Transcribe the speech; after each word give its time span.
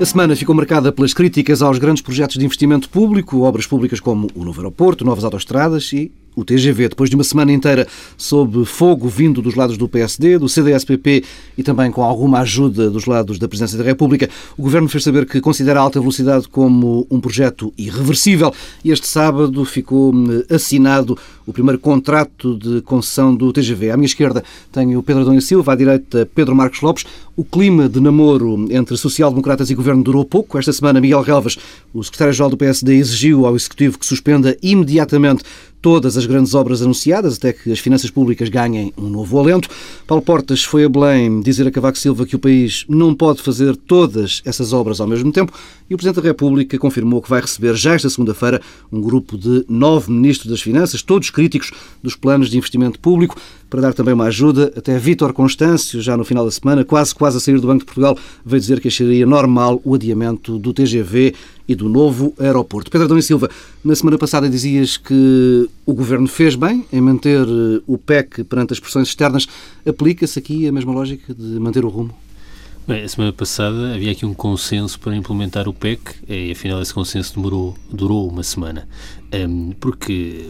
A 0.00 0.04
semana 0.04 0.36
ficou 0.36 0.54
marcada 0.54 0.92
pelas 0.92 1.12
críticas 1.12 1.60
aos 1.60 1.76
grandes 1.76 2.00
projetos 2.00 2.38
de 2.38 2.44
investimento 2.44 2.88
público, 2.88 3.40
obras 3.40 3.66
públicas 3.66 3.98
como 3.98 4.28
o 4.32 4.44
novo 4.44 4.60
aeroporto, 4.60 5.04
novas 5.04 5.24
autoestradas 5.24 5.92
e 5.92 6.12
o 6.36 6.44
TGV, 6.44 6.90
depois 6.90 7.10
de 7.10 7.16
uma 7.16 7.24
semana 7.24 7.50
inteira 7.50 7.84
sob 8.16 8.64
fogo 8.64 9.08
vindo 9.08 9.42
dos 9.42 9.56
lados 9.56 9.76
do 9.76 9.88
PSD, 9.88 10.38
do 10.38 10.48
CDS-PP 10.48 11.24
e 11.58 11.64
também 11.64 11.90
com 11.90 12.04
alguma 12.04 12.38
ajuda 12.38 12.88
dos 12.88 13.06
lados 13.06 13.40
da 13.40 13.48
Presidência 13.48 13.76
da 13.76 13.82
República, 13.82 14.30
o 14.56 14.62
Governo 14.62 14.88
fez 14.88 15.02
saber 15.02 15.26
que 15.26 15.40
considera 15.40 15.80
a 15.80 15.82
alta 15.82 15.98
velocidade 15.98 16.46
como 16.46 17.04
um 17.10 17.20
projeto 17.20 17.74
irreversível. 17.76 18.54
E 18.84 18.92
este 18.92 19.08
sábado 19.08 19.64
ficou 19.64 20.12
assinado 20.48 21.18
o 21.48 21.52
primeiro 21.52 21.78
contrato 21.78 22.58
de 22.58 22.82
concessão 22.82 23.34
do 23.34 23.50
TGV. 23.50 23.90
À 23.90 23.96
minha 23.96 24.04
esquerda 24.04 24.44
tenho 24.70 25.02
Pedro 25.02 25.22
Adão 25.22 25.40
Silva, 25.40 25.72
à 25.72 25.74
direita 25.74 26.28
Pedro 26.34 26.54
Marcos 26.54 26.82
Lopes. 26.82 27.06
O 27.34 27.42
clima 27.42 27.88
de 27.88 27.98
namoro 28.00 28.66
entre 28.70 28.94
social-democratas 28.98 29.70
e 29.70 29.74
governo 29.74 30.02
durou 30.02 30.26
pouco. 30.26 30.58
Esta 30.58 30.74
semana, 30.74 31.00
Miguel 31.00 31.22
Relvas, 31.22 31.56
o 31.94 32.04
secretário-geral 32.04 32.50
do 32.50 32.56
PSD, 32.58 32.96
exigiu 32.96 33.46
ao 33.46 33.56
Executivo 33.56 33.98
que 33.98 34.04
suspenda 34.04 34.58
imediatamente 34.62 35.42
todas 35.80 36.16
as 36.16 36.26
grandes 36.26 36.54
obras 36.54 36.82
anunciadas, 36.82 37.36
até 37.36 37.52
que 37.52 37.70
as 37.70 37.78
finanças 37.78 38.10
públicas 38.10 38.48
ganhem 38.48 38.92
um 38.96 39.08
novo 39.08 39.38
alento. 39.38 39.68
Paulo 40.06 40.22
Portas 40.22 40.64
foi 40.64 40.84
a 40.84 40.88
Belém 40.88 41.40
dizer 41.40 41.66
a 41.66 41.70
Cavaco 41.70 41.98
Silva 41.98 42.26
que 42.26 42.36
o 42.36 42.38
país 42.38 42.84
não 42.88 43.14
pode 43.14 43.42
fazer 43.42 43.76
todas 43.76 44.42
essas 44.44 44.72
obras 44.72 45.00
ao 45.00 45.06
mesmo 45.06 45.30
tempo 45.32 45.52
e 45.88 45.94
o 45.94 45.96
Presidente 45.96 46.22
da 46.22 46.28
República 46.28 46.78
confirmou 46.78 47.22
que 47.22 47.30
vai 47.30 47.40
receber 47.40 47.74
já 47.74 47.94
esta 47.94 48.10
segunda-feira 48.10 48.60
um 48.92 49.00
grupo 49.00 49.38
de 49.38 49.64
nove 49.68 50.10
ministros 50.10 50.50
das 50.50 50.60
Finanças, 50.60 51.02
todos 51.02 51.30
críticos 51.30 51.70
dos 52.02 52.14
planos 52.14 52.50
de 52.50 52.56
investimento 52.56 52.98
público, 52.98 53.36
para 53.68 53.80
dar 53.80 53.94
também 53.94 54.14
uma 54.14 54.24
ajuda. 54.24 54.72
Até 54.76 54.98
Vítor 54.98 55.32
Constâncio, 55.32 56.00
já 56.00 56.16
no 56.16 56.24
final 56.24 56.44
da 56.44 56.50
semana, 56.50 56.84
quase 56.84 57.14
quase 57.14 57.36
a 57.36 57.40
sair 57.40 57.60
do 57.60 57.66
Banco 57.66 57.80
de 57.80 57.84
Portugal, 57.86 58.16
veio 58.44 58.60
dizer 58.60 58.80
que 58.80 58.88
acharia 58.88 59.26
normal 59.26 59.80
o 59.84 59.94
adiamento 59.94 60.58
do 60.58 60.72
TGV 60.72 61.34
e 61.68 61.74
do 61.74 61.88
novo 61.88 62.32
aeroporto. 62.38 62.90
Pedro 62.90 63.18
e 63.18 63.22
Silva, 63.22 63.50
na 63.84 63.94
semana 63.94 64.16
passada 64.16 64.48
dizias 64.48 64.96
que 64.96 65.68
o 65.84 65.92
Governo 65.92 66.26
fez 66.26 66.54
bem 66.54 66.86
em 66.92 67.00
manter 67.00 67.42
eh, 67.42 67.82
o 67.86 67.98
PEC 67.98 68.44
perante 68.44 68.72
as 68.72 68.80
pressões 68.80 69.08
externas. 69.08 69.46
Aplica-se 69.86 70.38
aqui 70.38 70.66
a 70.66 70.72
mesma 70.72 70.92
lógica 70.92 71.34
de 71.34 71.60
manter 71.60 71.84
o 71.84 71.88
rumo? 71.88 72.14
Bem, 72.86 73.04
a 73.04 73.08
semana 73.08 73.34
passada 73.34 73.94
havia 73.94 74.12
aqui 74.12 74.24
um 74.24 74.32
consenso 74.32 74.98
para 74.98 75.14
implementar 75.14 75.68
o 75.68 75.74
PEC 75.74 76.00
e 76.26 76.52
afinal 76.52 76.80
esse 76.80 76.94
consenso 76.94 77.34
demorou, 77.34 77.76
durou 77.92 78.26
uma 78.26 78.42
semana. 78.42 78.88
Porque 79.78 80.48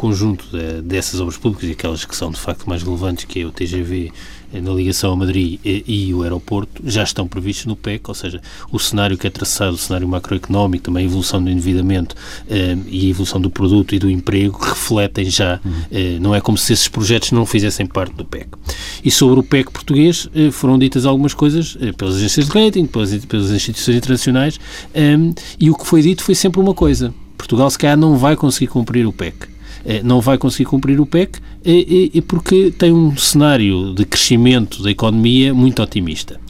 conjunto 0.00 0.46
de, 0.50 0.80
dessas 0.80 1.20
obras 1.20 1.36
públicas 1.36 1.68
e 1.68 1.72
aquelas 1.72 2.06
que 2.06 2.16
são 2.16 2.30
de 2.30 2.40
facto 2.40 2.66
mais 2.66 2.82
relevantes, 2.82 3.26
que 3.26 3.40
é 3.40 3.44
o 3.44 3.52
TGV 3.52 4.10
eh, 4.50 4.58
na 4.58 4.72
ligação 4.72 5.12
a 5.12 5.16
Madrid 5.16 5.60
e, 5.62 5.84
e, 5.86 6.14
o 6.14 6.22
aeroporto, 6.22 6.82
já 6.86 7.02
estão 7.02 7.28
previstos 7.28 7.66
no 7.66 7.76
PEC, 7.76 8.08
ou 8.08 8.14
seja, 8.14 8.40
o 8.72 8.78
cenário 8.78 9.18
que 9.18 9.26
é 9.26 9.30
traçado, 9.30 9.74
o 9.74 9.76
cenário 9.76 10.08
macroeconómico, 10.08 10.84
também 10.84 11.04
a 11.04 11.06
evolução 11.06 11.44
do 11.44 11.50
endividamento 11.50 12.16
eh, 12.48 12.78
e 12.88 13.08
a 13.08 13.10
evolução 13.10 13.38
do 13.38 13.50
produto 13.50 13.94
e 13.94 13.98
do 13.98 14.08
emprego 14.08 14.58
refletem 14.58 15.28
já, 15.28 15.60
uhum. 15.62 15.72
eh, 15.92 16.18
não 16.18 16.34
é 16.34 16.40
como 16.40 16.56
se 16.56 16.72
esses 16.72 16.88
projetos 16.88 17.30
não 17.32 17.44
fizessem 17.44 17.84
parte 17.84 18.14
do 18.14 18.24
PEC. 18.24 18.48
E 19.04 19.10
sobre 19.10 19.38
o 19.38 19.42
PEC 19.42 19.70
português 19.70 20.30
eh, 20.34 20.50
foram 20.50 20.78
ditas 20.78 21.04
algumas 21.04 21.34
coisas 21.34 21.76
eh, 21.78 21.92
pelas 21.92 22.16
agências 22.16 22.48
de 22.48 22.52
rating, 22.58 22.86
pelas, 22.86 23.14
pelas 23.26 23.50
instituições 23.50 23.98
internacionais, 23.98 24.58
eh, 24.94 25.18
e 25.58 25.68
o 25.68 25.74
que 25.74 25.86
foi 25.86 26.00
dito 26.00 26.24
foi 26.24 26.34
sempre 26.34 26.58
uma 26.58 26.72
coisa, 26.72 27.12
Portugal 27.36 27.70
se 27.70 27.76
calhar 27.76 27.98
não 27.98 28.16
vai 28.16 28.34
conseguir 28.34 28.68
cumprir 28.68 29.06
o 29.06 29.12
PEC. 29.12 29.49
Eh, 29.84 30.02
não 30.02 30.20
vai 30.20 30.36
conseguir 30.36 30.66
cumprir 30.66 31.00
o 31.00 31.06
PEC 31.06 31.38
porque 32.26 32.72
tem 32.76 32.92
um 32.92 33.16
cenário 33.16 33.94
de 33.94 34.04
crescimento 34.04 34.82
da 34.82 34.90
economia 34.90 35.54
muito 35.54 35.82
otimista. 35.82 36.40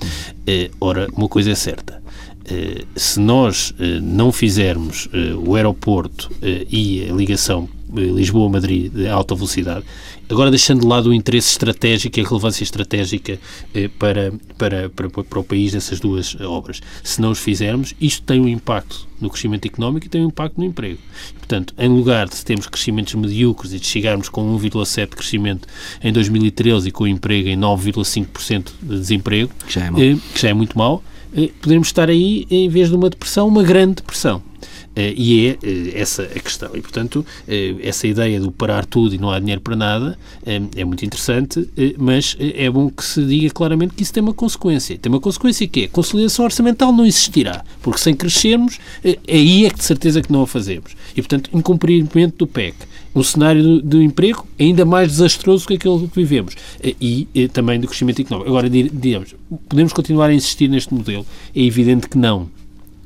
Eh, 0.47 0.71
ora, 0.81 1.09
uma 1.17 1.29
coisa 1.29 1.51
é 1.51 1.55
certa. 1.55 2.03
Eh, 2.45 2.85
se 2.97 3.21
nós 3.21 3.75
não 4.03 4.33
fizermos 4.33 5.09
o 5.45 5.55
aeroporto 5.55 6.31
e 6.43 7.09
a 7.09 7.13
ligação 7.13 7.69
Lisboa-Madrid 7.95 8.93
de 8.93 9.09
alta 9.09 9.35
velocidade, 9.35 9.85
agora 10.29 10.51
deixando 10.51 10.81
de 10.81 10.87
lado 10.87 11.11
o 11.11 11.15
interesse 11.15 11.51
estratégico 11.51 12.19
e 12.19 12.23
a 12.23 12.29
relevância 12.29 12.63
estratégica 12.63 13.39
para, 13.99 14.33
para, 14.57 14.89
para, 14.91 15.09
para 15.09 15.39
o 15.39 15.45
país 15.45 15.73
dessas 15.73 16.01
duas 16.01 16.39
obras. 16.41 16.81
Se 17.03 17.21
não 17.21 17.31
os 17.31 17.39
fizermos, 17.39 17.95
isto 18.01 18.23
tem 18.23 18.41
um 18.41 18.49
impacto 18.49 19.09
no 19.21 19.29
crescimento 19.29 19.67
económico 19.67 20.07
e 20.07 20.09
tem 20.09 20.23
um 20.23 20.29
impacto 20.29 20.59
no 20.59 20.65
emprego. 20.65 20.99
Portanto, 21.39 21.75
em 21.79 21.89
lugar 21.89 22.29
de 22.29 22.45
termos 22.45 22.67
crescimentos 22.67 23.15
medíocres 23.15 23.73
e 23.73 23.79
de 23.79 23.87
chegarmos 23.87 24.29
com 24.29 24.57
1,7% 24.59 25.11
de 25.11 25.17
crescimento 25.17 25.69
em 26.03 26.13
2013 26.13 26.89
e 26.89 26.93
com 26.93 27.05
o 27.05 27.09
emprego 27.09 27.49
em 27.49 27.59
9,5% 27.59 28.71
de 28.83 28.99
desemprego, 28.99 29.51
que 29.67 29.75
já, 29.75 29.87
é 29.87 29.89
eh, 29.89 30.17
que 30.35 30.41
já 30.41 30.49
é 30.49 30.55
muito 30.55 30.79
mau, 30.79 31.03
eh, 31.37 31.51
podemos 31.61 31.89
estar 31.89 32.09
aí, 32.09 32.47
em 32.51 32.69
vez 32.69 32.89
de 32.89 32.97
uma 32.97 33.11
depressão, 33.11 33.47
uma 33.47 33.63
grande 33.63 33.97
depressão. 33.97 34.43
Eh, 34.97 35.15
e 35.17 35.47
é 35.47 35.59
eh, 35.63 35.93
essa 35.95 36.25
a 36.25 36.41
questão. 36.41 36.71
E, 36.75 36.81
portanto, 36.81 37.25
eh, 37.47 37.77
essa 37.83 38.07
ideia 38.07 38.41
do 38.41 38.51
parar 38.51 38.85
tudo 38.85 39.15
e 39.15 39.19
não 39.19 39.31
há 39.31 39.39
dinheiro 39.39 39.61
para 39.61 39.77
nada 39.77 40.19
é 40.45 40.85
muito 40.85 41.05
interessante, 41.05 41.69
mas 41.97 42.37
é 42.39 42.69
bom 42.71 42.91
que 42.91 43.05
se 43.05 43.25
diga 43.25 43.51
claramente 43.51 43.95
que 43.95 44.03
isso 44.03 44.13
tem 44.13 44.23
uma 44.23 44.35
consequência. 44.35 44.99
Tem 44.99 45.11
uma 45.11 45.21
consequência 45.21 45.67
que 45.69 45.85
é 45.85 45.89
consolidação 45.89 46.45
orçamental 46.45 46.93
não 46.93 47.07
existirá, 47.07 47.65
porque 47.83 48.01
sem 48.01 48.15
crescermos, 48.15 48.79
aí 49.29 49.67
é 49.67 49.71
que 49.71 49.77
de 49.77 49.85
certeza 49.85 50.23
que 50.23 50.33
não 50.33 50.43
a 50.43 50.47
fazemos. 50.47 50.93
E, 51.13 51.23
portanto, 51.23 51.51
incumprimento 51.53 52.39
do 52.39 52.47
PEC 52.47 52.75
um 53.15 53.23
cenário 53.23 53.83
do, 53.83 54.01
emprego 54.01 54.47
ainda 54.59 54.85
mais 54.85 55.09
desastroso 55.09 55.67
que 55.67 55.75
aquele 55.75 56.07
que 56.07 56.15
vivemos 56.15 56.55
e, 56.83 57.27
e 57.35 57.49
também 57.49 57.81
do 57.81 57.89
crescimento 57.89 58.23
económico. 58.23 58.49
Agora, 58.49 58.71
digamos, 58.71 59.35
podemos 59.69 59.93
continuar 59.93 60.27
a 60.27 60.35
insistir 60.35 60.69
neste 60.69 60.95
modelo? 60.95 61.27
É 61.55 61.61
evidente 61.61 62.09
que 62.09 62.17
não. 62.17 62.49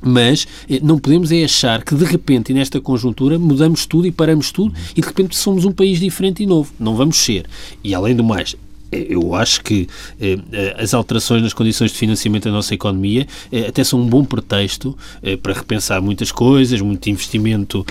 Mas 0.07 0.47
eh, 0.69 0.79
não 0.83 0.99
podemos 0.99 1.31
é 1.31 1.43
achar 1.43 1.83
que 1.83 1.95
de 1.95 2.05
repente, 2.05 2.53
nesta 2.53 2.79
conjuntura, 2.79 3.39
mudamos 3.39 3.87
tudo 3.87 4.05
e 4.05 4.11
paramos 4.11 4.51
tudo 4.51 4.73
e 4.95 5.01
de 5.01 5.07
repente 5.07 5.35
somos 5.35 5.65
um 5.65 5.71
país 5.71 5.99
diferente 5.99 6.43
e 6.43 6.45
novo. 6.45 6.71
Não 6.79 6.95
vamos 6.95 7.17
ser. 7.17 7.47
E 7.83 7.95
além 7.95 8.15
do 8.15 8.23
mais, 8.23 8.55
eh, 8.91 9.07
eu 9.09 9.33
acho 9.33 9.63
que 9.63 9.87
eh, 10.21 10.37
eh, 10.51 10.75
as 10.77 10.93
alterações 10.93 11.41
nas 11.41 11.53
condições 11.53 11.91
de 11.91 11.97
financiamento 11.97 12.43
da 12.45 12.51
nossa 12.51 12.73
economia 12.73 13.25
eh, 13.51 13.67
até 13.67 13.83
são 13.83 13.99
um 13.99 14.07
bom 14.07 14.23
pretexto 14.23 14.95
eh, 15.23 15.35
para 15.37 15.53
repensar 15.53 15.99
muitas 16.01 16.31
coisas, 16.31 16.79
muito 16.81 17.09
investimento 17.09 17.83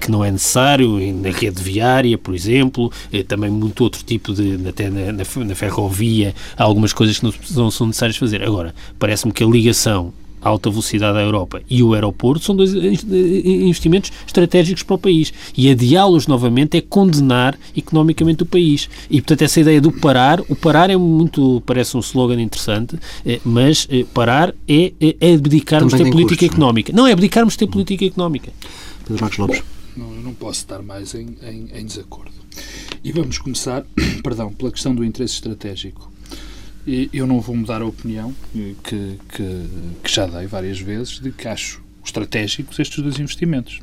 que 0.00 0.10
não 0.10 0.24
é 0.24 0.30
necessário 0.30 0.98
na 1.14 1.30
rede 1.30 1.62
viária, 1.62 2.16
por 2.16 2.34
exemplo, 2.34 2.90
também 3.28 3.50
muito 3.50 3.84
outro 3.84 4.02
tipo 4.02 4.32
de, 4.32 4.58
até 4.66 4.88
na, 4.88 5.12
na, 5.12 5.24
na 5.44 5.54
ferrovia, 5.54 6.34
há 6.56 6.62
algumas 6.62 6.92
coisas 6.92 7.18
que 7.18 7.24
não, 7.24 7.32
não 7.54 7.70
são 7.70 7.86
necessárias 7.86 8.16
fazer. 8.16 8.42
Agora, 8.42 8.74
parece-me 8.98 9.32
que 9.32 9.44
a 9.44 9.46
ligação 9.46 10.12
a 10.44 10.48
alta 10.50 10.68
velocidade 10.68 11.16
à 11.16 11.22
Europa 11.22 11.62
e 11.70 11.82
o 11.82 11.94
aeroporto 11.94 12.44
são 12.44 12.54
dois 12.54 12.74
investimentos 12.74 14.12
estratégicos 14.26 14.82
para 14.82 14.94
o 14.94 14.98
país. 14.98 15.32
E 15.56 15.70
adiá-los 15.70 16.26
novamente 16.26 16.76
é 16.76 16.82
condenar 16.82 17.58
economicamente 17.74 18.42
o 18.42 18.46
país. 18.46 18.90
E, 19.10 19.22
portanto, 19.22 19.42
essa 19.42 19.60
ideia 19.60 19.80
do 19.80 19.90
parar, 19.90 20.40
o 20.42 20.54
parar 20.54 20.90
é 20.90 20.96
muito, 20.96 21.62
parece 21.64 21.96
um 21.96 22.00
slogan 22.00 22.40
interessante, 22.40 22.98
eh, 23.24 23.40
mas 23.42 23.88
eh, 23.90 24.04
parar 24.12 24.54
é, 24.68 24.92
é, 25.00 25.16
é 25.18 25.34
abdicarmos 25.34 25.94
ter 25.94 26.10
política 26.10 26.40
custos, 26.40 26.48
económica. 26.50 26.92
Não, 26.92 27.06
é 27.06 27.12
abdicarmos 27.12 27.56
ter 27.56 27.66
política 27.66 28.04
económica. 28.04 28.52
Pedro 29.06 29.22
Marcos 29.22 29.38
Lopes. 29.38 29.62
Bom, 29.96 30.04
não, 30.04 30.14
eu 30.14 30.22
não 30.22 30.34
posso 30.34 30.60
estar 30.60 30.82
mais 30.82 31.14
em, 31.14 31.36
em, 31.42 31.70
em 31.72 31.86
desacordo. 31.86 32.32
E 33.02 33.12
vamos 33.12 33.38
começar, 33.38 33.84
perdão, 34.22 34.52
pela 34.52 34.70
questão 34.70 34.94
do 34.94 35.02
interesse 35.02 35.34
estratégico 35.34 36.12
eu 36.86 37.26
não 37.26 37.40
vou 37.40 37.56
mudar 37.56 37.80
a 37.80 37.86
opinião 37.86 38.34
que, 38.52 39.16
que, 39.28 39.66
que, 40.02 40.12
já 40.12 40.26
dei 40.26 40.46
várias 40.46 40.78
vezes 40.78 41.18
de 41.18 41.32
que 41.32 41.48
acho 41.48 41.82
estratégicos 42.04 42.78
estes 42.78 43.02
dois 43.02 43.18
investimentos. 43.18 43.80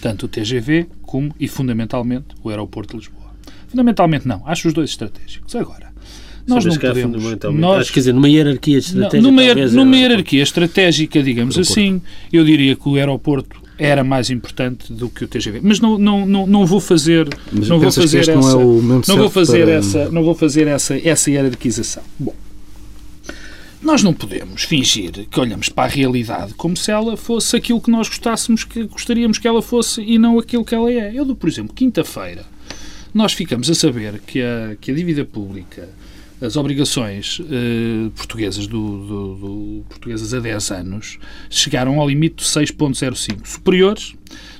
Tanto 0.00 0.26
o 0.26 0.28
TGV 0.28 0.86
como, 1.02 1.34
e 1.40 1.48
fundamentalmente, 1.48 2.26
o 2.42 2.50
Aeroporto 2.50 2.92
de 2.92 3.04
Lisboa. 3.04 3.32
Fundamentalmente 3.68 4.28
não, 4.28 4.42
acho 4.46 4.68
os 4.68 4.74
dois 4.74 4.90
estratégicos. 4.90 5.54
Agora, 5.56 5.92
nós 6.46 6.64
não 6.64 6.76
podemos... 6.76 7.22
Nós, 7.54 7.80
acho, 7.82 7.92
quer 7.92 8.00
dizer, 8.00 8.12
numa 8.12 8.28
hierarquia 8.28 8.78
estratégica... 8.78 9.22
Numa, 9.22 9.54
numa 9.70 9.96
hierarquia 9.96 10.42
estratégica, 10.42 11.22
digamos 11.22 11.56
assim, 11.56 12.02
eu 12.32 12.44
diria 12.44 12.76
que 12.76 12.88
o 12.88 12.96
aeroporto 12.96 13.62
era 13.78 14.04
mais 14.04 14.30
importante 14.30 14.92
do 14.92 15.08
que 15.08 15.24
o 15.24 15.28
TGV. 15.28 15.60
Mas 15.62 15.80
não, 15.80 15.98
não, 15.98 16.26
não, 16.26 16.46
não 16.46 16.66
vou 16.66 16.80
fazer, 16.80 17.28
Mas 17.50 17.68
não 17.68 17.80
vou 17.80 17.90
fazer 17.90 18.20
essa, 18.20 18.34
não, 18.34 19.00
é 19.00 19.02
não 19.08 19.16
vou 19.16 19.30
fazer 19.30 19.64
para... 19.64 19.72
essa, 19.72 20.10
não 20.10 20.22
vou 20.22 20.34
fazer 20.34 20.66
essa, 20.66 20.96
essa 20.96 21.30
hierarquização. 21.30 22.02
Bom, 22.18 22.34
nós 23.82 24.02
não 24.02 24.14
podemos 24.14 24.62
fingir 24.62 25.26
que 25.28 25.40
olhamos 25.40 25.68
para 25.68 25.84
a 25.84 25.88
realidade 25.88 26.54
como 26.54 26.76
se 26.76 26.90
ela 26.90 27.16
fosse 27.16 27.56
aquilo 27.56 27.80
que 27.80 27.90
nós 27.90 28.08
gostássemos 28.08 28.62
que 28.64 28.84
gostaríamos 28.84 29.38
que 29.38 29.48
ela 29.48 29.60
fosse 29.60 30.00
e 30.00 30.18
não 30.18 30.38
aquilo 30.38 30.64
que 30.64 30.74
ela 30.74 30.90
é. 30.90 31.12
Eu, 31.12 31.34
por 31.34 31.48
exemplo, 31.48 31.74
quinta-feira, 31.74 32.44
nós 33.12 33.32
ficamos 33.32 33.68
a 33.68 33.74
saber 33.74 34.20
que 34.20 34.40
a, 34.40 34.76
que 34.80 34.90
a 34.92 34.94
dívida 34.94 35.24
pública 35.24 35.88
as 36.40 36.56
obrigações 36.56 37.40
eh, 37.40 38.10
portuguesas 38.16 38.66
do, 38.66 39.06
do, 39.06 39.34
do, 39.36 39.84
portuguesas 39.88 40.34
a 40.34 40.40
10 40.40 40.70
anos 40.72 41.18
chegaram 41.48 42.00
ao 42.00 42.08
limite 42.08 42.36
de 42.36 42.44
6,05, 42.44 43.46
superiores 43.46 44.14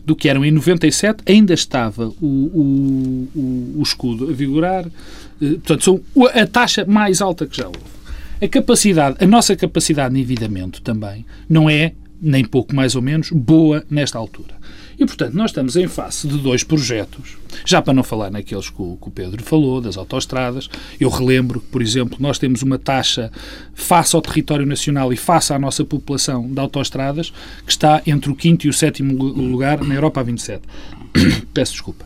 do 0.05 0.15
que 0.15 0.29
eram 0.29 0.45
em 0.45 0.53
97, 0.53 1.25
ainda 1.27 1.53
estava 1.53 2.07
o, 2.21 2.27
o, 2.27 3.29
o, 3.35 3.75
o 3.79 3.83
escudo 3.83 4.31
a 4.31 4.33
vigorar, 4.33 4.87
eh, 4.87 5.55
portanto, 5.55 5.83
são 5.83 6.01
a 6.33 6.47
taxa 6.47 6.85
mais 6.85 7.21
alta 7.21 7.47
que 7.47 7.57
já 7.57 7.67
houve. 7.67 8.02
A 8.43 8.49
capacidade, 8.49 9.17
a 9.23 9.27
nossa 9.27 9.55
capacidade 9.55 10.15
de 10.15 10.21
endividamento 10.21 10.83
também 10.83 11.25
não 11.49 11.71
é, 11.71 11.93
nem 12.21 12.45
pouco 12.45 12.75
mais 12.75 12.97
ou 12.97 13.03
menos, 13.03 13.31
boa 13.31 13.85
nesta 13.89 14.19
altura. 14.19 14.55
E, 14.99 15.07
portanto, 15.07 15.35
nós 15.35 15.51
estamos 15.51 15.77
em 15.77 15.87
face 15.87 16.27
de 16.27 16.39
dois 16.39 16.65
projetos, 16.65 17.37
já 17.65 17.81
para 17.81 17.95
não 17.95 18.03
falar 18.03 18.31
naqueles 18.31 18.69
que 18.69 18.83
o, 18.83 18.99
que 19.01 19.09
o 19.09 19.11
Pedro 19.13 19.43
falou, 19.45 19.81
das 19.81 19.97
autoestradas. 19.97 20.69
Eu 21.01 21.09
relembro 21.09 21.61
que, 21.61 21.69
por 21.69 21.81
exemplo, 21.81 22.19
nós 22.21 22.37
temos 22.37 22.63
uma 22.63 22.79
taxa 22.79 23.31
face 23.75 24.15
ao 24.15 24.23
território 24.23 24.67
nacional 24.67 25.13
e 25.13 25.17
face 25.17 25.53
à 25.53 25.59
nossa 25.59 25.85
população 25.85 26.53
de 26.53 26.59
autoestradas 26.59 27.33
que 27.65 27.71
está 27.71 28.03
entre 28.05 28.31
o 28.31 28.35
quinto 28.35 28.67
e 28.67 28.71
o 28.71 28.73
sétimo 28.73 29.15
lugar 29.23 29.83
na 29.83 29.95
Europa 29.95 30.21
a 30.21 30.25
27. 30.25 30.63
Peço 31.55 31.73
desculpa. 31.73 32.05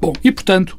Bom, 0.00 0.12
e, 0.22 0.32
portanto, 0.32 0.76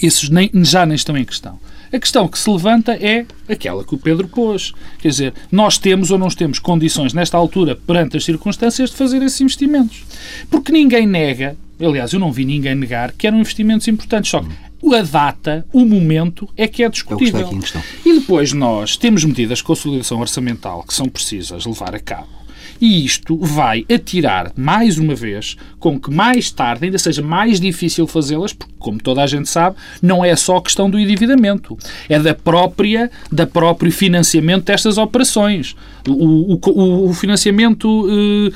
esses 0.00 0.28
nem, 0.28 0.50
já 0.62 0.86
nem 0.86 0.94
estão 0.94 1.16
em 1.16 1.24
questão. 1.24 1.58
A 1.94 1.98
questão 2.00 2.26
que 2.26 2.36
se 2.36 2.50
levanta 2.50 2.92
é 2.94 3.24
aquela 3.48 3.84
que 3.84 3.94
o 3.94 3.98
Pedro 3.98 4.26
pôs. 4.26 4.72
Quer 4.98 5.08
dizer, 5.08 5.34
nós 5.52 5.78
temos 5.78 6.10
ou 6.10 6.18
não 6.18 6.26
temos 6.28 6.58
condições, 6.58 7.14
nesta 7.14 7.36
altura, 7.36 7.76
perante 7.76 8.16
as 8.16 8.24
circunstâncias, 8.24 8.90
de 8.90 8.96
fazer 8.96 9.22
esses 9.22 9.40
investimentos. 9.40 10.02
Porque 10.50 10.72
ninguém 10.72 11.06
nega, 11.06 11.56
aliás, 11.80 12.12
eu 12.12 12.18
não 12.18 12.32
vi 12.32 12.44
ninguém 12.44 12.74
negar, 12.74 13.12
que 13.12 13.28
eram 13.28 13.38
investimentos 13.38 13.86
importantes. 13.86 14.28
Só 14.28 14.40
que 14.40 14.48
a 14.92 15.02
data, 15.02 15.64
o 15.72 15.84
momento, 15.84 16.48
é 16.56 16.66
que 16.66 16.82
é 16.82 16.88
discutível. 16.88 17.48
É 17.48 18.08
e 18.08 18.18
depois 18.18 18.52
nós 18.52 18.96
temos 18.96 19.24
medidas 19.24 19.58
de 19.58 19.64
consolidação 19.64 20.18
orçamental 20.18 20.82
que 20.82 20.92
são 20.92 21.08
precisas 21.08 21.64
levar 21.64 21.94
a 21.94 22.00
cabo 22.00 22.33
e 22.80 23.04
isto 23.04 23.36
vai 23.36 23.84
atirar, 23.92 24.52
mais 24.56 24.98
uma 24.98 25.14
vez, 25.14 25.56
com 25.78 25.98
que 25.98 26.10
mais 26.10 26.50
tarde 26.50 26.86
ainda 26.86 26.98
seja 26.98 27.22
mais 27.22 27.60
difícil 27.60 28.06
fazê-las, 28.06 28.52
porque, 28.52 28.72
como 28.78 28.98
toda 28.98 29.22
a 29.22 29.26
gente 29.26 29.48
sabe, 29.48 29.76
não 30.02 30.24
é 30.24 30.34
só 30.36 30.60
questão 30.60 30.88
do 30.88 30.98
endividamento, 30.98 31.76
é 32.08 32.18
da 32.18 32.34
própria, 32.34 33.10
da 33.30 33.46
próprio 33.46 33.90
financiamento 33.90 34.64
destas 34.64 34.98
operações. 34.98 35.74
O, 36.08 36.58
o, 36.66 37.08
o 37.08 37.14
financiamento 37.14 38.06
uh, 38.06 38.52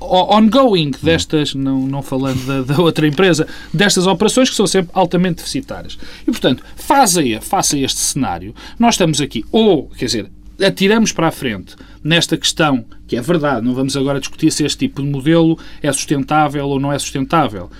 ongoing 0.00 0.92
destas, 1.02 1.54
não, 1.54 1.86
não 1.86 2.02
falando 2.02 2.44
da, 2.46 2.62
da, 2.74 2.80
outra 2.80 3.06
empresa, 3.06 3.46
destas 3.72 4.06
operações 4.06 4.48
que 4.48 4.56
são 4.56 4.66
sempre 4.66 4.90
altamente 4.94 5.36
deficitárias. 5.36 5.98
E, 6.22 6.30
portanto, 6.30 6.62
face 6.76 7.34
a, 7.34 7.40
face 7.40 7.76
a 7.76 7.80
este 7.80 7.98
cenário, 7.98 8.54
nós 8.78 8.94
estamos 8.94 9.20
aqui, 9.20 9.44
ou, 9.50 9.88
quer 9.96 10.06
dizer, 10.06 10.30
atiramos 10.64 11.12
para 11.12 11.28
a 11.28 11.32
frente 11.32 11.74
nesta 12.02 12.36
questão, 12.36 12.84
que 13.06 13.16
é 13.16 13.20
verdade, 13.20 13.64
não 13.64 13.74
vamos 13.74 13.96
agora 13.96 14.18
discutir 14.18 14.50
se 14.50 14.64
este 14.64 14.78
tipo 14.78 15.02
de 15.02 15.08
modelo 15.08 15.58
é 15.82 15.92
sustentável 15.92 16.66
ou 16.66 16.80
não 16.80 16.92
é 16.92 16.98
sustentável. 16.98 17.70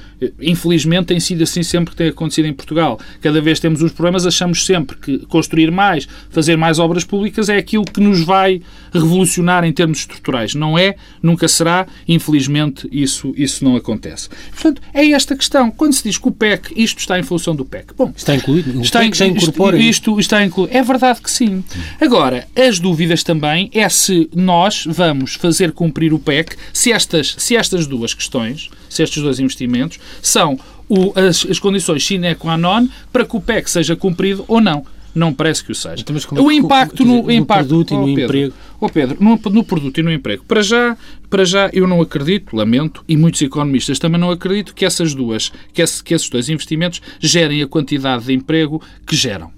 Infelizmente 0.41 1.07
tem 1.07 1.19
sido 1.19 1.43
assim 1.43 1.63
sempre 1.63 1.93
que 1.93 1.97
tem 1.97 2.09
acontecido 2.09 2.47
em 2.47 2.53
Portugal. 2.53 3.01
Cada 3.21 3.41
vez 3.41 3.59
temos 3.59 3.83
uns 3.83 3.93
problemas, 3.93 4.27
achamos 4.27 4.65
sempre 4.65 4.97
que 4.97 5.19
construir 5.27 5.71
mais, 5.71 6.07
fazer 6.31 6.57
mais 6.57 6.79
obras 6.79 7.03
públicas 7.03 7.49
é 7.49 7.57
aquilo 7.57 7.85
que 7.85 8.01
nos 8.01 8.23
vai 8.23 8.61
revolucionar 8.93 9.65
em 9.65 9.73
termos 9.73 9.99
estruturais. 9.99 10.55
Não 10.55 10.79
é, 10.79 10.97
nunca 11.23 11.49
será, 11.49 11.87
infelizmente 12.07 12.89
isso, 12.93 13.33
isso 13.37 13.65
não 13.65 13.75
acontece. 13.75 14.29
Portanto, 14.53 14.83
é 14.95 15.11
esta 15.11 15.35
questão. 15.35 15.71
Quando 15.71 15.95
se 15.95 16.05
diz 16.05 16.19
que 16.19 16.29
o 16.29 16.33
PEC, 16.33 16.73
isto 16.77 16.99
está 16.99 17.19
em 17.19 17.23
função 17.23 17.57
do 17.57 17.65
PEC. 17.65 17.95
Bom, 17.97 18.13
está 18.15 18.35
incluído? 18.35 18.79
O 18.79 18.83
está 18.83 19.01
PEC 19.01 19.17
já 19.17 19.27
incorpora 19.27 19.79
isto, 19.79 20.11
isto 20.11 20.21
está 20.21 20.45
incluído. 20.45 20.77
É 20.77 20.83
verdade 20.83 21.21
que 21.21 21.31
sim. 21.31 21.65
Agora, 22.01 22.47
as 22.55 22.79
dúvidas 22.79 23.25
também 23.25 23.71
é 23.73 23.89
se 23.89 24.12
se 24.12 24.29
nós 24.35 24.85
vamos 24.87 25.35
fazer 25.37 25.73
cumprir 25.73 26.12
o 26.12 26.19
PEC 26.19 26.56
se 26.73 26.93
estas, 26.93 27.35
se 27.38 27.56
estas 27.56 27.87
duas 27.87 28.12
questões, 28.12 28.69
se 28.91 29.03
estes 29.03 29.23
dois 29.23 29.41
investimentos, 29.41 29.99
são 30.20 30.59
o, 30.87 31.19
as, 31.19 31.47
as 31.47 31.59
condições 31.59 32.05
sine 32.05 32.35
qua 32.35 32.59
non 32.59 32.88
para 33.11 33.25
que 33.25 33.37
o 33.37 33.41
PEC 33.41 33.70
seja 33.70 33.97
cumprido 33.97 34.44
ou 34.47 34.61
não. 34.61 34.85
Não 35.14 35.32
parece 35.32 35.62
que 35.62 35.73
o 35.73 35.75
seja. 35.75 36.03
Então, 36.03 36.17
é 36.17 36.41
o 36.41 36.50
impacto 36.50 37.05
no, 37.05 37.23
no 37.23 37.31
impacto, 37.31 37.69
produto 37.69 37.91
e 37.93 37.97
no 37.97 38.03
oh, 38.03 38.06
Pedro, 38.06 38.25
emprego. 38.25 38.55
Oh 38.81 38.88
Pedro, 38.88 39.17
no, 39.20 39.41
no, 39.50 39.64
produto 39.64 39.99
e 39.99 40.03
no 40.03 40.11
emprego. 40.11 40.44
Para 40.44 40.62
já, 40.62 40.97
para 41.29 41.44
já 41.44 41.70
eu 41.73 41.87
não 41.87 42.00
acredito, 42.00 42.56
lamento, 42.56 43.05
e 43.06 43.17
muitos 43.17 43.43
economistas 43.43 43.99
também 43.99 44.20
não 44.20 44.31
acreditam 44.31 44.75
que 44.75 44.85
essas 44.85 45.14
duas, 45.14 45.53
que, 45.73 45.82
esse, 45.82 46.03
que 46.03 46.14
esses 46.14 46.29
dois 46.29 46.49
investimentos 46.49 47.03
gerem 47.20 47.62
a 47.62 47.67
quantidade 47.67 48.25
de 48.25 48.32
emprego 48.32 48.82
que 49.06 49.14
geram. 49.14 49.50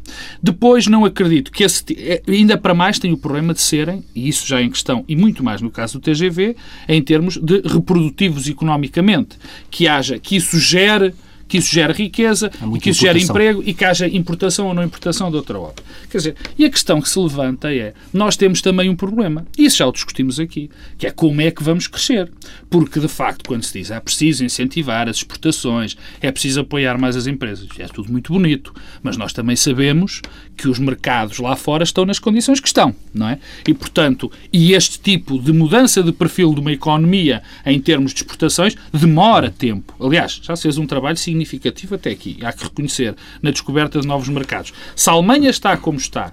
Depois 0.42 0.86
não 0.86 1.04
acredito 1.04 1.52
que 1.52 1.62
esse, 1.62 1.84
é, 1.98 2.22
ainda 2.26 2.58
para 2.58 2.74
mais 2.74 2.98
tem 2.98 3.12
o 3.12 3.16
problema 3.16 3.54
de 3.54 3.60
serem, 3.60 4.04
e 4.14 4.28
isso 4.28 4.46
já 4.46 4.60
é 4.60 4.64
em 4.64 4.70
questão, 4.70 5.04
e 5.08 5.14
muito 5.14 5.42
mais 5.42 5.60
no 5.60 5.70
caso 5.70 5.98
do 5.98 6.02
TGV, 6.02 6.56
em 6.88 7.02
termos 7.02 7.36
de 7.36 7.60
reprodutivos 7.60 8.48
economicamente, 8.48 9.38
que 9.70 9.86
haja, 9.86 10.18
que 10.18 10.36
isso 10.36 10.58
gere 10.58 11.14
que 11.46 11.58
isso 11.58 11.72
gera 11.72 11.92
riqueza, 11.92 12.50
e 12.74 12.78
que 12.78 12.90
isso 12.90 13.00
gera 13.00 13.18
emprego 13.18 13.62
e 13.64 13.74
que 13.74 13.84
haja 13.84 14.06
importação 14.08 14.66
ou 14.68 14.74
não 14.74 14.82
importação 14.82 15.30
de 15.30 15.36
outra 15.36 15.58
obra. 15.58 15.82
Quer 16.10 16.18
dizer, 16.18 16.36
e 16.58 16.64
a 16.64 16.70
questão 16.70 17.00
que 17.00 17.08
se 17.08 17.18
levanta 17.18 17.72
é, 17.72 17.92
nós 18.12 18.36
temos 18.36 18.60
também 18.60 18.88
um 18.88 18.96
problema, 18.96 19.46
e 19.56 19.66
isso 19.66 19.78
já 19.78 19.86
o 19.86 19.92
discutimos 19.92 20.40
aqui, 20.40 20.70
que 20.98 21.06
é 21.06 21.10
como 21.10 21.40
é 21.40 21.50
que 21.50 21.62
vamos 21.62 21.86
crescer. 21.86 22.30
Porque, 22.70 22.98
de 22.98 23.08
facto, 23.08 23.46
quando 23.46 23.62
se 23.62 23.78
diz 23.78 23.90
é 23.90 24.00
preciso 24.00 24.44
incentivar 24.44 25.08
as 25.08 25.16
exportações, 25.16 25.96
é 26.20 26.30
preciso 26.32 26.60
apoiar 26.60 26.98
mais 26.98 27.16
as 27.16 27.26
empresas, 27.26 27.68
é 27.78 27.86
tudo 27.86 28.10
muito 28.10 28.32
bonito, 28.32 28.74
mas 29.02 29.16
nós 29.16 29.32
também 29.32 29.56
sabemos 29.56 30.22
que 30.56 30.68
os 30.68 30.78
mercados 30.78 31.38
lá 31.38 31.56
fora 31.56 31.84
estão 31.84 32.04
nas 32.04 32.18
condições 32.18 32.60
que 32.60 32.68
estão, 32.68 32.94
não 33.12 33.28
é? 33.28 33.38
E, 33.66 33.74
portanto, 33.74 34.30
e 34.52 34.72
este 34.72 34.98
tipo 34.98 35.38
de 35.38 35.52
mudança 35.52 36.02
de 36.02 36.12
perfil 36.12 36.54
de 36.54 36.60
uma 36.60 36.72
economia 36.72 37.42
em 37.66 37.80
termos 37.80 38.12
de 38.12 38.20
exportações 38.22 38.76
demora 38.92 39.50
tempo. 39.50 39.94
Aliás, 40.00 40.40
já 40.42 40.54
se 40.56 40.62
fez 40.62 40.78
um 40.78 40.86
trabalho 40.86 41.16
significativo 41.16 41.33
significativo 41.34 41.96
até 41.96 42.10
aqui. 42.10 42.38
Há 42.42 42.52
que 42.52 42.64
reconhecer 42.64 43.14
na 43.42 43.50
descoberta 43.50 44.00
de 44.00 44.06
novos 44.06 44.28
mercados. 44.28 44.72
Se 44.94 45.10
a 45.10 45.12
Alemanha 45.12 45.50
está 45.50 45.76
como 45.76 45.98
está, 45.98 46.32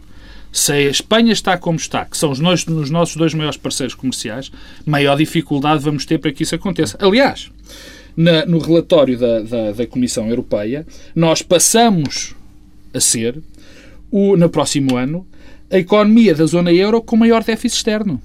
se 0.51 0.71
a 0.71 0.81
Espanha 0.81 1.33
está 1.33 1.57
como 1.57 1.77
está, 1.77 2.05
que 2.05 2.17
são 2.17 2.31
os, 2.31 2.39
nossos, 2.39 2.67
os 2.67 2.89
nossos 2.89 3.15
dois 3.15 3.33
maiores 3.33 3.57
parceiros 3.57 3.95
comerciais, 3.95 4.51
maior 4.85 5.17
dificuldade 5.17 5.83
vamos 5.83 6.05
ter 6.05 6.19
para 6.19 6.31
que 6.31 6.43
isso 6.43 6.55
aconteça. 6.55 6.97
Aliás, 7.01 7.49
na, 8.15 8.45
no 8.45 8.59
relatório 8.59 9.17
da, 9.17 9.39
da, 9.41 9.71
da, 9.71 9.87
Comissão 9.87 10.29
Europeia, 10.29 10.85
nós 11.15 11.41
passamos 11.41 12.35
a 12.93 12.99
ser, 12.99 13.41
o, 14.11 14.35
no 14.35 14.49
próximo 14.49 14.97
ano, 14.97 15.25
a 15.69 15.77
economia 15.77 16.35
da 16.35 16.45
zona 16.45 16.71
euro 16.71 17.01
com 17.01 17.15
maior 17.15 17.43
déficit 17.43 17.77
externo. 17.77 18.21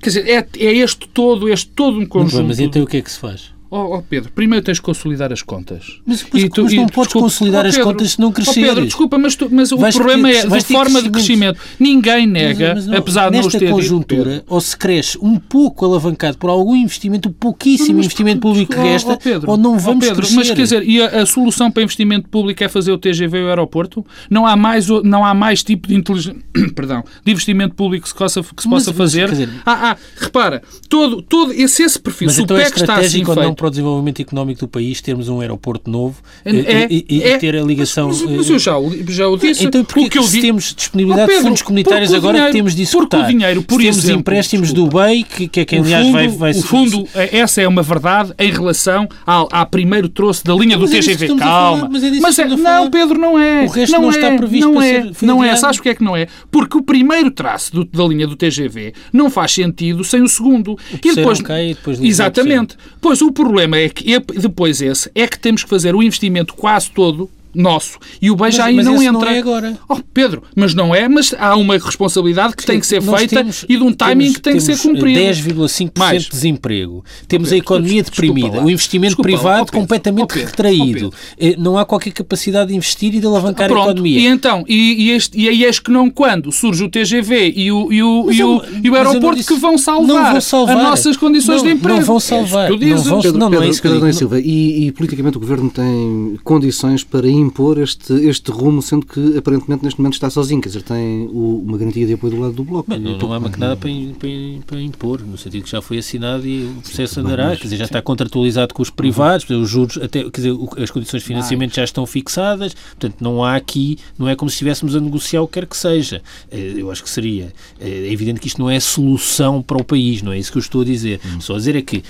Quer 0.00 0.10
dizer, 0.10 0.28
é, 0.28 0.46
é 0.58 0.76
este 0.76 1.08
todo, 1.08 1.48
este 1.48 1.68
todo 1.70 1.98
um 1.98 2.06
conjunto... 2.06 2.48
Mas 2.48 2.58
então 2.58 2.82
o 2.82 2.86
que 2.86 2.96
é 2.96 3.02
que 3.02 3.10
se 3.10 3.18
faz? 3.18 3.52
Oh, 3.70 3.96
oh, 3.96 4.02
Pedro, 4.02 4.32
primeiro 4.32 4.64
tens 4.64 4.78
de 4.78 4.82
consolidar 4.82 5.30
as 5.30 5.42
contas. 5.42 6.00
Mas, 6.06 6.22
depois, 6.22 6.42
e 6.42 6.48
tu, 6.48 6.64
mas 6.64 6.72
não 6.72 6.84
e, 6.84 6.86
podes 6.86 7.08
desculpa, 7.08 7.26
consolidar 7.26 7.60
oh, 7.60 7.68
Pedro, 7.68 7.80
as 7.80 7.86
contas 7.86 8.10
se 8.12 8.20
não 8.20 8.32
crescer. 8.32 8.50
Oh, 8.50 8.66
Pedro, 8.66 8.84
desculpa, 8.86 9.18
mas, 9.18 9.36
tu, 9.36 9.48
mas 9.50 9.72
o 9.72 9.76
problema 9.76 10.30
é 10.30 10.46
de 10.46 10.64
forma 10.64 11.02
de 11.02 11.10
crescimento. 11.10 11.60
Ninguém 11.78 12.26
nega, 12.26 12.74
mas, 12.74 12.86
mas 12.86 12.86
não, 12.86 12.98
apesar 12.98 13.30
de 13.30 13.38
não 13.38 13.48
ter 13.48 13.70
conjuntura, 13.70 14.34
dito, 14.36 14.44
ou 14.48 14.60
se 14.60 14.74
cresce 14.74 15.18
um 15.20 15.38
pouco 15.38 15.84
alavancado 15.84 16.38
por 16.38 16.48
algum 16.48 16.74
investimento, 16.74 17.30
pouquíssimo 17.30 17.98
investimento 17.98 18.40
público 18.40 18.72
que 18.72 18.78
resta, 18.78 19.18
Pedro, 19.18 19.50
ou 19.50 19.58
não 19.58 19.78
vamos 19.78 20.06
Pedro, 20.06 20.22
crescer. 20.22 20.36
Mas 20.36 20.48
quer 20.48 20.62
dizer, 20.62 20.88
e 20.88 21.02
a, 21.02 21.22
a, 21.22 21.26
solução 21.26 21.70
para 21.70 21.82
investimento 21.82 22.26
público 22.30 22.64
é 22.64 22.68
fazer 22.68 22.90
o 22.90 22.96
TGV 22.96 23.38
e 23.38 23.42
o 23.42 23.48
aeroporto? 23.48 24.04
Não 24.30 24.46
há 24.46 24.56
mais, 24.56 24.86
não 25.04 25.22
há 25.26 25.34
mais 25.34 25.62
tipo 25.62 25.86
de, 25.88 25.98
Perdão, 26.74 27.04
de 27.22 27.32
investimento 27.32 27.74
público 27.74 28.04
que 28.04 28.08
se 28.08 28.14
possa, 28.14 28.42
que 28.42 28.62
se 28.62 28.68
possa 28.68 28.94
fazer? 28.94 29.28
Dizer, 29.28 29.50
ah, 29.66 29.90
ah, 29.90 29.96
repara, 30.16 30.62
todo, 30.88 31.20
todo 31.20 31.52
esse, 31.52 31.82
esse 31.82 31.98
perfil, 31.98 32.30
se 32.30 32.40
o 32.40 32.44
então 32.44 32.56
PEC 32.56 32.76
está 32.76 32.96
assim 32.96 33.24
feito... 33.24 33.57
para 33.58 33.66
o 33.66 33.70
desenvolvimento 33.70 34.22
económico 34.22 34.60
do 34.60 34.68
país 34.68 35.00
termos 35.00 35.28
um 35.28 35.40
aeroporto 35.40 35.90
novo 35.90 36.22
é, 36.44 36.50
eh, 36.50 36.86
e, 36.88 37.04
e, 37.08 37.22
é, 37.24 37.38
ter 37.38 37.56
a 37.56 37.62
ligação. 37.62 38.06
Mas, 38.06 38.22
mas, 38.22 38.48
eu 38.48 38.58
já, 38.58 38.74
já 39.08 39.28
o 39.28 39.36
disse. 39.36 39.66
Então, 39.66 39.84
porque 39.84 40.08
que 40.08 40.18
eu 40.18 40.22
se 40.22 40.40
temos 40.40 40.72
disponibilidade 40.74 41.24
oh, 41.24 41.26
Pedro, 41.26 41.42
de 41.42 41.48
fundos 41.48 41.62
comunitários 41.62 42.14
agora 42.14 42.34
dinheiro, 42.34 42.52
que 42.52 42.58
temos 42.58 42.74
de 42.76 42.82
executar? 42.82 43.20
Porque 43.20 43.34
o 43.34 43.36
dinheiro, 43.36 43.62
por 43.62 43.80
temos 43.80 43.98
exemplo, 43.98 44.20
empréstimos 44.20 44.68
desculpa, 44.68 44.90
do 44.90 45.06
BEI, 45.06 45.24
que, 45.24 45.48
que 45.48 45.60
é 45.60 45.64
quem, 45.64 45.80
aliás, 45.80 46.08
vai, 46.10 46.28
vai... 46.28 46.50
O 46.52 46.62
fundo, 46.62 47.08
é, 47.14 47.38
essa 47.38 47.60
é 47.60 47.66
uma 47.66 47.82
verdade 47.82 48.32
em 48.38 48.50
relação 48.50 49.08
ao, 49.26 49.48
ao 49.50 49.66
primeiro 49.66 50.08
troço 50.08 50.44
da 50.44 50.54
linha 50.54 50.78
mas 50.78 50.90
do 50.90 50.96
TGV. 50.96 51.26
Calma. 51.36 51.78
Falar, 51.78 51.90
mas 51.90 52.04
é 52.04 52.10
mas 52.20 52.38
é, 52.38 52.44
não, 52.46 52.90
Pedro, 52.90 53.18
não 53.18 53.38
é. 53.38 53.64
O 53.64 53.68
resto 53.68 53.92
não, 53.92 54.02
não 54.02 54.10
é, 54.10 54.14
está 54.14 54.36
previsto 54.36 54.72
não 54.72 54.82
é, 54.82 55.10
Não 55.22 55.44
é. 55.44 55.56
Sabes 55.56 55.78
porque 55.78 55.88
é 55.88 55.94
que 55.96 56.04
não 56.04 56.16
é? 56.16 56.28
Porque 56.50 56.78
o 56.78 56.82
primeiro 56.82 57.30
traço 57.30 57.72
do, 57.72 57.84
da 57.84 58.04
linha 58.04 58.26
do 58.26 58.36
TGV 58.36 58.94
não 59.12 59.28
faz 59.28 59.52
sentido 59.52 60.04
sem 60.04 60.22
o 60.22 60.28
segundo. 60.28 60.72
O 60.72 60.78
e 60.96 61.14
depois, 61.14 61.40
okay, 61.40 61.74
depois 61.74 62.00
exatamente. 62.00 62.76
Pois 63.00 63.20
o 63.20 63.32
problema 63.32 63.47
é 63.74 63.88
que 63.88 64.18
depois 64.40 64.80
esse 64.80 65.10
é 65.14 65.26
que 65.26 65.38
temos 65.38 65.64
que 65.64 65.70
fazer 65.70 65.94
o 65.94 66.02
investimento 66.02 66.54
quase 66.54 66.90
todo 66.90 67.30
nosso. 67.54 67.98
E 68.20 68.30
o 68.30 68.36
bem 68.36 68.50
já 68.50 68.66
aí 68.66 68.76
mas 68.76 68.86
não 68.86 69.02
entra. 69.02 69.12
Não 69.12 69.28
é 69.28 69.38
agora. 69.38 69.78
Oh, 69.88 69.96
Pedro, 70.12 70.42
mas 70.54 70.74
não 70.74 70.94
é, 70.94 71.08
mas 71.08 71.34
há 71.38 71.56
uma 71.56 71.78
responsabilidade 71.78 72.54
que 72.54 72.62
Sim, 72.62 72.68
tem 72.68 72.80
que 72.80 72.86
ser 72.86 73.02
feita 73.02 73.36
temos, 73.36 73.64
e 73.68 73.76
de 73.76 73.82
um 73.82 73.92
timing 73.92 74.24
temos, 74.24 74.36
que 74.36 74.42
tem 74.42 74.52
que 74.54 74.60
ser 74.60 74.78
cumprido. 74.78 75.20
10,5% 75.20 76.18
de 76.18 76.30
desemprego. 76.30 77.04
Temos 77.26 77.48
Pedro, 77.48 77.54
a 77.54 77.58
economia 77.58 78.02
deprimida, 78.02 78.62
o 78.62 78.70
investimento 78.70 79.16
desculpa, 79.16 79.28
privado 79.28 79.66
oh, 79.68 79.76
completamente 79.76 80.38
oh, 80.38 80.44
retraído. 80.44 81.12
Eh, 81.38 81.56
não 81.58 81.78
há 81.78 81.84
qualquer 81.84 82.12
capacidade 82.12 82.68
de 82.68 82.76
investir 82.76 83.14
e 83.14 83.20
de 83.20 83.26
alavancar 83.26 83.68
Pronto, 83.68 83.88
a 83.88 83.90
economia. 83.90 84.20
E 84.20 84.26
então, 84.26 84.64
e, 84.68 85.04
e, 85.04 85.10
este, 85.10 85.38
e 85.38 85.48
aí 85.48 85.64
és 85.64 85.78
que 85.78 85.90
não 85.90 86.10
quando 86.10 86.50
surge 86.52 86.84
o 86.84 86.88
TGV 86.88 87.52
e 87.54 87.72
o, 87.72 87.92
e 87.92 88.02
o, 88.02 88.32
e 88.32 88.44
o, 88.44 88.62
e 88.82 88.90
o 88.90 88.94
aeroporto 88.94 89.36
disse, 89.36 89.48
que 89.48 89.58
vão 89.58 89.78
salvar, 89.78 90.32
vão 90.32 90.40
salvar, 90.40 90.76
as 90.76 90.82
nossas 90.82 91.16
condições 91.16 91.62
não, 91.62 91.68
de 91.68 91.74
emprego. 91.74 91.98
Não 91.98 92.06
vão 92.06 92.20
salvar. 92.20 92.70
É 92.70 92.70
não, 92.70 93.02
vão, 93.02 93.20
Pedro, 93.20 93.38
não, 93.38 93.50
não 93.50 93.62
é 93.62 93.68
isso 93.68 93.82
que 93.82 93.88
Pedro, 93.88 94.12
Silva, 94.12 94.40
e, 94.40 94.86
e 94.86 94.92
politicamente 94.92 95.36
o 95.36 95.40
Governo 95.40 95.70
tem 95.70 96.38
condições 96.44 97.04
para 97.04 97.28
impor 97.38 97.78
este, 97.78 98.12
este 98.12 98.50
rumo, 98.50 98.82
sendo 98.82 99.06
que 99.06 99.36
aparentemente 99.36 99.84
neste 99.84 100.00
momento 100.00 100.14
está 100.14 100.30
sozinho, 100.30 100.60
quer 100.60 100.68
dizer, 100.68 100.82
tem 100.82 101.28
o, 101.32 101.62
uma 101.66 101.78
garantia 101.78 102.06
de 102.06 102.14
apoio 102.14 102.34
do 102.34 102.40
lado 102.40 102.54
do 102.54 102.64
Bloco. 102.64 102.90
Bem, 102.90 102.98
não, 102.98 103.18
não 103.18 103.32
há 103.32 103.40
nada 103.40 103.76
para, 103.76 103.90
para, 104.18 104.28
para, 104.66 104.80
impor, 104.80 105.20
no 105.20 105.36
sentido 105.36 105.64
que 105.64 105.70
já 105.70 105.80
foi 105.80 105.98
assinado 105.98 106.46
e 106.46 106.66
o 106.66 106.82
processo 106.82 107.20
andará, 107.20 107.56
quer 107.56 107.62
dizer, 107.62 107.76
já 107.76 107.84
está 107.84 108.02
contratualizado 108.02 108.74
com 108.74 108.82
os 108.82 108.90
privados, 108.90 109.48
os 109.48 109.68
juros, 109.68 109.98
até, 109.98 110.22
quer 110.24 110.40
dizer, 110.40 110.56
as 110.82 110.90
condições 110.90 111.22
de 111.22 111.26
financiamento 111.26 111.74
já 111.74 111.84
estão 111.84 112.06
fixadas, 112.06 112.74
portanto 112.74 113.16
não 113.20 113.44
há 113.44 113.56
aqui, 113.56 113.98
não 114.18 114.28
é 114.28 114.36
como 114.36 114.50
se 114.50 114.54
estivéssemos 114.54 114.94
a 114.94 115.00
negociar 115.00 115.42
o 115.42 115.46
que 115.46 115.54
quer 115.54 115.66
que 115.66 115.76
seja. 115.76 116.22
Eh, 116.50 116.74
eu 116.76 116.90
acho 116.90 117.02
que 117.02 117.10
seria, 117.10 117.52
eh, 117.80 118.08
é 118.08 118.12
evidente 118.12 118.40
que 118.40 118.46
isto 118.46 118.60
não 118.60 118.70
é 118.70 118.78
solução 118.80 119.62
para 119.62 119.76
o 119.76 119.84
país, 119.84 120.22
não 120.22 120.32
é 120.32 120.38
isso 120.38 120.52
que 120.52 120.58
eu 120.58 120.62
estou 120.62 120.82
a 120.82 120.84
dizer. 120.84 121.20
Hum. 121.24 121.40
Só 121.40 121.54
a 121.54 121.58
dizer 121.58 121.76
é 121.76 121.82
que 121.82 122.02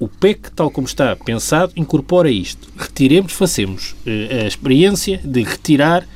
o 0.00 0.08
PEC, 0.08 0.50
tal 0.56 0.70
como 0.70 0.86
está 0.86 1.14
pensado, 1.14 1.72
incorpora 1.76 2.30
isto. 2.30 2.66
Retiremos, 2.74 3.34
façamos 3.34 3.94
eh, 4.06 4.44
a 4.44 4.46
experiência 4.48 5.20
de 5.22 5.42
retirar 5.42 6.08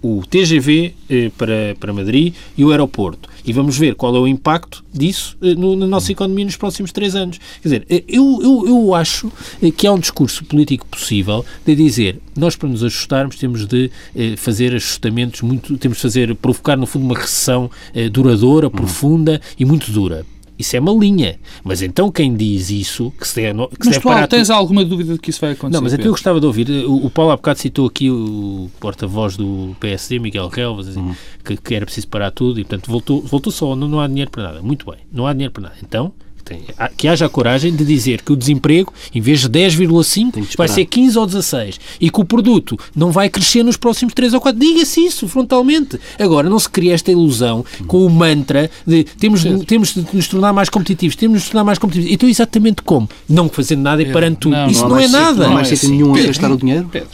o 0.00 0.22
TGV 0.24 0.94
eh, 1.10 1.32
para, 1.36 1.76
para 1.80 1.92
Madrid 1.92 2.32
e 2.56 2.64
o 2.64 2.70
aeroporto. 2.70 3.28
E 3.44 3.52
vamos 3.52 3.76
ver 3.76 3.96
qual 3.96 4.14
é 4.14 4.20
o 4.20 4.28
impacto 4.28 4.84
disso 4.94 5.36
eh, 5.42 5.56
no, 5.56 5.74
na 5.74 5.88
nossa 5.88 6.12
economia 6.12 6.44
nos 6.44 6.56
próximos 6.56 6.92
três 6.92 7.16
anos. 7.16 7.38
Quer 7.60 7.68
dizer, 7.68 8.04
eu, 8.06 8.38
eu, 8.40 8.68
eu 8.68 8.94
acho 8.94 9.32
que 9.76 9.88
há 9.88 9.92
um 9.92 9.98
discurso 9.98 10.44
político 10.44 10.86
possível 10.86 11.44
de 11.66 11.74
dizer 11.74 12.20
nós, 12.36 12.54
para 12.54 12.68
nos 12.68 12.84
ajustarmos, 12.84 13.34
temos 13.34 13.66
de 13.66 13.90
fazer 14.36 14.72
ajustamentos 14.76 15.42
muito. 15.42 15.76
temos 15.76 15.98
de 15.98 16.02
fazer, 16.02 16.36
provocar, 16.36 16.76
no 16.76 16.86
fundo, 16.86 17.04
uma 17.04 17.18
recessão 17.18 17.68
duradoura, 18.12 18.70
profunda 18.70 19.40
e 19.58 19.64
muito 19.64 19.90
dura. 19.90 20.24
Isso 20.58 20.76
é 20.76 20.80
uma 20.80 20.92
linha. 20.92 21.38
Mas 21.62 21.82
então 21.82 22.10
quem 22.10 22.34
diz 22.34 22.70
isso, 22.70 23.12
que 23.18 23.26
se 23.26 23.36
deve, 23.36 23.66
que 23.68 23.86
mas 23.86 23.94
se 23.94 24.00
Paulo, 24.00 24.26
tens 24.26 24.50
alguma 24.50 24.84
dúvida 24.84 25.14
de 25.14 25.18
que 25.18 25.30
isso 25.30 25.40
vai 25.40 25.52
acontecer? 25.52 25.74
Não, 25.74 25.82
mas 25.82 25.92
aquilo 25.92 26.08
eu 26.08 26.12
gostava 26.12 26.40
de 26.40 26.46
ouvir. 26.46 26.68
O, 26.86 27.06
o 27.06 27.10
Paulo 27.10 27.30
há 27.30 27.36
bocado 27.36 27.58
citou 27.58 27.86
aqui 27.86 28.10
o 28.10 28.70
porta-voz 28.80 29.36
do 29.36 29.76
PSD, 29.78 30.18
Miguel 30.18 30.48
Relvas, 30.48 30.88
assim, 30.88 31.00
uhum. 31.00 31.14
que, 31.44 31.56
que, 31.56 31.74
era 31.74 31.84
preciso 31.84 32.08
parar 32.08 32.30
tudo 32.30 32.58
e, 32.58 32.64
portanto, 32.64 32.90
voltou, 32.90 33.22
voltou 33.22 33.52
só. 33.52 33.76
Não, 33.76 33.88
não 33.88 34.00
há 34.00 34.08
dinheiro 34.08 34.30
para 34.30 34.42
nada. 34.42 34.62
Muito 34.62 34.90
bem. 34.90 34.98
Não 35.12 35.26
há 35.26 35.32
dinheiro 35.32 35.52
para 35.52 35.64
nada. 35.64 35.76
Então, 35.82 36.12
tem, 36.48 36.62
que 36.96 37.06
haja 37.06 37.26
a 37.26 37.28
coragem 37.28 37.74
de 37.74 37.84
dizer 37.84 38.22
que 38.22 38.32
o 38.32 38.36
desemprego, 38.36 38.92
em 39.14 39.20
vez 39.20 39.40
de 39.40 39.50
10,5, 39.50 40.56
vai 40.56 40.66
ser 40.66 40.86
15 40.86 41.18
ou 41.18 41.26
16 41.26 41.80
e 42.00 42.10
que 42.10 42.20
o 42.20 42.24
produto 42.24 42.78
não 42.96 43.10
vai 43.10 43.28
crescer 43.28 43.62
nos 43.62 43.76
próximos 43.76 44.14
3 44.14 44.34
ou 44.34 44.40
4. 44.40 44.58
Diga-se 44.58 45.04
isso 45.04 45.28
frontalmente. 45.28 46.00
Agora, 46.18 46.48
não 46.48 46.58
se 46.58 46.68
cria 46.68 46.94
esta 46.94 47.12
ilusão 47.12 47.64
com 47.86 48.04
o 48.04 48.10
mantra 48.10 48.70
de 48.86 49.04
temos, 49.04 49.42
de, 49.42 49.64
temos 49.64 49.94
de 49.94 50.06
nos 50.12 50.28
tornar 50.28 50.52
mais 50.52 50.68
competitivos, 50.68 51.16
temos 51.16 51.38
de 51.38 51.44
nos 51.44 51.50
tornar 51.50 51.64
mais 51.64 51.78
competitivos. 51.78 52.14
Então, 52.14 52.28
exatamente 52.28 52.82
como? 52.82 53.08
Não 53.28 53.48
fazendo 53.48 53.82
nada 53.82 54.02
e 54.02 54.10
parando 54.10 54.36
tudo. 54.36 54.56
Não, 54.56 54.68
isso 54.68 54.82
não, 54.82 54.90
não 54.90 54.98
é 54.98 55.08
nada. 55.08 55.44
Não 55.44 55.52
há 55.52 55.54
mais 55.54 55.68
sítio 55.68 55.90
nenhum 55.90 56.14
a 56.14 56.20
gastar 56.20 56.50
o 56.50 56.56
dinheiro. 56.56 56.88
Pedro, 56.90 57.08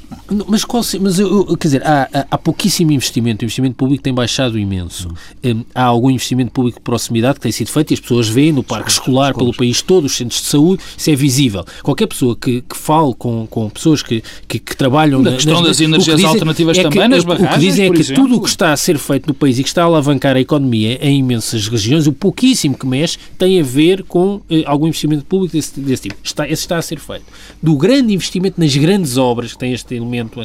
mas, 0.48 0.64
qual, 0.64 0.82
mas 1.00 1.18
eu, 1.18 1.56
quer 1.56 1.68
dizer, 1.68 1.86
há, 1.86 2.26
há 2.30 2.38
pouquíssimo 2.38 2.92
investimento. 2.92 3.42
O 3.42 3.44
investimento 3.44 3.76
público 3.76 4.02
tem 4.02 4.12
baixado 4.12 4.58
imenso. 4.58 5.08
Hum, 5.44 5.64
há 5.74 5.84
algum 5.84 6.10
investimento 6.10 6.50
público 6.50 6.78
de 6.78 6.82
proximidade 6.82 7.34
que 7.34 7.40
tem 7.40 7.52
sido 7.52 7.70
feito 7.70 7.90
e 7.90 7.94
as 7.94 8.00
pessoas 8.00 8.28
veem 8.28 8.52
no 8.52 8.62
parque 8.62 8.90
escolar, 8.90 9.23
pelo 9.32 9.54
país 9.54 9.80
todo, 9.80 10.04
os 10.04 10.16
centros 10.16 10.42
de 10.42 10.48
saúde, 10.48 10.82
isso 10.96 11.10
é 11.10 11.14
visível. 11.14 11.64
Qualquer 11.82 12.06
pessoa 12.06 12.36
que, 12.36 12.60
que 12.60 12.76
fale 12.76 13.14
com, 13.14 13.46
com 13.46 13.70
pessoas 13.70 14.02
que, 14.02 14.22
que, 14.48 14.58
que 14.58 14.76
trabalham... 14.76 15.22
Na 15.22 15.32
questão 15.32 15.60
nas, 15.60 15.68
das 15.68 15.80
energias 15.80 16.16
dizem, 16.16 16.30
alternativas 16.30 16.78
é 16.78 16.82
também, 16.82 17.02
que, 17.02 17.08
nas 17.08 17.24
barragens, 17.24 17.50
O 17.50 17.54
que 17.54 17.60
dizem 17.60 17.86
é 17.86 17.90
que 17.90 18.00
exemplo. 18.00 18.22
tudo 18.22 18.36
o 18.36 18.40
que 18.42 18.48
está 18.48 18.72
a 18.72 18.76
ser 18.76 18.98
feito 18.98 19.26
no 19.26 19.34
país 19.34 19.58
e 19.58 19.62
que 19.62 19.68
está 19.68 19.82
a 19.82 19.86
alavancar 19.86 20.36
a 20.36 20.40
economia 20.40 20.98
em 21.00 21.20
imensas 21.20 21.68
regiões, 21.68 22.06
o 22.06 22.12
pouquíssimo 22.12 22.76
que 22.76 22.86
mexe, 22.86 23.18
tem 23.38 23.60
a 23.60 23.62
ver 23.62 24.02
com 24.02 24.40
eh, 24.50 24.64
algum 24.66 24.86
investimento 24.86 25.24
público 25.24 25.54
desse, 25.54 25.78
desse 25.80 26.02
tipo. 26.04 26.16
Está, 26.22 26.44
esse 26.44 26.62
está 26.62 26.76
a 26.76 26.82
ser 26.82 26.98
feito. 26.98 27.24
Do 27.62 27.76
grande 27.76 28.12
investimento 28.12 28.60
nas 28.60 28.76
grandes 28.76 29.16
obras, 29.16 29.52
que 29.52 29.58
tem 29.58 29.72
este 29.72 29.94
elemento 29.94 30.40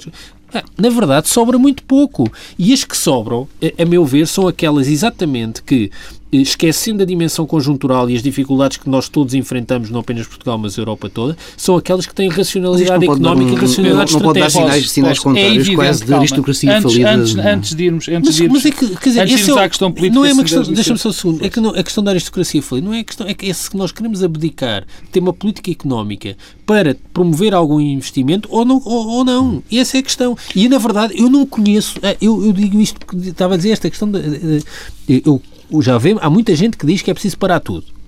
ah, 0.54 0.64
na 0.78 0.90
verdade, 0.90 1.30
sobra 1.30 1.58
muito 1.60 1.84
pouco. 1.84 2.32
E 2.58 2.74
as 2.74 2.84
que 2.84 2.98
sobram, 2.98 3.48
a 3.78 3.86
meu 3.86 4.06
ver, 4.06 4.28
são 4.28 4.48
aquelas 4.48 4.88
exatamente 4.88 5.62
que 5.62 5.92
esquecendo 6.32 7.04
a 7.04 7.06
dimensão 7.06 7.46
conjuntural 7.46 8.10
e 8.10 8.16
as 8.16 8.22
dificuldades 8.22 8.78
que 8.78 8.90
nós 8.90 9.10
todos 9.10 9.34
enfrentamos, 9.34 9.90
não 9.90 10.02
apenas 10.02 10.28
Portugal, 10.28 10.58
mas 10.58 10.78
a 10.78 10.82
Europa 10.82 11.10
toda, 11.10 11.38
são 11.58 11.76
aquelas 11.76 12.06
que 12.06 12.14
têm 12.14 12.30
racionalidade 12.30 13.04
económica 13.04 13.52
e 13.52 13.56
racionalidade 13.56 14.14
não, 14.14 14.20
não 14.20 14.26
pode 14.28 14.40
dar 14.40 14.50
sinais, 14.50 14.92
sinais 14.92 15.18
posso, 15.18 15.30
contrários, 15.30 15.52
é 15.52 15.56
evidente, 15.56 15.76
quase 15.76 16.06
de 16.06 16.14
aristocracia 16.14 16.78
antes, 16.78 16.94
falida. 16.94 17.12
Antes, 17.12 17.36
antes 17.38 17.76
de 17.76 17.84
irmos, 17.84 18.08
antes 18.08 18.26
mas, 18.26 18.36
de 18.36 18.44
irmos, 18.44 18.64
mas 18.64 18.66
é 18.66 18.76
que, 18.76 18.88
quer 18.96 19.10
dizer, 19.10 19.22
antes 19.22 19.36
de 19.36 19.42
irmos 19.42 19.58
é, 19.58 19.64
à 19.64 19.70
questão 19.70 19.92
política... 19.92 20.20
Não 20.20 20.26
é 20.26 20.34
uma 20.34 20.44
questão, 20.44 20.64
deixa-me 20.64 21.00
só 21.00 21.10
um 21.10 21.14
segundo, 21.14 21.46
é 21.46 21.50
que 21.50 21.60
não, 21.60 21.72
a 21.72 21.84
questão 21.84 22.04
da 22.04 22.12
aristocracia 22.12 22.62
falida 22.62 22.88
não 22.88 22.94
é 22.94 23.00
a 23.00 23.04
questão, 23.04 23.28
é 23.28 23.34
que 23.34 23.50
é 23.50 23.54
se 23.54 23.76
nós 23.76 23.92
queremos 23.92 24.24
abdicar 24.24 24.86
de 25.04 25.10
ter 25.10 25.20
uma 25.20 25.34
política 25.34 25.72
económica 25.72 26.36
para 26.66 26.96
promover 27.14 27.54
algum 27.54 27.80
investimento 27.80 28.48
ou 28.52 28.64
não. 28.64 28.82
Ou, 28.86 29.08
ou 29.08 29.26
não. 29.26 29.64
E 29.72 29.80
essa 29.80 29.98
é 29.98 30.00
a 30.00 30.04
questão. 30.04 30.38
E, 30.56 30.70
na 30.70 30.78
verdade, 30.78 31.20
eu 31.20 31.30
não 31.30 31.46
conheço, 31.46 32.00
eh, 32.04 32.18
eu, 32.22 32.46
eu 32.46 32.54
digo 32.54 32.80
isto 32.80 33.00
porque 33.00 33.30
estava 33.30 33.56
a 33.56 33.58
dizer 33.58 33.72
esta 33.72 33.90
questão, 33.90 34.10
de, 34.12 34.64
eu 35.08 35.42
já 35.82 35.98
vê, 35.98 36.16
há 36.20 36.30
muita 36.30 36.56
gente 36.56 36.78
que 36.78 36.86
diz 36.86 37.02
que 37.02 37.12
é 37.12 37.14
preciso 37.14 37.38
parar 37.38 37.60
tudo. 37.60 37.99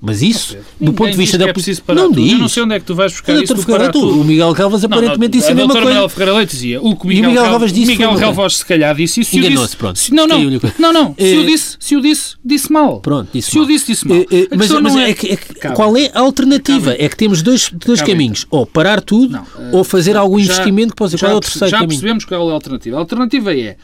Mas 0.00 0.22
isso, 0.22 0.56
do 0.80 0.92
ponto 0.92 1.10
de 1.10 1.16
vista 1.16 1.36
da 1.36 1.48
é 1.48 1.52
preciso 1.52 1.82
parar 1.82 2.02
não 2.02 2.08
tudo. 2.08 2.22
diz. 2.22 2.32
Eu 2.32 2.38
não 2.38 2.48
sei 2.48 2.62
onde 2.62 2.74
é 2.74 2.78
que 2.78 2.84
tu 2.84 2.94
vais 2.94 3.12
buscar 3.12 3.42
isso 3.42 3.66
parar 3.66 3.90
tudo. 3.90 4.20
O 4.20 4.24
Miguel 4.24 4.52
Galvas 4.52 4.84
aparentemente 4.84 5.38
disse 5.38 5.48
a, 5.48 5.52
a 5.52 5.54
mesma 5.54 5.72
coisa. 5.72 5.88
Manuel 5.88 6.08
Ferreira 6.08 6.32
Leite 6.34 6.50
dizia. 6.52 6.80
O 6.80 6.96
que 6.96 7.04
o 7.04 7.08
Miguel, 7.08 7.30
Miguel 7.30 7.44
Galvas 7.44 7.72
disse. 7.72 7.86
Miguel 7.86 8.14
Galvas 8.14 8.56
se 8.58 8.64
calhar 8.64 8.94
disse 8.94 9.20
isso. 9.20 9.36
Enganou-se, 9.36 9.76
pronto. 9.76 9.98
Se, 9.98 10.14
não, 10.14 10.26
não. 10.26 10.38
Não, 10.78 10.92
não. 10.92 11.14
Se 11.18 11.36
o 11.36 11.42
eh, 11.42 11.46
disse, 11.46 11.76
se 11.80 11.96
o 11.96 12.00
disse, 12.00 12.36
disse 12.44 12.72
mal. 12.72 13.00
Pronto, 13.00 13.28
disse 13.32 13.50
se 13.50 13.56
mal. 13.56 13.64
o 13.64 13.68
disse, 13.68 13.86
disse 13.86 14.06
mal. 14.06 14.18
Uh, 14.18 14.26
mas, 14.56 14.70
mas 14.70 14.96
é, 14.96 15.10
é, 15.10 15.14
que, 15.14 15.26
é 15.32 15.36
que, 15.36 15.68
qual 15.72 15.96
é 15.96 16.10
a 16.14 16.20
alternativa? 16.20 16.94
É 16.98 17.08
que 17.08 17.16
temos 17.16 17.42
dois, 17.42 17.70
dois 17.72 18.00
caminhos. 18.00 18.46
Ou 18.50 18.66
parar 18.66 19.00
tudo, 19.00 19.32
não, 19.32 19.46
ou 19.72 19.82
fazer 19.82 20.16
algum 20.16 20.38
investimento 20.38 20.90
que 20.90 20.96
possa 20.96 21.16
ser. 21.16 21.24
Qual 21.24 21.32
é 21.32 21.34
o 21.34 21.40
terceiro 21.40 21.70
já 21.70 21.78
caminho? 21.78 21.90
Já 21.90 21.96
percebemos 21.96 22.24
qual 22.24 22.48
é 22.48 22.52
a 22.52 22.54
alternativa. 22.54 22.96
A 22.96 23.00
alternativa 23.00 23.56
é 23.56 23.76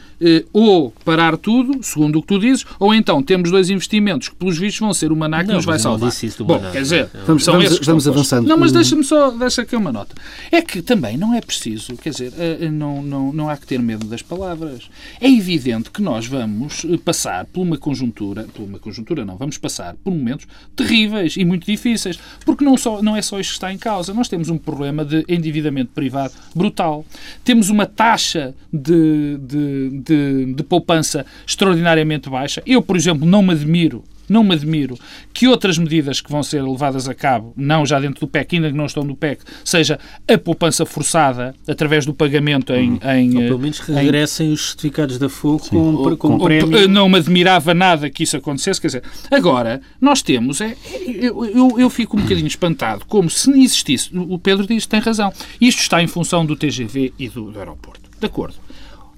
ou 0.53 0.93
parar 1.03 1.37
tudo, 1.37 1.79
segundo 1.81 2.19
o 2.19 2.21
que 2.21 2.27
tu 2.27 2.39
dizes, 2.39 2.65
ou 2.79 2.93
então 2.93 3.21
temos 3.21 3.51
dois 3.51 3.69
investimentos 3.69 4.29
que, 4.29 4.35
pelos 4.35 4.57
vistos, 4.57 4.79
vão 4.79 4.93
ser 4.93 5.11
o 5.11 5.15
maná 5.15 5.43
que 5.43 5.51
nos 5.51 5.65
vai 5.65 5.77
salvar. 5.77 6.04
Bom, 6.45 6.59
quer 6.71 6.81
dizer, 6.81 7.09
vamos 7.25 7.45
vamos 7.81 8.07
avançando. 8.07 8.47
Não, 8.47 8.57
mas 8.57 8.71
deixa-me 8.71 9.03
só, 9.03 9.31
deixa 9.31 9.61
aqui 9.61 9.75
uma 9.75 9.91
nota. 9.91 10.15
É 10.51 10.61
que 10.61 10.81
também 10.81 11.17
não 11.17 11.33
é 11.33 11.41
preciso, 11.41 11.95
quer 11.97 12.09
dizer, 12.09 12.33
eh, 12.37 12.69
não, 12.69 13.01
não, 13.01 13.31
não 13.31 13.49
há 13.49 13.57
que 13.57 13.65
ter 13.65 13.79
medo 13.79 14.05
das 14.05 14.21
palavras. 14.21 14.89
É 15.19 15.29
evidente 15.29 15.91
que 15.91 16.01
nós 16.01 16.25
vamos 16.25 16.85
eh, 16.85 16.97
passar 16.97 17.45
por 17.45 17.61
uma 17.61 17.77
conjuntura, 17.77 18.43
por 18.53 18.63
uma 18.63 18.79
conjuntura 18.79 19.25
não, 19.25 19.37
vamos 19.37 19.57
passar 19.57 19.95
por 20.03 20.11
momentos 20.11 20.47
terríveis 20.75 21.35
e 21.37 21.45
muito 21.45 21.65
difíceis, 21.65 22.19
porque 22.45 22.63
não, 22.63 22.77
só, 22.77 23.01
não 23.01 23.15
é 23.15 23.21
só 23.21 23.39
isto 23.39 23.51
que 23.51 23.55
está 23.55 23.71
em 23.71 23.77
causa. 23.77 24.13
Nós 24.13 24.27
temos 24.27 24.49
um 24.49 24.57
problema 24.57 25.05
de 25.05 25.25
endividamento 25.27 25.91
privado 25.93 26.33
brutal. 26.55 27.05
Temos 27.43 27.69
uma 27.69 27.85
taxa 27.85 28.53
de, 28.71 29.37
de, 29.37 29.89
de, 30.03 30.53
de 30.53 30.63
poupança 30.63 31.25
extraordinariamente 31.45 32.29
baixa. 32.29 32.61
Eu, 32.65 32.81
por 32.81 32.95
exemplo, 32.95 33.27
não 33.27 33.41
me 33.41 33.53
admiro 33.53 34.03
não 34.29 34.43
me 34.43 34.55
admiro 34.55 34.97
que 35.33 35.47
outras 35.47 35.77
medidas 35.77 36.21
que 36.21 36.31
vão 36.31 36.43
ser 36.43 36.63
levadas 36.63 37.07
a 37.07 37.13
cabo, 37.13 37.53
não 37.55 37.85
já 37.85 37.99
dentro 37.99 38.21
do 38.21 38.27
PEC, 38.27 38.55
ainda 38.55 38.69
que 38.69 38.77
não 38.77 38.85
estão 38.85 39.03
no 39.03 39.15
PEC, 39.15 39.43
seja 39.63 39.99
a 40.27 40.37
poupança 40.37 40.85
forçada 40.85 41.55
através 41.67 42.05
do 42.05 42.13
pagamento 42.13 42.73
em. 42.73 42.93
Hum. 42.93 42.99
em 43.03 43.37
Ou 43.37 43.43
pelo 43.43 43.59
menos 43.59 43.79
regressem 43.79 44.49
em, 44.49 44.53
os 44.53 44.69
certificados 44.69 45.17
da 45.17 45.29
FUC 45.29 45.69
com, 45.69 45.95
com, 45.95 46.17
com 46.17 46.39
prémio. 46.39 46.87
Não 46.87 47.09
me 47.09 47.17
admirava 47.17 47.73
nada 47.73 48.09
que 48.09 48.23
isso 48.23 48.37
acontecesse. 48.37 48.79
Quer 48.79 48.87
dizer, 48.87 49.03
agora, 49.31 49.81
nós 49.99 50.21
temos. 50.21 50.61
É, 50.61 50.75
eu, 51.05 51.45
eu, 51.45 51.79
eu 51.79 51.89
fico 51.89 52.17
um 52.17 52.21
bocadinho 52.21 52.47
espantado, 52.47 53.05
como 53.05 53.29
se 53.29 53.49
existisse. 53.51 54.09
O 54.13 54.39
Pedro 54.39 54.65
diz 54.65 54.85
tem 54.85 54.99
razão. 54.99 55.31
Isto 55.59 55.81
está 55.81 56.01
em 56.01 56.07
função 56.07 56.45
do 56.45 56.55
TGV 56.55 57.13
e 57.17 57.29
do, 57.29 57.51
do 57.51 57.59
aeroporto. 57.59 58.09
De 58.19 58.25
acordo. 58.25 58.64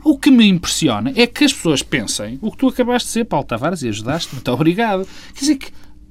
O 0.08 0.18
que 0.18 0.32
me 0.32 0.48
impressiona 0.48 1.12
é 1.18 1.28
que 1.28 1.44
as 1.44 1.52
pessoas 1.52 1.84
pensem 1.84 2.40
o 2.42 2.50
que 2.50 2.60
tu 2.60 2.70
acabaste 2.70 3.08
de 3.08 3.10
dizer, 3.10 3.26
Paulo 3.26 3.46
Tavares, 3.46 3.82
e 3.82 3.90
ajudaste, 3.90 4.34
muito 4.34 4.50
obrigado. 4.50 5.06
Quer 5.34 5.40
dizer 5.42 5.56
que 5.58 5.68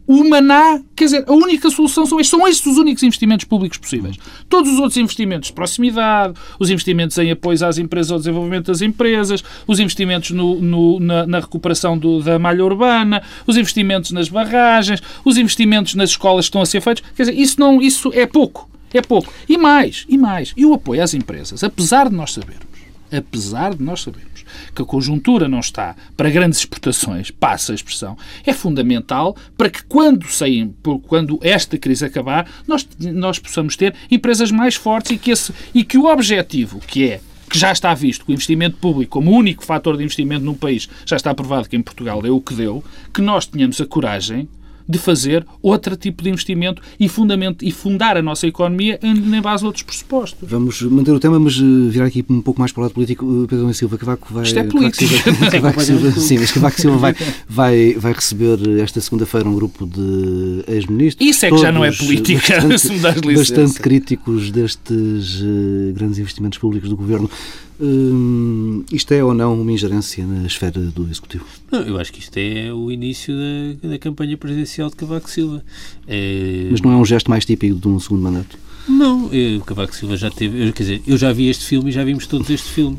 o 0.06 0.22
maná, 0.28 0.82
quer 0.94 1.06
dizer, 1.06 1.24
a 1.26 1.32
única 1.32 1.70
solução 1.70 2.04
são 2.04 2.20
estes, 2.20 2.30
são 2.30 2.46
estes 2.46 2.66
os 2.66 2.76
únicos 2.76 3.02
investimentos 3.02 3.46
públicos 3.46 3.78
possíveis. 3.78 4.18
Todos 4.50 4.70
os 4.70 4.78
outros 4.78 4.98
investimentos 4.98 5.48
de 5.48 5.54
proximidade, 5.54 6.34
os 6.60 6.68
investimentos 6.68 7.16
em 7.16 7.30
apoio 7.30 7.66
às 7.66 7.78
empresas, 7.78 8.12
ao 8.12 8.18
desenvolvimento 8.18 8.66
das 8.66 8.82
empresas, 8.82 9.42
os 9.66 9.80
investimentos 9.80 10.30
no, 10.30 10.60
no, 10.60 11.00
na, 11.00 11.26
na, 11.26 11.40
recuperação 11.40 11.96
do, 11.96 12.22
da 12.22 12.38
malha 12.38 12.62
urbana, 12.66 13.22
os 13.46 13.56
investimentos 13.56 14.10
nas 14.10 14.28
barragens, 14.28 15.02
os 15.24 15.38
investimentos 15.38 15.94
nas 15.94 16.10
escolas 16.10 16.44
que 16.44 16.48
estão 16.50 16.60
a 16.60 16.66
ser 16.66 16.82
feitos, 16.82 17.02
quer 17.16 17.22
dizer, 17.22 17.40
isso, 17.40 17.58
não, 17.58 17.80
isso 17.80 18.12
é 18.12 18.26
pouco. 18.26 18.68
É 18.92 19.00
pouco. 19.00 19.32
E 19.48 19.56
mais, 19.56 20.04
e 20.06 20.18
mais. 20.18 20.52
E 20.54 20.66
o 20.66 20.74
apoio 20.74 21.02
às 21.02 21.14
empresas, 21.14 21.64
apesar 21.64 22.10
de 22.10 22.14
nós 22.14 22.34
sabermos 22.34 22.75
apesar 23.12 23.75
de 23.75 23.82
nós 23.82 24.02
sabermos 24.02 24.44
que 24.75 24.82
a 24.82 24.84
conjuntura 24.84 25.48
não 25.48 25.60
está 25.60 25.96
para 26.16 26.30
grandes 26.30 26.60
exportações, 26.60 27.30
passa 27.30 27.72
a 27.72 27.75
expressão, 27.75 28.16
é 28.44 28.52
fundamental 28.52 29.36
para 29.56 29.70
que 29.70 29.82
quando, 29.84 30.26
saim, 30.26 30.75
quando 31.06 31.38
esta 31.42 31.76
crise 31.78 32.04
acabar, 32.04 32.48
nós, 32.66 32.86
nós 32.98 33.38
possamos 33.38 33.76
ter 33.76 33.94
empresas 34.10 34.50
mais 34.50 34.75
fortes 34.75 35.12
e 35.12 35.18
que, 35.18 35.30
esse, 35.30 35.52
e 35.75 35.84
que 35.84 35.98
o 35.98 36.06
objetivo, 36.06 36.80
que 36.80 37.10
é 37.10 37.20
que 37.48 37.58
já 37.58 37.70
está 37.70 37.94
visto 37.94 38.25
que 38.25 38.32
o 38.32 38.34
investimento 38.34 38.76
público, 38.76 39.12
como 39.12 39.30
único 39.30 39.64
fator 39.64 39.96
de 39.96 40.02
investimento 40.02 40.44
num 40.44 40.54
país, 40.54 40.88
já 41.04 41.16
está 41.16 41.32
provado 41.32 41.68
que 41.68 41.76
em 41.76 41.82
Portugal 41.82 42.20
deu 42.20 42.36
o 42.36 42.40
que 42.40 42.54
deu, 42.54 42.84
que 43.14 43.22
nós 43.22 43.46
tenhamos 43.46 43.80
a 43.80 43.86
coragem 43.86 44.48
de 44.88 44.99
fazer 44.99 45.47
outro 45.62 45.97
tipo 45.97 46.23
de 46.23 46.31
investimento 46.31 46.83
e, 46.99 47.09
fundamento, 47.09 47.64
e 47.64 47.71
fundar 47.71 48.16
a 48.16 48.23
nossa 48.23 48.47
economia 48.47 48.99
em, 49.02 49.40
base 49.40 49.64
a 49.64 49.66
outros 49.66 49.83
pressupostos. 49.83 50.49
Vamos 50.49 50.83
manter 50.83 51.12
o 51.12 51.21
tema, 51.21 51.38
mas 51.38 51.57
eh, 51.57 51.90
virar 51.90 52.07
aqui 52.07 52.25
um 52.28 52.40
pouco 52.40 52.61
mais 52.61 52.73
para 52.73 52.81
o 52.81 52.83
lado 52.85 52.93
político. 52.93 53.47
Pedro 53.49 53.73
Silva, 53.75 53.99
Cavaco 53.99 54.33
vai... 54.33 54.45
Isto 54.45 54.59
é 54.59 54.64
político. 54.64 55.12
Cavaco 55.50 55.81
Silva, 55.83 56.11
sim, 56.12 56.38
mas 56.38 56.52
Cavaco 56.52 56.81
Silva 56.81 56.99
vai, 56.99 57.14
vai, 57.49 57.95
vai 57.95 58.12
receber 58.12 58.59
esta 58.81 59.00
segunda-feira 59.00 59.49
um 59.49 59.55
grupo 59.55 59.87
de 59.87 60.64
ex-ministros. 60.69 61.28
Isso 61.28 61.47
é 61.47 61.50
que 61.50 61.59
já 61.59 61.73
não 61.73 61.85
é 61.85 61.93
política, 61.93 62.55
bastante, 62.55 62.78
se 62.81 62.93
me 62.93 62.99
das 63.00 63.21
Bastante 63.21 63.81
críticos 63.81 64.50
destes 64.50 65.40
uh, 65.40 65.93
grandes 65.95 66.19
investimentos 66.19 66.59
públicos 66.59 66.88
do 66.88 66.97
Governo. 66.97 67.31
Hum, 67.78 68.85
isto 68.90 69.12
é 69.12 69.23
ou 69.23 69.35
não 69.35 69.61
uma 69.61 69.71
ingerência 69.71 70.26
na 70.26 70.47
esfera 70.47 70.80
do 70.80 71.09
Executivo? 71.09 71.45
Não, 71.71 71.80
eu 71.83 71.99
acho 71.99 72.12
que 72.12 72.21
isto 72.21 72.37
é 72.38 72.73
o 72.73 72.90
início 72.90 73.35
da, 73.35 73.90
da 73.90 73.99
campanha 73.99 74.37
presidencial 74.37 74.88
de 74.88 74.97
Cavaco 74.97 75.30
Silva. 75.30 75.62
É... 76.06 76.68
Mas 76.71 76.80
não 76.80 76.92
é 76.92 76.97
um 76.97 77.04
gesto 77.04 77.28
mais 77.28 77.45
típico 77.45 77.78
de 77.78 77.88
um 77.88 78.00
segundo 78.00 78.23
mandato? 78.23 78.59
Não, 78.88 79.33
eu, 79.33 79.61
Cavaco 79.61 79.95
Silva 79.95 80.16
já 80.16 80.30
teve. 80.30 80.68
Eu, 80.68 80.73
quer 80.73 80.83
dizer, 80.85 81.02
eu 81.06 81.18
já 81.18 81.33
vi 81.33 81.49
este 81.49 81.64
filme 81.64 81.90
e 81.90 81.92
já 81.92 82.04
vimos 82.04 82.26
todos 82.26 82.49
este 82.49 82.68
filme. 82.68 82.99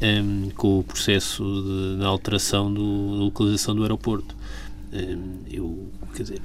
Um, 0.00 0.50
com 0.50 0.78
o 0.78 0.84
processo 0.84 1.42
de, 1.42 2.00
na 2.00 2.06
alteração 2.06 2.72
do, 2.72 3.16
da 3.16 3.24
localização 3.24 3.74
do 3.74 3.82
aeroporto. 3.82 4.34
Um, 4.92 5.40
eu, 5.50 5.88
quer 6.14 6.22
dizer, 6.22 6.40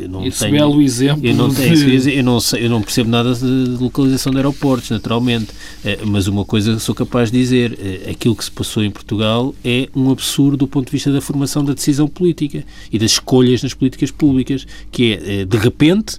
eu 0.00 0.08
não 0.08 0.24
Esse 0.24 0.40
tenho, 0.40 0.52
belo 0.52 0.80
exemplo. 0.80 1.26
Eu 1.26 1.34
não, 1.34 1.52
tenho, 1.52 2.00
de... 2.00 2.16
eu, 2.16 2.24
não 2.24 2.40
sei, 2.40 2.64
eu 2.64 2.70
não 2.70 2.80
percebo 2.82 3.10
nada 3.10 3.34
de 3.34 3.44
localização 3.80 4.30
de 4.30 4.38
aeroportos, 4.38 4.90
naturalmente. 4.90 5.48
Eh, 5.84 5.98
mas 6.04 6.26
uma 6.26 6.44
coisa 6.44 6.78
sou 6.78 6.94
capaz 6.94 7.30
de 7.30 7.38
dizer: 7.38 7.78
eh, 7.80 8.10
aquilo 8.10 8.36
que 8.36 8.44
se 8.44 8.50
passou 8.50 8.84
em 8.84 8.90
Portugal 8.90 9.54
é 9.64 9.88
um 9.94 10.10
absurdo 10.10 10.58
do 10.58 10.68
ponto 10.68 10.86
de 10.86 10.92
vista 10.92 11.12
da 11.12 11.20
formação 11.20 11.64
da 11.64 11.74
decisão 11.74 12.06
política 12.06 12.64
e 12.92 12.98
das 12.98 13.12
escolhas 13.12 13.62
nas 13.62 13.74
políticas 13.74 14.10
públicas, 14.10 14.66
que 14.92 15.12
é, 15.12 15.40
eh, 15.40 15.44
de 15.44 15.56
repente, 15.56 16.18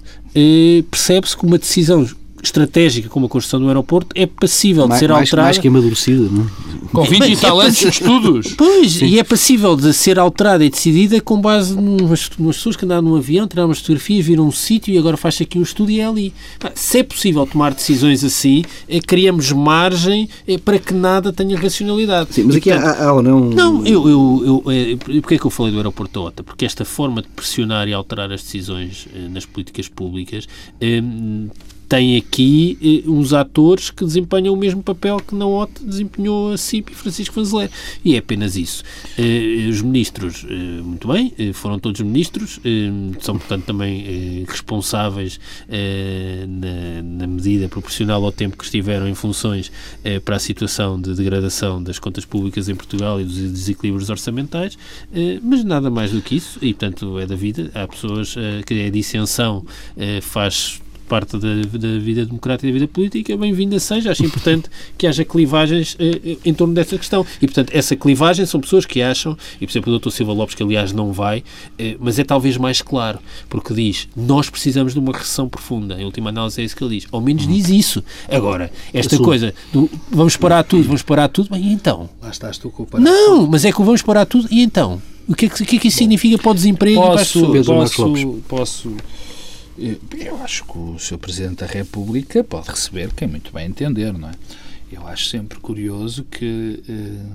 percebe-se 0.90 1.36
que 1.36 1.44
uma 1.44 1.58
decisão 1.58 2.06
estratégica 2.42 3.08
como 3.08 3.26
a 3.26 3.28
construção 3.28 3.60
do 3.60 3.68
aeroporto 3.68 4.08
é 4.14 4.26
passível 4.26 4.88
de 4.88 4.98
ser 4.98 5.10
alterada. 5.10 5.42
Mais 5.42 5.58
que 5.58 5.68
amadurecida, 5.68 6.28
não 6.30 6.42
é? 6.42 6.70
Com 6.92 7.04
20 7.04 7.28
e 7.28 7.36
tal 7.36 7.60
anos 7.60 7.76
de 7.76 7.88
estudos. 7.88 8.54
Pois, 8.60 8.92
Sim. 8.92 9.06
e 9.06 9.18
é 9.18 9.24
passível 9.24 9.76
de 9.76 9.92
ser 9.92 10.18
alterada 10.18 10.64
e 10.64 10.70
decidida 10.70 11.20
com 11.20 11.40
base 11.40 11.74
numas, 11.74 12.30
numas 12.38 12.56
pessoas 12.56 12.76
que 12.76 12.84
andaram 12.84 13.02
num 13.02 13.16
avião, 13.16 13.46
tiraram 13.46 13.68
umas 13.68 13.78
fotografias, 13.78 14.26
viram 14.26 14.46
um 14.46 14.52
sítio 14.52 14.92
e 14.92 14.98
agora 14.98 15.16
faz-se 15.16 15.42
aqui 15.42 15.58
um 15.58 15.62
estudo 15.62 15.90
e 15.90 16.00
é 16.00 16.04
ali. 16.04 16.32
Se 16.74 16.98
é 16.98 17.02
possível 17.02 17.46
tomar 17.46 17.72
decisões 17.72 18.22
assim, 18.22 18.64
é, 18.88 19.00
criamos 19.00 19.50
margem 19.52 20.28
é, 20.46 20.58
para 20.58 20.78
que 20.78 20.92
nada 20.92 21.32
tenha 21.32 21.58
racionalidade. 21.58 22.34
Sim, 22.34 22.44
mas 22.44 22.56
aqui 22.56 22.70
portanto, 22.70 23.00
há, 23.00 23.04
há, 23.04 23.12
ou 23.12 23.22
não... 23.22 23.40
Não, 23.50 23.86
eu... 23.86 24.08
eu, 24.08 24.62
eu 24.66 24.72
é, 24.72 24.96
porquê 24.96 25.34
é 25.34 25.38
que 25.38 25.46
eu 25.46 25.50
falei 25.50 25.72
do 25.72 25.78
aeroporto 25.78 26.20
da 26.20 26.26
OTA? 26.26 26.42
Porque 26.42 26.64
esta 26.64 26.84
forma 26.84 27.22
de 27.22 27.28
pressionar 27.28 27.88
e 27.88 27.92
alterar 27.92 28.30
as 28.30 28.42
decisões 28.42 29.06
é, 29.14 29.28
nas 29.28 29.46
políticas 29.46 29.88
públicas 29.88 30.46
é, 30.80 31.02
tem 31.90 32.16
aqui 32.16 32.78
eh, 32.80 33.10
uns 33.10 33.32
atores 33.32 33.90
que 33.90 34.04
desempenham 34.04 34.54
o 34.54 34.56
mesmo 34.56 34.80
papel 34.80 35.16
que 35.18 35.34
na 35.34 35.44
OT 35.44 35.84
desempenhou 35.84 36.52
a 36.52 36.56
CIP 36.56 36.92
e 36.92 36.94
Francisco 36.94 37.34
Vanzelé. 37.34 37.68
E 38.04 38.14
é 38.14 38.18
apenas 38.18 38.54
isso. 38.54 38.84
Eh, 39.18 39.66
os 39.68 39.82
ministros, 39.82 40.46
eh, 40.48 40.54
muito 40.82 41.08
bem, 41.08 41.34
eh, 41.36 41.52
foram 41.52 41.80
todos 41.80 42.00
ministros, 42.00 42.60
eh, 42.64 42.92
são, 43.18 43.36
portanto, 43.36 43.64
também 43.64 44.04
eh, 44.06 44.44
responsáveis 44.46 45.40
na, 45.68 47.02
na, 47.02 47.26
medida 47.26 47.68
proporcional 47.68 48.24
ao 48.24 48.30
tempo 48.30 48.56
que 48.56 48.64
estiveram 48.64 49.08
em 49.08 49.14
funções 49.14 49.72
para 50.24 50.36
a 50.36 50.38
situação 50.38 51.00
de 51.00 51.14
degradação 51.14 51.82
das 51.82 51.98
contas 51.98 52.24
públicas 52.24 52.68
em 52.68 52.74
Portugal 52.74 53.20
e 53.20 53.24
dos 53.24 53.34
desequilíbrios 53.34 54.10
orçamentais, 54.10 54.78
mas 55.42 55.64
nada 55.64 55.90
mais 55.90 56.12
do 56.12 56.20
que 56.20 56.36
isso, 56.36 56.58
e, 56.62 56.72
portanto, 56.72 57.18
é 57.18 57.26
da 57.26 57.34
vida. 57.34 57.70
Há 57.74 57.86
pessoas 57.86 58.34
que 58.66 58.86
a 58.86 58.90
dissensão 58.90 59.64
faz 60.22 60.80
parte 61.10 61.36
da, 61.36 61.56
da 61.56 61.98
vida 61.98 62.24
democrática 62.24 62.68
e 62.68 62.70
da 62.70 62.78
vida 62.78 62.86
política, 62.86 63.36
bem-vinda 63.36 63.80
seja. 63.80 64.12
Acho 64.12 64.24
importante 64.24 64.70
que 64.96 65.08
haja 65.08 65.24
clivagens 65.24 65.96
eh, 65.98 66.36
em 66.44 66.54
torno 66.54 66.72
dessa 66.72 66.96
questão. 66.96 67.26
E, 67.42 67.48
portanto, 67.48 67.72
essa 67.74 67.96
clivagem 67.96 68.46
são 68.46 68.60
pessoas 68.60 68.86
que 68.86 69.02
acham, 69.02 69.36
e 69.60 69.66
por 69.66 69.72
exemplo 69.72 69.92
o 69.92 69.98
Dr. 69.98 70.10
Silva 70.10 70.32
Lopes, 70.32 70.54
que 70.54 70.62
aliás 70.62 70.92
não 70.92 71.12
vai, 71.12 71.42
eh, 71.76 71.96
mas 71.98 72.20
é 72.20 72.22
talvez 72.22 72.56
mais 72.56 72.80
claro, 72.80 73.18
porque 73.48 73.74
diz, 73.74 74.06
nós 74.16 74.48
precisamos 74.48 74.92
de 74.92 75.00
uma 75.00 75.12
recessão 75.12 75.48
profunda. 75.48 76.00
Em 76.00 76.04
última 76.04 76.30
análise 76.30 76.60
é 76.60 76.64
isso 76.64 76.76
que 76.76 76.84
ele 76.84 77.00
diz. 77.00 77.08
Ao 77.10 77.20
menos 77.20 77.44
diz 77.44 77.68
isso. 77.68 78.04
Agora, 78.28 78.70
esta 78.94 79.18
coisa 79.18 79.52
do 79.72 79.90
vamos 80.08 80.36
parar 80.36 80.62
tudo, 80.62 80.84
vamos 80.84 81.02
parar 81.02 81.26
tudo, 81.26 81.50
bem, 81.50 81.60
e 81.60 81.72
então? 81.72 82.08
Lá 82.22 82.30
estás 82.30 82.56
tu 82.56 82.70
com 82.70 82.84
o 82.84 83.00
Não, 83.00 83.48
mas 83.48 83.64
é 83.64 83.72
que 83.72 83.82
vamos 83.82 84.02
parar 84.02 84.26
tudo, 84.26 84.46
e 84.48 84.62
então? 84.62 85.02
O 85.26 85.34
que 85.34 85.46
é 85.46 85.48
que, 85.48 85.62
o 85.62 85.66
que, 85.66 85.76
é 85.76 85.78
que 85.80 85.88
isso 85.88 85.96
Bom, 85.96 86.02
significa 86.04 86.38
para 86.38 86.50
o 86.50 86.54
desemprego 86.54 87.00
posso, 87.00 87.38
e 87.38 87.64
para 87.64 87.82
as 87.82 87.90
pessoas? 87.90 88.22
Posso, 88.22 88.42
posso 88.48 88.96
eu 89.80 90.42
acho 90.42 90.64
que 90.64 90.78
o 90.78 90.98
Sr. 90.98 91.18
Presidente 91.18 91.56
da 91.56 91.66
República 91.66 92.44
pode 92.44 92.68
receber 92.68 93.12
quem 93.14 93.26
muito 93.26 93.52
bem 93.52 93.66
entender, 93.66 94.12
não 94.12 94.28
é? 94.28 94.32
Eu 94.92 95.06
acho 95.06 95.26
sempre 95.26 95.58
curioso 95.58 96.24
que, 96.24 96.82
eh, 96.88 97.32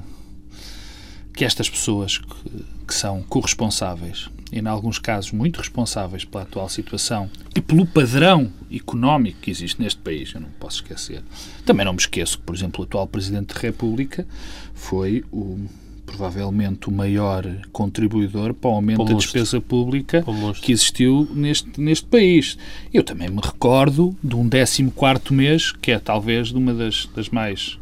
que 1.33 1.43
estas 1.43 1.69
pessoas 1.69 2.17
que, 2.17 2.65
que 2.87 2.93
são 2.93 3.23
corresponsáveis, 3.23 4.29
e 4.51 4.59
em 4.59 4.67
alguns 4.67 4.99
casos 4.99 5.31
muito 5.31 5.57
responsáveis 5.57 6.23
pela 6.23 6.43
atual 6.43 6.69
situação 6.69 7.29
e 7.55 7.61
pelo 7.61 7.85
padrão 7.85 8.51
económico 8.71 9.39
que 9.41 9.49
existe 9.49 9.81
neste 9.81 9.99
país, 10.01 10.33
eu 10.33 10.41
não 10.41 10.49
posso 10.59 10.83
esquecer. 10.83 11.23
Também 11.65 11.85
não 11.85 11.93
me 11.93 11.99
esqueço 11.99 12.37
que, 12.37 12.43
por 12.43 12.55
exemplo, 12.55 12.81
o 12.81 12.83
atual 12.83 13.07
Presidente 13.07 13.53
da 13.53 13.59
República 13.59 14.27
foi 14.73 15.23
o 15.31 15.65
provavelmente 16.05 16.87
o 16.87 16.91
maior 16.91 17.45
contribuidor 17.71 18.53
para 18.53 18.69
o 18.69 18.73
aumento 18.73 19.03
da 19.03 19.13
despesa 19.13 19.59
pública 19.59 20.23
que 20.61 20.71
existiu 20.71 21.27
neste, 21.33 21.79
neste 21.79 22.05
país. 22.05 22.57
Eu 22.93 23.03
também 23.03 23.29
me 23.29 23.41
recordo 23.41 24.15
de 24.23 24.35
um 24.35 24.47
14 24.47 24.93
mês, 25.31 25.71
que 25.71 25.91
é 25.91 25.99
talvez 25.99 26.49
de 26.49 26.55
uma 26.55 26.73
das, 26.73 27.09
das 27.15 27.29
mais 27.29 27.77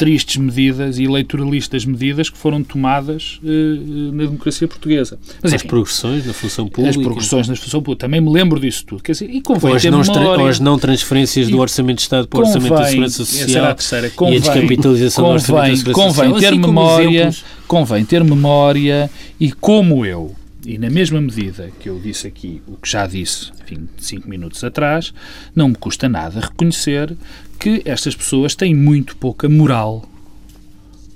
tristes 0.00 0.38
medidas 0.38 0.98
e 0.98 1.04
eleitoralistas 1.04 1.84
medidas 1.84 2.30
que 2.30 2.38
foram 2.38 2.64
tomadas 2.64 3.38
uh, 3.44 4.12
na 4.14 4.24
democracia 4.24 4.66
portuguesa. 4.66 5.18
Mas, 5.42 5.52
enfim, 5.52 5.66
as 5.66 5.68
progressões 5.68 6.26
na 6.26 6.32
função 6.32 6.66
pública. 6.66 6.88
As 6.98 7.04
progressões 7.04 7.48
na 7.48 7.54
função 7.54 7.82
pública. 7.82 8.06
Também 8.06 8.18
me 8.18 8.30
lembro 8.30 8.58
disso 8.58 8.86
tudo. 8.86 9.02
Quer 9.02 9.12
dizer, 9.12 9.28
e 9.28 9.42
convém 9.42 9.72
ou 9.72 9.76
as, 9.76 9.84
não, 9.84 10.00
memória, 10.00 10.42
ou 10.42 10.48
as 10.48 10.58
não 10.58 10.78
transferências 10.78 11.50
do 11.50 11.58
Orçamento 11.58 11.96
de 11.96 12.02
Estado 12.02 12.28
para 12.28 12.38
o 12.38 12.42
Orçamento 12.46 12.74
da 12.74 12.86
Segurança 12.86 13.24
Social 13.26 13.74
terceira, 13.74 14.08
convém, 14.08 14.34
e 14.34 14.36
a 14.38 14.40
descapitalização 14.40 15.24
convém, 15.24 15.36
do 15.36 15.52
Orçamento 15.52 15.84
da 15.84 15.92
Segurança 15.92 15.92
convém 15.92 16.30
Social. 16.30 16.40
Ter 16.40 16.46
assim 16.46 16.58
memória, 16.58 17.30
convém 17.68 18.04
ter 18.06 18.24
memória 18.24 19.10
e 19.38 19.52
como 19.52 20.06
eu 20.06 20.34
e 20.64 20.76
na 20.76 20.90
mesma 20.90 21.20
medida 21.20 21.70
que 21.80 21.88
eu 21.88 21.98
disse 21.98 22.26
aqui 22.26 22.60
o 22.66 22.76
que 22.76 22.90
já 22.90 23.06
disse, 23.06 23.50
enfim, 23.62 23.88
cinco 23.98 24.28
minutos 24.28 24.62
atrás, 24.62 25.12
não 25.54 25.68
me 25.68 25.74
custa 25.74 26.08
nada 26.08 26.40
reconhecer 26.40 27.16
que 27.60 27.82
estas 27.84 28.16
pessoas 28.16 28.54
têm 28.54 28.74
muito 28.74 29.14
pouca 29.16 29.48
moral 29.48 30.02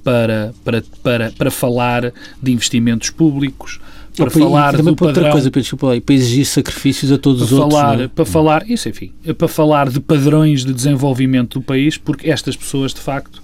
para, 0.05 0.55
para, 0.63 0.85
para, 1.03 1.33
para 1.33 1.51
falar 1.51 2.13
de 2.41 2.53
investimentos 2.53 3.09
públicos, 3.09 3.81
para 4.15 4.31
falar 4.31 4.77
também 4.77 4.95
do 4.95 4.97
padrão, 4.97 5.25
outra 5.25 5.51
coisa, 5.51 5.91
aí, 5.91 6.01
para 6.01 6.15
exigir 6.15 6.45
sacrifícios 6.45 7.11
a 7.11 7.19
todos 7.19 7.43
os 7.43 7.53
outros. 7.53 7.73
Falar, 7.73 8.01
é? 8.03 8.09
Para 8.09 8.25
falar, 8.25 8.71
isso 8.71 8.89
enfim, 8.89 9.11
para 9.37 9.49
falar 9.49 9.89
de 9.89 9.99
padrões 9.99 10.65
de 10.65 10.73
desenvolvimento 10.73 11.59
do 11.59 11.65
país, 11.65 11.97
porque 11.97 12.31
estas 12.31 12.55
pessoas, 12.55 12.93
de 12.93 13.01
facto, 13.01 13.43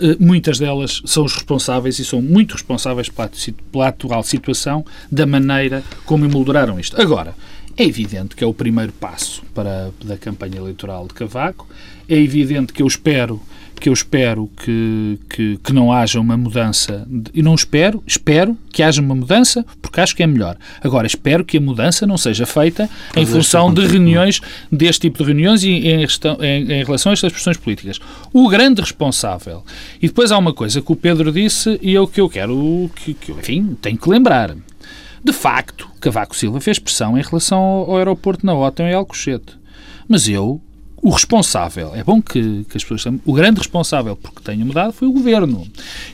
eh, 0.00 0.16
muitas 0.18 0.58
delas 0.58 1.02
são 1.04 1.24
os 1.24 1.34
responsáveis 1.34 1.98
e 1.98 2.04
são 2.04 2.22
muito 2.22 2.52
responsáveis 2.52 3.08
pela, 3.08 3.30
pela 3.70 3.88
atual 3.88 4.22
situação, 4.22 4.84
da 5.12 5.26
maneira 5.26 5.84
como 6.04 6.24
emolduraram 6.24 6.80
isto. 6.80 7.00
Agora, 7.00 7.34
é 7.78 7.84
evidente 7.84 8.34
que 8.34 8.42
é 8.42 8.46
o 8.46 8.52
primeiro 8.52 8.92
passo 8.92 9.42
para 9.54 9.92
da 10.04 10.16
campanha 10.16 10.56
eleitoral 10.56 11.06
de 11.06 11.14
Cavaco. 11.14 11.66
É 12.08 12.16
evidente 12.16 12.72
que 12.72 12.82
eu 12.82 12.86
espero 12.86 13.40
que 13.78 13.88
eu 13.88 13.92
espero 13.92 14.50
que, 14.56 15.18
que, 15.30 15.56
que 15.62 15.72
não 15.72 15.92
haja 15.92 16.20
uma 16.20 16.36
mudança. 16.36 17.06
E 17.32 17.42
não 17.42 17.54
espero, 17.54 18.02
espero 18.06 18.58
que 18.72 18.82
haja 18.82 19.00
uma 19.00 19.14
mudança, 19.14 19.64
porque 19.80 20.00
acho 20.00 20.16
que 20.16 20.22
é 20.22 20.26
melhor. 20.26 20.56
Agora, 20.82 21.06
espero 21.06 21.44
que 21.44 21.58
a 21.58 21.60
mudança 21.60 22.06
não 22.06 22.18
seja 22.18 22.44
feita 22.44 22.90
em 23.16 23.24
função 23.24 23.72
de 23.72 23.86
reuniões, 23.86 24.40
deste 24.70 25.02
tipo 25.02 25.18
de 25.18 25.24
reuniões 25.24 25.62
e 25.62 25.68
em, 25.68 26.04
em, 26.04 26.72
em 26.72 26.84
relação 26.84 27.10
a 27.10 27.12
estas 27.12 27.32
questões 27.32 27.56
políticas. 27.56 28.00
O 28.32 28.48
grande 28.48 28.80
responsável. 28.80 29.64
E 30.02 30.08
depois 30.08 30.32
há 30.32 30.38
uma 30.38 30.52
coisa 30.52 30.82
que 30.82 30.92
o 30.92 30.96
Pedro 30.96 31.30
disse 31.30 31.78
e 31.80 31.94
é 31.94 32.00
o 32.00 32.08
que 32.08 32.20
eu 32.20 32.28
quero, 32.28 32.90
que, 32.96 33.14
que 33.14 33.32
enfim, 33.32 33.76
tenho 33.80 33.96
que 33.96 34.08
lembrar. 34.08 34.56
De 35.22 35.32
facto, 35.32 35.88
Cavaco 36.00 36.36
Silva 36.36 36.60
fez 36.60 36.78
pressão 36.78 37.18
em 37.18 37.22
relação 37.22 37.58
ao 37.58 37.96
aeroporto 37.96 38.46
na 38.46 38.54
OTAN 38.54 38.88
e 38.88 38.94
Alcochete. 38.94 39.58
Mas 40.06 40.28
eu, 40.28 40.60
o 41.02 41.10
responsável, 41.10 41.94
é 41.94 42.02
bom 42.02 42.20
que, 42.20 42.64
que 42.64 42.76
as 42.76 42.84
pessoas 42.84 43.20
o 43.24 43.32
grande 43.32 43.58
responsável 43.58 44.16
porque 44.16 44.42
tenha 44.42 44.64
mudado 44.64 44.92
foi 44.92 45.06
o 45.06 45.12
governo. 45.12 45.66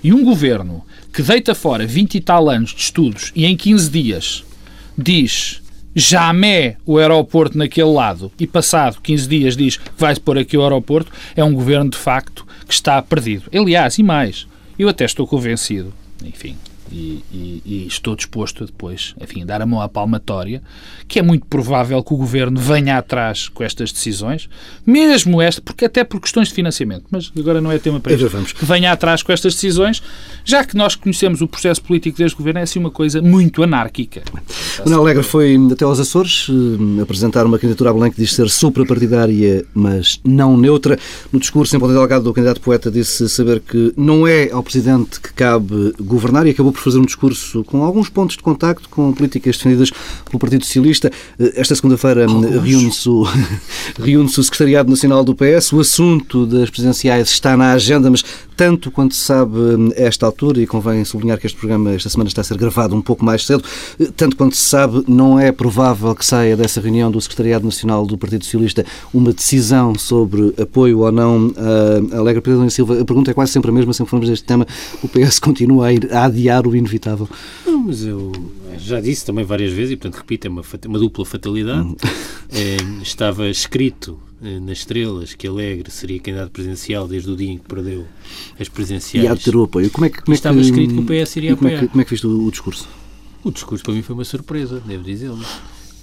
E 0.03 0.13
um 0.13 0.25
governo 0.25 0.85
que 1.13 1.23
deita 1.23 1.55
fora 1.55 1.87
20 1.87 2.15
e 2.15 2.21
tal 2.21 2.49
anos 2.51 2.71
de 2.71 2.81
estudos 2.81 3.33
e 3.35 3.47
em 3.47 3.57
15 3.57 3.91
dias 3.91 4.45
diz 4.97 5.63
jamais 5.95 6.77
o 6.85 6.99
aeroporto 6.99 7.57
naquele 7.57 7.91
lado 7.91 8.33
e 8.39 8.47
passado 8.47 9.01
15 9.01 9.29
dias 9.29 9.57
diz 9.57 9.77
que 9.77 9.91
vai-se 9.97 10.21
pôr 10.21 10.39
aqui 10.39 10.57
o 10.57 10.63
aeroporto, 10.63 11.13
é 11.37 11.45
um 11.45 11.55
governo 11.55 11.91
de 11.91 11.97
facto 11.97 12.47
que 12.67 12.75
está 12.75 13.01
perdido. 13.01 13.45
Aliás, 13.55 13.99
e 13.99 14.03
mais, 14.03 14.47
eu 14.79 14.89
até 14.89 15.05
estou 15.05 15.27
convencido, 15.27 15.95
enfim, 16.25 16.57
e, 16.91 17.23
e, 17.33 17.63
e, 17.65 17.87
estou 17.87 18.15
disposto 18.15 18.65
a 18.65 18.67
depois, 18.67 19.15
enfim, 19.21 19.45
dar 19.45 19.61
a 19.63 19.67
mão 19.67 19.81
à 19.81 19.89
palmatória, 19.89 20.63
que 21.09 21.19
é 21.19 21.23
muito 21.23 21.47
provável 21.47 22.03
que 22.03 22.13
o 22.13 22.17
Governo 22.17 22.61
venha 22.61 22.99
atrás 22.99 23.49
com 23.49 23.65
estas 23.65 23.93
decisões, 23.93 24.49
mesmo 24.87 25.41
esta, 25.41 25.61
porque 25.63 25.85
até 25.85 26.05
por 26.05 26.21
questões 26.21 26.49
de 26.49 26.55
financiamento, 26.55 27.05
mas 27.11 27.33
agora 27.39 27.61
não 27.61 27.73
é 27.73 27.79
tema 27.79 28.01
para 28.01 28.13
isso, 28.13 28.55
que 28.55 28.65
venha 28.65 28.93
atrás 28.93 29.23
com 29.23 29.33
estas 29.33 29.55
decisões, 29.55 30.03
já 30.45 30.65
que 30.65 30.77
nós 30.77 30.95
conhecemos 30.95 31.41
o 31.41 31.49
processo 31.49 31.83
político 31.83 32.19
deste 32.19 32.37
Governo, 32.37 32.61
é 32.61 32.63
assim 32.63 32.79
uma 32.79 32.91
coisa 32.91 33.23
muito 33.23 33.63
anárquica. 33.63 34.23
Manuel 34.81 35.03
Alegre 35.03 35.23
foi 35.23 35.57
até 35.73 35.85
aos 35.85 36.01
Açores 36.01 36.49
eh, 36.51 37.03
apresentar 37.03 37.47
uma 37.47 37.59
candidatura 37.59 37.91
a 37.91 37.93
Belém 37.93 38.11
que 38.11 38.21
diz 38.21 38.33
ser 38.33 38.49
suprapartidária, 38.49 39.65
mas 39.75 40.21
não 40.25 40.57
neutra. 40.57 40.99
No 41.33 41.39
discurso 41.39 41.77
em 41.77 41.81
Ponta 41.81 41.93
Delgado, 41.93 42.29
o 42.29 42.35
candidato 42.35 42.61
poeta 42.61 42.91
disse 42.91 43.29
saber 43.29 43.61
que 43.61 43.93
não 43.97 44.27
é 44.27 44.51
ao 44.51 44.63
Presidente 44.63 45.21
que 45.21 45.33
cabe 45.33 45.93
governar 46.01 46.47
e 46.47 46.51
acabou 46.51 46.74
por 46.75 46.83
fazer 46.83 46.99
um 46.99 47.05
discurso 47.05 47.65
com 47.65 47.83
alguns 47.83 48.09
pontos 48.09 48.37
de 48.37 48.43
contacto 48.43 48.89
com 48.89 49.13
políticas 49.13 49.57
defendidas 49.57 49.91
pelo 50.25 50.39
Partido 50.39 50.65
Socialista. 50.65 51.11
Eh, 51.39 51.55
esta 51.57 51.75
segunda-feira 51.75 52.27
reúne-se 52.27 53.09
o, 53.09 53.27
reúne 53.99 54.27
o 54.27 54.43
Secretariado 54.43 54.91
Nacional 54.91 55.25
do 55.25 55.35
PS. 55.35 55.73
O 55.73 55.81
assunto 55.81 56.45
das 56.45 56.69
presidenciais 56.69 57.31
está 57.31 57.57
na 57.57 57.73
agenda, 57.73 58.11
mas 58.11 58.25
tanto 58.57 58.91
quanto 58.91 59.15
se 59.15 59.21
sabe 59.21 59.59
a 59.97 60.03
esta 60.03 60.27
altura, 60.27 60.61
e 60.61 60.67
convém 60.67 61.05
sublinhar 61.05 61.39
que 61.39 61.47
este 61.47 61.59
programa 61.59 61.93
esta 61.93 62.09
semana 62.09 62.29
está 62.29 62.41
a 62.41 62.45
ser 62.45 62.57
gravado 62.57 62.95
um 62.95 63.03
pouco 63.03 63.25
mais 63.25 63.45
cedo, 63.47 63.65
eh, 63.99 64.09
tanto 64.17 64.37
quanto 64.37 64.57
se 64.57 64.63
sabe, 64.63 65.05
não 65.09 65.39
é 65.39 65.51
provável 65.53 66.15
que 66.15 66.25
saia 66.25 66.57
dessa 66.57 66.81
reunião 66.81 67.11
do 67.11 67.21
Secretariado 67.21 67.65
Nacional 67.65 68.07
do 68.07 68.19
Partido 68.19 68.45
Socialista 68.45 68.85
uma 69.13 69.33
decisão 69.33 69.95
sobre 69.97 70.55
apoio 70.61 71.01
ou 71.01 71.13
não 71.13 71.53
a 72.13 72.19
Alegre 72.19 72.43
Pedro 72.43 72.69
Silva. 72.71 73.01
A 73.01 73.05
pergunta 73.05 73.31
é 73.31 73.35
quase 73.35 73.53
sempre 73.53 73.71
a 73.71 73.75
mesma, 73.75 73.93
sempre 73.93 74.11
falamos 74.11 74.29
deste 74.29 74.45
tema. 74.45 74.67
O 75.03 75.09
PS 75.09 75.39
continua 75.39 75.87
a, 75.87 75.93
ir, 75.93 76.13
a 76.13 76.25
adiar 76.25 76.64
o 76.69 76.77
inevitável. 76.77 77.29
Não, 77.67 77.79
mas 77.79 78.05
eu 78.05 78.33
já 78.79 79.01
disse 79.01 79.25
também 79.25 79.45
várias 79.45 79.73
vezes, 79.73 79.93
e 79.93 79.97
portanto 79.97 80.21
repito, 80.21 80.47
é 80.47 80.51
uma, 80.51 80.63
uma 80.87 80.99
dupla 80.99 81.25
fatalidade. 81.25 81.95
É, 82.57 82.77
estava 83.03 83.49
escrito 83.49 84.17
eh, 84.41 84.61
nas 84.61 84.79
estrelas 84.79 85.35
que 85.35 85.45
Alegre 85.49 85.91
seria 85.91 86.21
candidato 86.21 86.53
presidencial 86.53 87.09
desde 87.09 87.29
o 87.29 87.35
dia 87.35 87.51
em 87.51 87.59
que 87.59 87.67
perdeu 87.67 88.07
as 88.61 88.69
presidenciais. 88.69 89.27
E 89.27 89.29
há 89.29 89.35
de 89.35 89.43
ter 89.43 89.57
o 89.57 89.65
apoio. 89.65 89.91
Como 89.91 90.05
é 90.05 90.11
que, 90.11 90.23
como 90.23 90.33
é 90.33 90.37
estava 90.37 90.57
que, 90.57 90.63
escrito 90.63 90.95
que 90.95 91.01
o 91.01 91.05
PS 91.05 91.37
iria 91.37 91.57
como 91.57 91.67
apoiar. 91.67 91.79
É 91.79 91.81
que, 91.81 91.89
como 91.89 92.01
é 92.03 92.05
que 92.05 92.11
viste 92.11 92.27
o, 92.29 92.47
o 92.47 92.51
discurso? 92.53 92.89
O 93.43 93.51
discurso 93.51 93.83
para 93.83 93.93
mim 93.93 94.03
foi 94.03 94.15
uma 94.15 94.25
surpresa, 94.25 94.81
devo 94.87 95.03
dizê-lo. 95.03 95.45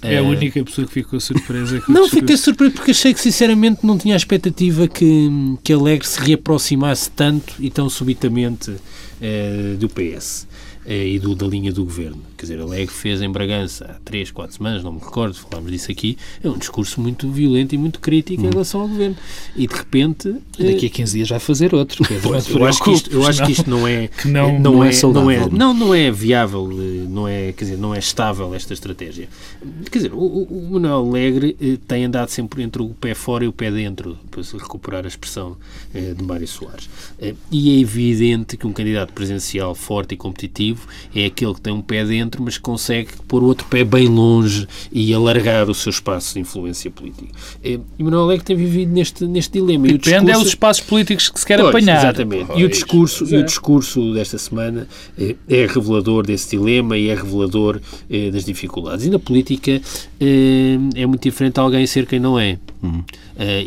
É 0.02 0.18
a 0.18 0.22
única 0.22 0.62
pessoa 0.64 0.86
que 0.86 0.92
ficou 0.92 1.20
surpresa. 1.20 1.80
Que 1.80 1.90
não, 1.92 2.08
fiquei 2.08 2.36
surpreso 2.36 2.74
porque 2.74 2.90
achei 2.90 3.14
que 3.14 3.20
sinceramente 3.20 3.86
não 3.86 3.96
tinha 3.96 4.14
a 4.14 4.16
expectativa 4.16 4.88
que, 4.88 5.30
que 5.62 5.72
Alegre 5.72 6.06
se 6.06 6.20
reaproximasse 6.20 7.08
tanto 7.10 7.54
e 7.60 7.70
tão 7.70 7.88
subitamente 7.88 8.74
eh, 9.20 9.76
do 9.78 9.88
PS. 9.88 10.48
Eh, 10.84 11.10
e 11.10 11.18
do, 11.18 11.34
da 11.34 11.46
linha 11.46 11.72
do 11.72 11.84
governo. 11.84 12.18
Quer 12.36 12.46
dizer, 12.46 12.60
a 12.60 12.64
LEG 12.64 12.90
fez 12.90 13.22
em 13.22 13.30
Bragança 13.30 13.84
há 13.84 13.94
três, 14.04 14.32
quatro 14.32 14.56
semanas, 14.56 14.82
não 14.82 14.92
me 14.92 14.98
recordo, 14.98 15.34
falámos 15.34 15.70
disso 15.70 15.92
aqui, 15.92 16.18
é 16.42 16.48
um 16.48 16.58
discurso 16.58 17.00
muito 17.00 17.30
violento 17.30 17.72
e 17.72 17.78
muito 17.78 18.00
crítico 18.00 18.42
hum. 18.42 18.46
em 18.46 18.50
relação 18.50 18.80
ao 18.80 18.88
governo. 18.88 19.16
E 19.54 19.66
de 19.68 19.74
repente. 19.74 20.34
E 20.58 20.72
daqui 20.72 20.86
a 20.86 20.90
15 20.90 21.12
eh, 21.12 21.16
dias 21.18 21.28
vai 21.28 21.38
fazer 21.38 21.72
outro. 21.72 22.04
Pois, 22.22 22.48
eu, 22.48 22.64
acho 22.64 22.82
que 22.82 22.90
isto, 22.90 23.12
eu 23.12 23.24
acho 23.24 23.44
que 23.44 23.52
isto 23.52 23.70
não 23.70 23.86
é. 23.86 24.10
não, 24.26 24.58
não, 24.58 24.72
não, 24.72 24.84
é, 24.84 24.90
é 24.90 25.02
não, 25.02 25.30
é, 25.30 25.48
não, 25.50 25.74
não 25.74 25.94
é 25.94 26.10
viável, 26.10 26.68
eh, 26.72 27.06
não 27.08 27.28
é, 27.28 27.52
quer 27.52 27.64
dizer, 27.64 27.78
não 27.78 27.94
é 27.94 28.00
estável 28.00 28.52
esta 28.52 28.72
estratégia. 28.72 29.28
Quer 29.88 29.98
dizer, 29.98 30.12
o, 30.12 30.18
o 30.18 30.68
Manuel 30.72 31.06
Alegre 31.10 31.56
tem 31.86 32.04
andado 32.04 32.30
sempre 32.30 32.60
entre 32.60 32.82
o 32.82 32.88
pé 32.88 33.14
fora 33.14 33.44
e 33.44 33.48
o 33.48 33.52
pé 33.52 33.70
dentro, 33.70 34.18
para 34.30 34.42
recuperar 34.42 35.04
a 35.04 35.08
expressão 35.08 35.56
de 35.92 36.22
Mário 36.24 36.48
Soares. 36.48 36.88
E 37.50 37.76
é 37.76 37.80
evidente 37.80 38.56
que 38.56 38.66
um 38.66 38.72
candidato 38.72 39.12
presidencial 39.12 39.74
forte 39.74 40.14
e 40.14 40.16
competitivo 40.16 40.71
é 41.14 41.26
aquele 41.26 41.54
que 41.54 41.60
tem 41.60 41.72
um 41.72 41.80
pé 41.80 42.04
dentro, 42.04 42.42
mas 42.42 42.58
consegue 42.58 43.10
pôr 43.26 43.42
o 43.42 43.46
outro 43.46 43.66
pé 43.66 43.84
bem 43.84 44.08
longe 44.08 44.66
e 44.90 45.12
alargar 45.14 45.68
o 45.68 45.74
seu 45.74 45.90
espaço 45.90 46.34
de 46.34 46.40
influência 46.40 46.90
política. 46.90 47.32
E 47.62 47.80
Manuel 47.98 48.24
Alegre 48.24 48.44
tem 48.44 48.56
vivido 48.56 48.92
neste, 48.92 49.24
neste 49.26 49.52
dilema. 49.52 49.86
Depende 49.86 50.02
discurso... 50.02 50.30
é 50.30 50.34
dos 50.34 50.48
espaços 50.48 50.84
políticos 50.84 51.28
que 51.28 51.40
se 51.40 51.46
quer 51.46 51.58
pois, 51.58 51.68
apanhar. 51.68 51.98
Exatamente. 51.98 52.46
Pois, 52.46 52.60
e, 52.60 52.64
o 52.64 52.68
discurso, 52.68 53.24
e 53.24 53.36
o 53.36 53.44
discurso 53.44 54.14
desta 54.14 54.38
semana 54.38 54.88
é, 55.18 55.36
é 55.48 55.66
revelador 55.66 56.26
desse 56.26 56.50
dilema 56.56 56.96
e 56.96 57.08
é 57.08 57.14
revelador 57.14 57.80
é, 58.10 58.30
das 58.30 58.44
dificuldades. 58.44 59.06
E 59.06 59.10
na 59.10 59.18
política 59.18 59.80
é, 60.20 60.78
é 60.94 61.06
muito 61.06 61.22
diferente 61.22 61.58
alguém 61.58 61.86
ser 61.86 62.06
quem 62.06 62.20
não 62.20 62.38
é. 62.38 62.58
Uhum. 62.82 63.04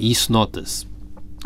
isso 0.01 0.31
nota-se. 0.31 0.94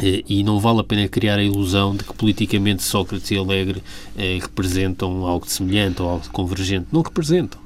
Eh, 0.01 0.23
e 0.27 0.43
não 0.43 0.59
vale 0.59 0.79
a 0.79 0.83
pena 0.83 1.07
criar 1.07 1.37
a 1.37 1.43
ilusão 1.43 1.95
de 1.95 2.03
que 2.03 2.13
politicamente 2.13 2.83
Sócrates 2.83 3.29
e 3.31 3.37
Alegre 3.37 3.81
eh, 4.17 4.39
representam 4.41 5.25
algo 5.25 5.45
de 5.45 5.51
semelhante 5.51 6.01
ou 6.01 6.09
algo 6.09 6.23
de 6.23 6.29
convergente. 6.29 6.87
Não 6.91 7.01
representam. 7.01 7.59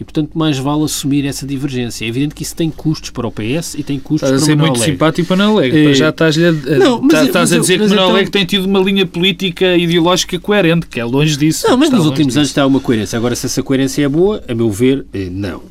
E, 0.00 0.02
portanto, 0.02 0.36
mais 0.36 0.58
vale 0.58 0.82
assumir 0.82 1.24
essa 1.26 1.46
divergência. 1.46 2.04
É 2.04 2.08
evidente 2.08 2.34
que 2.34 2.42
isso 2.42 2.56
tem 2.56 2.70
custos 2.70 3.10
para 3.10 3.28
o 3.28 3.30
PS 3.30 3.74
e 3.74 3.84
tem 3.84 4.00
custos 4.00 4.28
estás 4.28 4.30
para 4.30 4.42
o 4.42 4.46
ser 4.46 4.56
muito 4.56 4.76
Alegre. 4.76 4.92
simpático 4.92 5.28
para 5.28 5.36
Manuel 5.36 5.58
Alegre. 5.58 5.90
É... 5.90 5.94
Já 5.94 6.08
estás, 6.08 6.36
a, 6.38 6.52
não, 6.78 7.00
mas, 7.00 7.26
estás 7.26 7.50
mas, 7.50 7.52
a 7.52 7.58
dizer 7.58 7.78
mas, 7.78 7.88
que 7.88 7.90
Manuel 7.90 7.92
então... 7.92 8.10
Alegre 8.10 8.30
tem 8.32 8.44
tido 8.44 8.64
uma 8.64 8.80
linha 8.80 9.06
política 9.06 9.76
ideológica 9.76 10.40
coerente, 10.40 10.86
que 10.88 10.98
é 10.98 11.04
longe 11.04 11.36
disso. 11.36 11.68
Não, 11.68 11.76
mas 11.76 11.90
nos 11.90 12.04
últimos 12.04 12.28
disso. 12.28 12.38
anos 12.38 12.48
está 12.48 12.66
uma 12.66 12.80
coerência. 12.80 13.16
Agora, 13.16 13.36
se 13.36 13.46
essa 13.46 13.62
coerência 13.62 14.02
é 14.02 14.08
boa, 14.08 14.42
a 14.48 14.54
meu 14.54 14.70
ver, 14.70 15.06
não. 15.30 15.62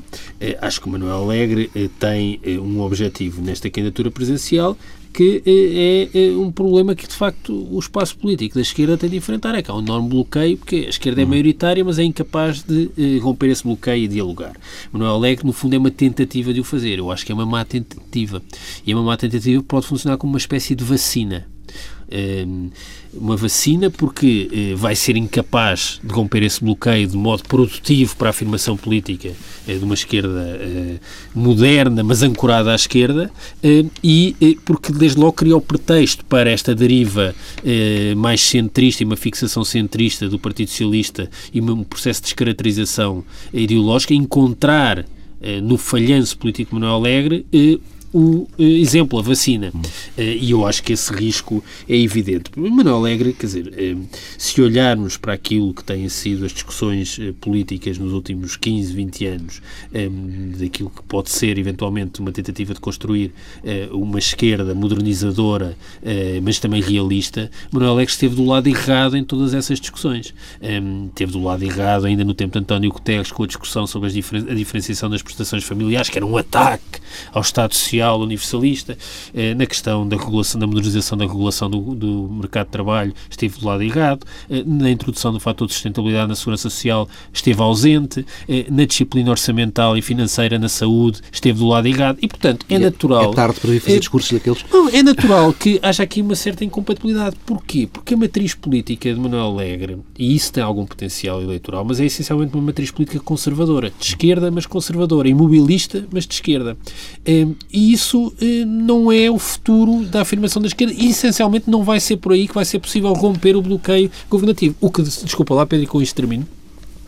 Acho 0.62 0.80
que 0.80 0.88
o 0.88 0.92
Manuel 0.92 1.24
Alegre 1.24 1.70
tem 2.00 2.40
um 2.62 2.80
objetivo 2.80 3.42
nesta 3.42 3.70
candidatura 3.70 4.10
presidencial 4.10 4.78
que 5.14 5.42
é, 5.46 6.20
é, 6.20 6.28
é, 6.28 6.38
um 6.38 6.52
problema 6.52 6.96
que, 6.96 7.08
de 7.08 7.14
facto, 7.14 7.54
o 7.72 7.80
espaço 7.80 8.18
político 8.18 8.56
da 8.56 8.62
esquerda 8.62 8.98
tem 8.98 9.10
de 9.10 9.18
enfrentar. 9.18 9.56
É 9.56 9.62
que 9.62 9.70
há 9.72 9.76
um 9.76 9.80
enorme 9.80 10.10
bloqueio, 10.10 10.58
porque 10.58 10.86
a 10.88 10.90
esquerda 10.90 11.22
é 11.22 11.24
uhum. 11.24 11.30
maioritária, 11.32 11.84
mas 11.84 12.00
é 12.00 12.04
incapaz 12.04 12.64
de 12.64 12.90
eh, 12.98 13.20
romper 13.20 13.50
esse 13.50 13.64
bloqueio 13.64 14.04
e 14.04 14.08
dialogar. 14.08 14.56
Manuel 14.92 15.14
Alegre, 15.14 15.46
no 15.46 15.54
fundo, 15.54 15.76
é 15.76 15.78
uma 15.78 15.92
tentativa 15.92 16.54
de 16.54 16.60
o 16.60 16.64
fazer. 16.64 17.00
Eu 17.00 17.12
acho 17.12 17.26
que 17.26 17.32
é 17.32 17.36
uma 17.36 17.46
má 17.46 17.66
tentativa. 17.66 18.42
E 18.86 18.92
é 18.92 18.96
uma 18.96 19.04
má 19.04 19.18
tentativa 19.18 19.62
que 19.62 19.68
pode 19.68 19.88
funcionar 19.88 20.18
como 20.18 20.34
uma 20.34 20.40
espécie 20.40 20.76
de 20.76 20.84
vacina. 20.84 21.48
Ehm, 22.12 22.70
uma 23.14 23.36
vacina 23.36 23.90
porque 23.90 24.50
eh, 24.52 24.76
vai 24.76 24.96
ser 24.96 25.18
incapaz 25.18 26.00
de 26.04 26.14
romper 26.14 26.44
esse 26.44 26.64
bloqueio 26.64 27.08
de 27.08 27.18
modo 27.18 27.44
produtivo 27.44 28.16
para 28.16 28.30
a 28.30 28.32
afirmação 28.32 28.78
política 28.78 29.32
eh, 29.68 29.76
de 29.76 29.84
uma 29.84 29.94
esquerda 29.94 30.60
eh, 30.60 31.00
moderna, 31.34 32.04
mas 32.04 32.22
ancorada 32.22 32.72
à 32.72 32.76
esquerda, 32.76 33.32
e 34.04 34.36
porque 34.66 34.92
desde 34.92 35.20
logo 35.20 35.34
criou 35.34 35.60
pretexto 35.60 36.24
para 36.26 36.50
esta 36.50 36.74
deriva 36.76 37.34
mais 38.16 38.42
centrista 38.42 39.04
e 39.04 39.06
uma 39.06 39.16
fixação 39.16 39.64
centrista 39.64 40.28
do 40.30 40.40
Partido 40.40 40.70
Socialista 40.70 41.30
e 41.54 41.62
um 41.62 41.84
processo 41.84 42.22
de 42.22 42.26
descaracterização 42.26 43.24
ideológica, 43.54 44.14
encontrar 44.14 45.06
no 45.64 45.78
falhanço 45.78 46.38
político 46.38 46.70
de 46.70 46.76
Manuel 46.76 46.96
Alegre 46.96 47.46
o 48.12 48.48
uh, 48.58 48.62
exemplo, 48.62 49.20
a 49.20 49.22
vacina. 49.22 49.72
Uh, 49.74 50.22
e 50.22 50.52
eu 50.52 50.66
acho 50.66 50.84
que 50.84 50.94
esse 50.94 51.14
risco 51.14 51.64
é 51.88 51.96
evidente. 51.96 52.52
Manuel 52.56 52.98
Alegre, 52.98 53.34
quer 53.34 53.46
dizer, 53.46 53.68
uh, 53.68 54.08
se 54.38 54.62
olharmos 54.62 55.18
para 55.18 55.34
aquilo 55.34 55.74
que 55.74 55.84
têm 55.84 56.08
sido 56.10 56.46
as 56.46 56.52
discussões 56.52 57.20
políticas 57.40 57.98
nos 57.98 58.14
últimos 58.14 58.56
15, 58.56 58.94
20 58.94 59.26
anos, 59.26 59.62
daquilo 60.58 60.90
que 60.90 61.04
pode 61.04 61.30
ser 61.30 61.58
eventualmente 61.58 62.20
uma 62.20 62.32
tentativa 62.32 62.74
de 62.74 62.80
construir 62.80 63.32
uma 63.92 64.20
esquerda 64.20 64.74
modernizadora, 64.74 65.78
mas 66.42 66.60
também 66.60 66.82
realista, 66.82 67.50
Manuel 67.72 67.94
Alegre 67.94 68.12
esteve 68.12 68.36
do 68.36 68.46
lado 68.46 68.68
errado 68.68 69.18
em 69.18 69.24
todas 69.24 69.54
essas 69.54 69.80
discussões. 69.80 70.34
Esteve 71.10 71.32
do 71.32 71.44
lado 71.44 71.64
errado 71.64 72.06
ainda 72.06 72.24
no 72.24 72.34
tempo 72.34 72.54
de 72.54 72.60
António 72.60 72.92
Guterres 72.92 73.32
com 73.32 73.44
a 73.44 73.48
discussão 73.48 73.86
sobre 73.86 74.10
a 74.10 74.54
diferenciação 74.54 75.10
das 75.10 75.22
prestações 75.22 75.64
familiares, 75.64 76.10
que 76.10 76.18
era 76.18 76.26
um 76.26 76.38
ataque 76.38 77.00
ao 77.32 77.42
Estado 77.42 77.74
Social 77.76 77.99
social, 78.00 78.22
universalista, 78.22 78.98
eh, 79.34 79.54
na 79.54 79.66
questão 79.66 80.08
da 80.08 80.16
regulação, 80.16 80.60
da 80.60 80.66
modernização 80.66 81.18
da 81.18 81.26
regulação 81.26 81.70
do, 81.70 81.80
do 81.96 82.30
mercado 82.30 82.68
de 82.68 82.72
trabalho, 82.72 83.14
esteve 83.30 83.60
do 83.60 83.66
lado 83.66 83.84
errado, 83.84 84.26
eh, 84.50 84.64
na 84.66 84.90
introdução 84.90 85.34
do 85.34 85.40
fator 85.40 85.68
de 85.68 85.74
sustentabilidade 85.74 86.30
na 86.30 86.36
segurança 86.36 86.70
social, 86.70 87.08
esteve 87.34 87.62
ausente, 87.62 88.26
eh, 88.48 88.66
na 88.70 88.86
disciplina 88.86 89.32
orçamental 89.32 89.98
e 89.98 90.02
financeira 90.02 90.58
na 90.58 90.70
saúde, 90.70 91.22
esteve 91.32 91.60
do 91.60 91.68
lado 91.68 91.88
errado, 91.88 92.18
e, 92.22 92.28
portanto, 92.28 92.66
é, 92.70 92.76
é 92.76 92.80
natural... 92.80 93.32
É 93.32 93.36
tarde 93.36 93.60
para 93.60 93.72
vir 93.72 93.80
fazer 93.82 93.98
é, 93.98 94.00
discursos 94.00 94.32
daqueles... 94.32 94.66
Não, 94.72 94.90
é 94.90 95.04
natural 95.04 95.54
que 95.54 95.80
haja 95.82 96.04
aqui 96.04 96.22
uma 96.22 96.36
certa 96.36 96.64
incompatibilidade. 96.64 97.36
Porquê? 97.46 97.88
Porque 97.92 98.14
a 98.14 98.18
matriz 98.18 98.54
política 98.54 99.14
de 99.14 99.20
Manuel 99.20 99.48
Alegre, 99.48 99.98
e 100.18 100.36
isso 100.36 100.54
tem 100.54 100.64
algum 100.64 100.86
potencial 100.86 101.42
eleitoral, 101.42 101.84
mas 101.84 102.00
é 102.00 102.06
essencialmente 102.06 102.54
uma 102.54 102.64
matriz 102.64 102.92
política 102.92 103.20
conservadora, 103.20 103.92
de 103.98 104.06
esquerda, 104.06 104.50
mas 104.52 104.66
conservadora, 104.66 105.28
imobilista, 105.28 106.06
mas 106.12 106.26
de 106.26 106.34
esquerda. 106.34 106.78
E 107.72 107.89
isso 107.92 108.34
eh, 108.42 108.66
não 108.66 109.12
é 109.12 109.30
o 109.30 109.40
futuro 109.40 110.06
da 110.06 110.22
afirmação 110.22 110.62
da 110.62 110.68
esquerda 110.68 110.94
e, 110.94 111.10
essencialmente, 111.10 111.70
não 111.70 111.84
vai 111.84 112.00
ser 112.00 112.18
por 112.18 112.34
aí 112.34 112.48
que 112.48 112.54
vai 112.54 112.66
ser 112.66 112.80
possível 112.80 113.14
romper 113.14 113.56
o 113.56 113.62
bloqueio 113.62 114.12
governativo. 114.30 114.76
O 114.80 114.92
que, 114.92 115.02
desculpa 115.02 115.54
lá, 115.54 115.66
Pedro, 115.66 115.88
com 115.88 116.02
isto 116.02 116.16
termino, 116.16 116.48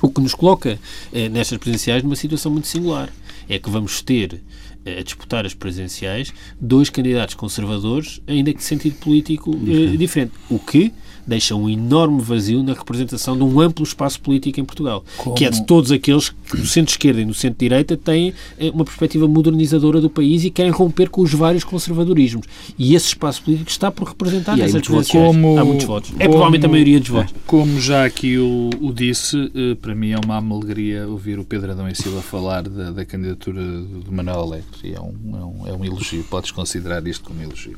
o 0.01 0.09
que 0.09 0.21
nos 0.21 0.33
coloca 0.33 0.79
eh, 1.13 1.29
nestas 1.29 1.57
presidenciais 1.57 2.03
numa 2.03 2.15
situação 2.15 2.51
muito 2.51 2.67
singular. 2.67 3.09
É 3.49 3.59
que 3.59 3.69
vamos 3.69 4.01
ter 4.01 4.41
eh, 4.85 4.99
a 4.99 5.03
disputar 5.03 5.45
as 5.45 5.53
presidenciais 5.53 6.33
dois 6.59 6.89
candidatos 6.89 7.35
conservadores, 7.35 8.21
ainda 8.27 8.51
que 8.51 8.59
de 8.59 8.65
sentido 8.65 8.95
político 8.95 9.55
diferente. 9.55 9.97
diferente. 9.97 10.31
O 10.49 10.57
que 10.57 10.91
deixa 11.25 11.55
um 11.55 11.69
enorme 11.69 12.21
vazio 12.21 12.63
na 12.63 12.73
representação 12.73 13.37
de 13.37 13.43
um 13.43 13.59
amplo 13.59 13.83
espaço 13.83 14.19
político 14.21 14.59
em 14.59 14.65
Portugal, 14.65 15.03
Como? 15.17 15.35
que 15.35 15.45
é 15.45 15.49
de 15.49 15.65
todos 15.65 15.91
aqueles 15.91 16.29
que 16.29 16.57
no 16.57 16.65
centro-esquerda 16.65 17.21
e 17.21 17.25
no 17.25 17.33
centro-direita 17.33 17.95
têm 17.97 18.33
eh, 18.57 18.69
uma 18.73 18.83
perspectiva 18.83 19.27
modernizadora 19.27 20.01
do 20.01 20.09
país 20.09 20.43
e 20.43 20.49
querem 20.49 20.71
romper 20.71 21.09
com 21.09 21.21
os 21.21 21.33
vários 21.33 21.63
conservadorismos. 21.63 22.45
E 22.77 22.95
esse 22.95 23.07
espaço 23.07 23.43
político 23.43 23.69
está 23.69 23.91
por 23.91 24.07
representar 24.07 24.55
nessas 24.57 24.87
Como, 25.07 25.57
há 25.57 25.65
muitos 25.65 25.85
votos. 25.85 26.11
É 26.19 26.27
provavelmente 26.27 26.65
a 26.65 26.69
maioria 26.69 26.99
dos 26.99 27.09
votos. 27.09 27.33
Como 27.45 27.79
já 27.79 28.05
aqui 28.05 28.37
o, 28.37 28.69
o 28.79 28.93
disse, 28.93 29.51
eh, 29.55 29.75
para 29.75 29.95
mim 29.95 30.11
é 30.11 30.17
uma 30.17 30.37
alegria 30.37 31.07
ouvir 31.07 31.39
o 31.39 31.43
Pedro 31.43 31.71
Adão 31.71 31.87
e 31.87 31.95
Silva 31.95 32.21
falar 32.21 32.63
da, 32.63 32.91
da 32.91 33.05
candidatura 33.05 33.61
de 33.61 34.11
Manuel 34.11 34.39
Alegre. 34.41 34.67
E 34.83 34.93
é 34.93 34.99
um, 34.99 35.13
é, 35.33 35.45
um, 35.45 35.67
é 35.67 35.73
um 35.73 35.85
elogio, 35.85 36.23
podes 36.23 36.51
considerar 36.51 37.05
isto 37.07 37.23
como 37.25 37.41
elogio. 37.41 37.77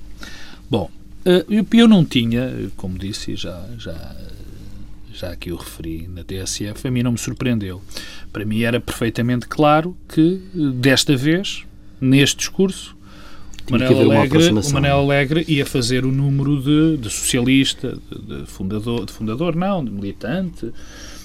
Bom, 0.69 0.89
eh, 1.25 1.45
eu 1.73 1.87
não 1.87 2.03
tinha, 2.03 2.71
como 2.75 2.97
disse, 2.97 3.35
já, 3.35 3.65
já, 3.77 4.15
já 5.13 5.31
aqui 5.31 5.51
o 5.51 5.55
referi 5.55 6.07
na 6.07 6.23
TSF, 6.23 6.87
a 6.87 6.91
mim 6.91 7.03
não 7.03 7.13
me 7.13 7.17
surpreendeu. 7.17 7.81
Para 8.31 8.45
mim 8.45 8.61
era 8.61 8.79
perfeitamente 8.79 9.47
claro 9.47 9.95
que, 10.07 10.41
desta 10.53 11.15
vez, 11.15 11.63
neste 12.01 12.37
discurso, 12.37 12.95
o 13.69 13.71
Manel, 13.71 14.11
Alegre, 14.11 14.49
o 14.49 14.73
Manel 14.73 14.97
Alegre 14.97 15.45
ia 15.47 15.65
fazer 15.65 16.05
o 16.05 16.11
número 16.11 16.61
de, 16.61 16.97
de 16.97 17.09
socialista, 17.09 17.97
de, 18.11 18.41
de, 18.41 18.45
fundador, 18.45 19.05
de 19.05 19.13
fundador, 19.13 19.55
não, 19.55 19.83
de 19.83 19.89
militante, 19.89 20.71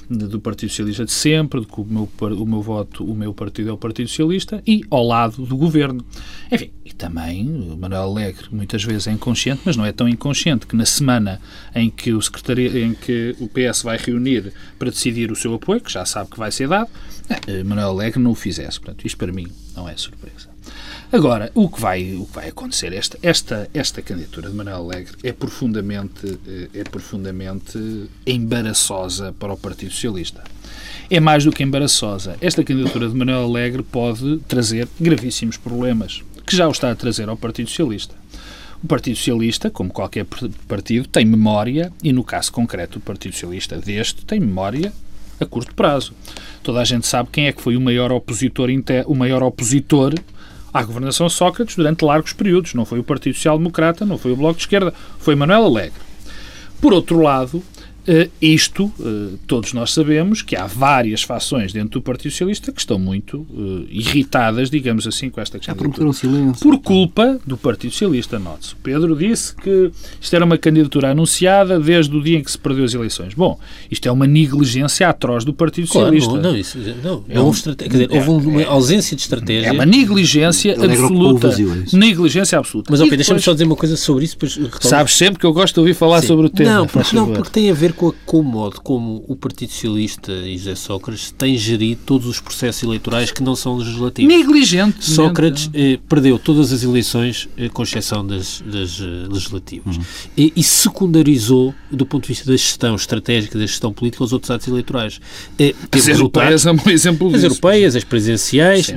do 0.09 0.41
Partido 0.41 0.71
Socialista 0.71 1.05
de 1.05 1.13
sempre, 1.13 1.61
de 1.61 1.67
que 1.67 1.81
o 1.81 1.85
meu, 1.85 2.09
o 2.21 2.47
meu 2.47 2.63
voto, 2.63 3.05
o 3.05 3.15
meu 3.15 3.35
partido 3.35 3.71
é 3.71 3.73
o 3.73 3.77
Partido 3.77 4.09
Socialista, 4.09 4.63
e 4.67 4.83
ao 4.91 5.05
lado 5.07 5.45
do 5.45 5.57
governo. 5.57 6.05
Enfim, 6.51 6.71
e 6.85 6.93
também 6.93 7.47
o 7.47 7.77
Manuel 7.77 8.03
Alegre, 8.03 8.47
muitas 8.51 8.83
vezes 8.83 9.07
é 9.07 9.13
inconsciente, 9.13 9.63
mas 9.65 9.77
não 9.77 9.85
é 9.85 9.93
tão 9.93 10.09
inconsciente 10.09 10.67
que 10.67 10.75
na 10.75 10.87
semana 10.87 11.41
em 11.75 11.91
que 11.91 12.13
o 12.13 12.21
em 12.75 12.95
que 12.95 13.37
o 13.39 13.49
PS 13.49 13.83
vai 13.83 13.99
reunir 13.99 14.53
para 14.79 14.91
decidir 14.91 15.31
o 15.31 15.37
seu 15.37 15.55
apoio, 15.55 15.81
que 15.81 15.93
já 15.93 16.05
sabe 16.05 16.31
que 16.31 16.39
vai 16.39 16.51
ser 16.51 16.69
dado, 16.69 16.89
eh, 17.47 17.63
Manuel 17.63 17.91
Alegre 17.91 18.21
não 18.21 18.31
o 18.31 18.35
fizesse. 18.35 18.81
Portanto, 18.81 19.07
isto 19.07 19.19
para 19.19 19.33
mim 19.33 19.47
não 19.77 19.89
é 19.89 19.97
surpresa. 19.97 20.48
Agora, 21.11 21.51
o 21.55 21.71
que 21.71 21.81
vai, 21.81 22.15
o 22.17 22.27
que 22.27 22.35
vai 22.35 22.49
acontecer, 22.49 22.93
esta, 22.93 23.19
esta, 23.23 23.71
esta 23.73 24.03
candidatura 24.03 24.51
de 24.51 24.55
Manuel 24.55 24.77
Alegre 24.77 25.17
é 25.23 25.33
profundamente, 25.33 26.39
eh, 26.47 26.69
é 26.75 26.85
profundamente 26.85 28.11
embaraçosa 28.27 29.35
para 29.39 29.55
o 29.55 29.57
Partido 29.57 29.91
Socialista. 29.91 30.45
É 31.11 31.19
mais 31.19 31.45
do 31.45 31.51
que 31.51 31.63
embaraçosa. 31.63 32.37
Esta 32.43 32.63
candidatura 32.63 33.09
de 33.09 33.17
Manuel 33.17 33.45
Alegre 33.45 33.83
pode 33.83 34.39
trazer 34.47 34.87
gravíssimos 35.01 35.57
problemas, 35.57 36.23
que 36.47 36.55
já 36.55 36.69
o 36.69 36.73
está 36.73 36.91
a 36.91 36.95
trazer 36.95 37.31
ao 37.31 37.39
Partido 37.39 37.71
Socialista. 37.71 38.15
O 38.85 38.87
Partido 38.87 39.17
Socialista, 39.17 39.71
como 39.71 39.89
qualquer 39.89 40.27
partido, 40.69 41.09
tem 41.09 41.25
memória, 41.25 41.91
e 42.05 42.13
no 42.13 42.23
caso 42.23 42.53
concreto, 42.53 42.99
o 42.99 43.01
Partido 43.01 43.33
Socialista 43.33 43.79
deste 43.79 44.27
tem 44.27 44.39
memória 44.39 44.93
a 45.41 45.47
curto 45.47 45.75
prazo. 45.75 46.13
Toda 46.63 46.81
a 46.81 46.85
gente 46.85 47.07
sabe 47.07 47.31
quem 47.33 47.47
é 47.47 47.53
que 47.53 47.63
foi 47.63 47.77
o 47.79 47.81
maior 47.81 48.13
opositor, 48.13 48.69
o 49.07 49.15
maior 49.15 49.43
opositor 49.43 50.15
à 50.79 50.83
governação 50.85 51.29
Sócrates 51.29 51.75
durante 51.75 52.05
largos 52.05 52.33
períodos. 52.33 52.75
Não 52.75 52.85
foi 52.85 53.01
o 53.01 53.05
Partido 53.05 53.35
Social 53.35 53.59
Democrata, 53.59 54.07
não 54.07 54.17
foi 54.17 54.33
o 54.33 54.37
Bloco 54.37 54.57
de 54.57 54.63
Esquerda, 54.63 54.95
foi 55.19 55.35
Manuel 55.35 55.65
Alegre. 55.65 56.01
Por 56.81 56.93
outro 56.93 57.21
lado, 57.21 57.63
Uh, 58.09 58.31
isto, 58.41 58.87
uh, 58.99 59.39
todos 59.47 59.75
nós 59.75 59.93
sabemos 59.93 60.41
que 60.41 60.57
há 60.57 60.67
várias 60.67 61.23
fações 61.23 61.75
dentro 61.75 62.01
do 62.01 62.01
Partido 62.01 62.31
Socialista 62.31 62.73
que 62.73 62.81
estão 62.81 62.99
muito 62.99 63.47
uh, 63.51 63.87
irritadas, 63.91 64.71
digamos 64.71 65.07
assim, 65.07 65.29
com 65.29 65.43
esta 65.43 65.59
questão. 65.59 65.75
Já 65.75 65.79
prometeram 65.79 66.11
silêncio. 66.15 66.63
Por 66.63 66.79
culpa 66.79 67.39
do 67.47 67.59
Partido 67.59 67.91
Socialista, 67.91 68.39
note-se. 68.39 68.75
Pedro 68.77 69.15
disse 69.15 69.55
que 69.55 69.91
isto 70.19 70.35
era 70.35 70.43
uma 70.43 70.57
candidatura 70.57 71.11
anunciada 71.11 71.79
desde 71.79 72.17
o 72.17 72.23
dia 72.23 72.39
em 72.39 72.43
que 72.43 72.51
se 72.51 72.57
perdeu 72.57 72.83
as 72.83 72.95
eleições. 72.95 73.35
Bom, 73.35 73.61
isto 73.91 74.09
é 74.09 74.11
uma 74.11 74.27
negligência 74.27 75.07
atroz 75.07 75.45
do 75.45 75.53
Partido 75.53 75.89
claro, 75.89 76.07
Socialista. 76.07 76.35
Não, 76.35 76.53
não, 76.53 76.59
isso, 76.59 76.79
não. 77.05 77.25
É 77.29 77.39
um, 77.39 77.53
quer 77.53 77.89
dizer, 77.89 78.09
houve 78.11 78.47
uma 78.47 78.63
é, 78.63 78.65
ausência 78.65 79.15
de 79.15 79.21
estratégia. 79.21 79.69
É 79.69 79.73
uma 79.73 79.85
negligência 79.85 80.73
absoluta. 80.73 81.55
Negligência 81.93 82.59
absoluta. 82.59 82.91
Mas, 82.91 83.01
ok, 83.01 83.11
depois... 83.11 83.19
deixa-me 83.19 83.41
só 83.43 83.53
dizer 83.53 83.65
uma 83.65 83.77
coisa 83.77 83.99
sobre 83.99 84.25
isso. 84.25 84.39
Depois 84.39 84.59
Sabes 84.81 85.15
sempre 85.15 85.39
que 85.39 85.45
eu 85.45 85.53
gosto 85.53 85.75
de 85.75 85.81
ouvir 85.81 85.93
falar 85.93 86.23
Sim. 86.23 86.29
sobre 86.29 86.47
o 86.47 86.49
tema. 86.49 86.73
Não, 86.73 86.87
porque, 86.87 87.15
não, 87.15 87.33
porque 87.35 87.51
tem 87.51 87.71
a 87.71 87.75
ver 87.75 87.93
com, 87.99 88.09
a, 88.09 88.13
com 88.25 88.41
o 88.41 88.43
modo 88.43 88.81
como 88.81 89.25
o 89.27 89.35
Partido 89.35 89.73
Socialista 89.73 90.33
e 90.33 90.57
José 90.57 90.77
Sócrates 90.77 91.33
têm 91.33 91.59
gerido 91.59 92.01
todos 92.07 92.27
os 92.27 92.41
processos 92.41 92.83
eleitorais 92.83 93.33
que 93.33 93.43
não 93.43 93.57
são 93.57 93.77
legislativos. 93.77 94.33
Negligente. 94.33 95.05
Sócrates 95.05 95.69
eh, 95.75 95.99
perdeu 96.09 96.39
todas 96.39 96.73
as 96.73 96.83
eleições, 96.83 97.49
eh, 97.57 97.69
com 97.69 97.83
exceção 97.83 98.25
das, 98.25 98.63
das 98.65 99.01
eh, 99.01 99.29
legislativas. 99.29 99.97
Uhum. 99.97 100.03
E, 100.37 100.53
e, 100.55 100.63
secundarizou, 100.63 101.75
do 101.91 102.07
ponto 102.07 102.23
de 102.23 102.29
vista 102.29 102.47
da 102.47 102.57
gestão 102.57 102.95
estratégica, 102.95 103.59
da 103.59 103.67
gestão 103.67 103.93
política, 103.93 104.23
os 104.23 104.33
outros 104.33 104.51
atos 104.51 104.69
eleitorais. 104.69 105.21
Eh, 105.59 105.75
as 105.91 106.09
europeias 106.09 106.65
é 106.65 106.73
um 106.73 106.79
exemplo 106.89 107.29
disso. 107.29 107.39
As 107.39 107.43
europeias, 107.43 107.97
as 107.97 108.05
presidenciais 108.05 108.95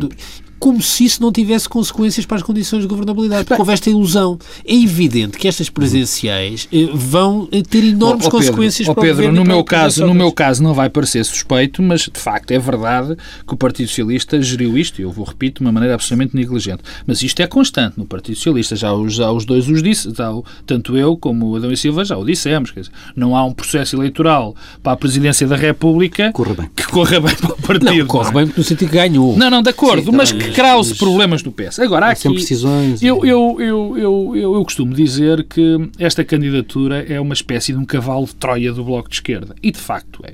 como 0.62 0.80
se 0.80 1.06
isso 1.06 1.19
não 1.24 1.32
tivesse 1.32 1.67
consequências 1.67 2.24
para 2.24 2.38
as 2.38 2.43
condições 2.43 2.82
de 2.82 2.88
governabilidade, 2.88 3.45
porque 3.45 3.60
houve 3.60 3.74
esta 3.74 3.89
ilusão. 3.89 4.38
É 4.63 4.76
evidente 4.76 5.36
que 5.36 5.47
estas 5.47 5.71
presenciais 5.71 6.69
eh, 6.71 6.88
vão 6.93 7.50
eh, 7.52 7.63
ter 7.67 7.84
enormes 7.84 8.26
oh, 8.26 8.28
oh, 8.28 8.32
consequências 8.32 8.88
oh, 8.88 8.93
para 8.93 9.02
Pedro, 9.02 9.24
o 9.24 9.26
governo. 9.26 9.39
No 9.39 9.56
meu, 9.56 9.63
caso, 9.63 10.06
no 10.06 10.13
meu 10.13 10.32
caso 10.32 10.62
não 10.62 10.76
vai 10.76 10.88
parecer 10.88 11.26
suspeito, 11.26 11.82
mas 11.82 12.02
de 12.02 12.19
facto 12.19 12.52
é 12.52 12.60
verdade 12.60 13.17
que 13.47 13.54
o 13.56 13.58
Partido 13.58 13.88
Socialista 13.88 14.39
geriu 14.39 14.78
isto, 14.78 15.02
e 15.02 15.02
eu 15.02 15.12
vou 15.12 15.26
repito, 15.26 15.62
de 15.63 15.65
uma 15.65 15.71
maneira 15.71 15.95
absolutamente 15.95 16.36
negligente. 16.36 16.84
Mas 17.08 17.24
isto 17.24 17.41
é 17.41 17.47
constante 17.47 17.97
no 17.97 18.06
Partido 18.06 18.36
Socialista, 18.36 18.76
já 18.76 18.93
os, 18.93 19.15
já 19.15 19.32
os 19.32 19.45
dois 19.45 19.67
os 19.67 19.82
disse, 19.82 20.13
já, 20.15 20.32
tanto 20.67 20.95
eu 20.95 21.17
como 21.17 21.47
o 21.47 21.56
Adão 21.56 21.71
e 21.71 21.78
Silva 21.78 22.06
já 22.06 22.15
o 22.15 22.24
dissemos. 22.24 22.71
Dizer, 22.71 22.91
não 23.15 23.36
há 23.36 23.43
um 23.43 23.52
processo 23.52 23.95
eleitoral 23.95 24.56
para 24.84 24.91
a 24.91 24.95
Presidência 24.95 25.47
da 25.47 25.56
República 25.56 26.32
corra 26.32 26.54
bem. 26.54 26.69
que 26.76 26.86
corra 26.86 27.19
bem 27.19 27.36
para 27.36 27.52
o 27.52 27.58
partido. 27.58 27.95
Não, 27.95 28.06
corre 28.06 28.32
bem 28.32 28.54
no 28.56 28.63
sentido 28.63 28.89
que 28.89 28.95
ganhou. 28.95 29.36
Não, 29.36 29.50
não, 29.50 29.63
de 29.63 29.71
acordo, 29.71 30.12
Sim, 30.12 30.17
mas 30.17 30.32
que 30.32 30.51
causa 30.52 30.96
problemas 30.96 31.42
do 31.42 31.52
PS. 31.52 31.80
Agora, 31.80 32.08
há 32.08 32.12
aqui, 32.12 32.30
precisões. 32.30 33.02
Eu, 33.02 33.26
eu, 33.26 33.58
eu, 33.60 33.98
eu, 33.98 34.56
eu, 34.56 34.64
costumo 34.64 34.94
dizer 34.94 35.44
que 35.44 35.90
esta 35.98 36.24
candidatura 36.24 37.06
é 37.08 37.20
uma 37.20 37.34
espécie 37.34 37.74
de 37.74 37.80
um 37.80 37.86
cavalo 37.86 38.26
de 38.26 38.36
Troia 38.36 38.72
do 38.72 38.84
Bloco 38.84 39.10
de 39.10 39.16
Esquerda. 39.16 39.56
E 39.62 39.72
de 39.72 39.80
facto 39.80 40.22
é. 40.24 40.34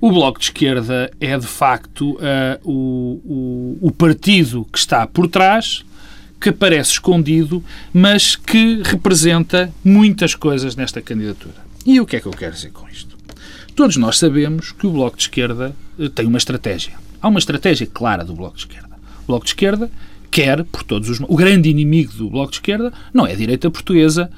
O 0.00 0.12
Bloco 0.12 0.38
de 0.38 0.44
Esquerda 0.44 1.10
é, 1.20 1.36
de 1.36 1.46
facto, 1.46 2.12
uh, 2.12 2.18
o, 2.62 3.78
o, 3.80 3.90
partido 3.90 4.64
que 4.72 4.78
está 4.78 5.04
por 5.08 5.26
trás, 5.26 5.84
que 6.40 6.52
parece 6.52 6.92
escondido, 6.92 7.64
mas 7.92 8.36
que 8.36 8.80
representa 8.84 9.72
muitas 9.84 10.36
coisas 10.36 10.76
nesta 10.76 11.02
candidatura. 11.02 11.56
E 11.84 12.00
o 12.00 12.06
que 12.06 12.14
é 12.14 12.20
que 12.20 12.26
eu 12.26 12.32
quero 12.32 12.54
dizer 12.54 12.70
com 12.70 12.88
isto? 12.88 13.18
Todos 13.74 13.96
nós 13.96 14.18
sabemos 14.18 14.70
que 14.70 14.86
o 14.86 14.90
Bloco 14.92 15.16
de 15.16 15.24
Esquerda 15.24 15.74
uh, 15.98 16.08
tem 16.08 16.26
uma 16.26 16.38
estratégia. 16.38 16.94
Há 17.20 17.26
uma 17.26 17.40
estratégia 17.40 17.86
clara 17.86 18.24
do 18.24 18.34
Bloco 18.34 18.54
de 18.54 18.62
Esquerda. 18.62 18.87
Bloco 19.28 19.44
de 19.44 19.50
Esquerda 19.50 19.90
quer, 20.30 20.64
por 20.64 20.82
todos 20.82 21.08
os... 21.08 21.20
O 21.20 21.36
grande 21.36 21.68
inimigo 21.68 22.12
do 22.12 22.30
Bloco 22.30 22.50
de 22.50 22.56
Esquerda 22.56 22.92
não 23.14 23.26
é 23.26 23.32
a 23.32 23.36
direita 23.36 23.70
portuguesa, 23.70 24.30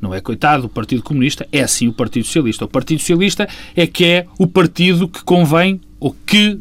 não 0.00 0.14
é 0.14 0.20
coitado 0.20 0.66
o 0.66 0.68
Partido 0.68 1.02
Comunista, 1.02 1.46
é 1.52 1.66
sim 1.66 1.88
o 1.88 1.92
Partido 1.92 2.24
Socialista. 2.24 2.64
O 2.64 2.68
Partido 2.68 3.00
Socialista 3.00 3.48
é 3.74 3.86
que 3.86 4.04
é 4.04 4.26
o 4.38 4.46
partido 4.46 5.08
que 5.08 5.22
convém, 5.24 5.80
ou 5.98 6.14
que, 6.24 6.58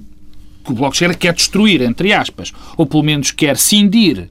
que 0.64 0.72
o 0.72 0.74
Bloco 0.74 0.92
de 0.92 0.98
Esquerda 0.98 1.16
quer 1.16 1.34
destruir, 1.34 1.82
entre 1.82 2.14
aspas, 2.14 2.52
ou 2.78 2.86
pelo 2.86 3.04
menos 3.04 3.32
quer 3.32 3.58
cindir. 3.58 4.30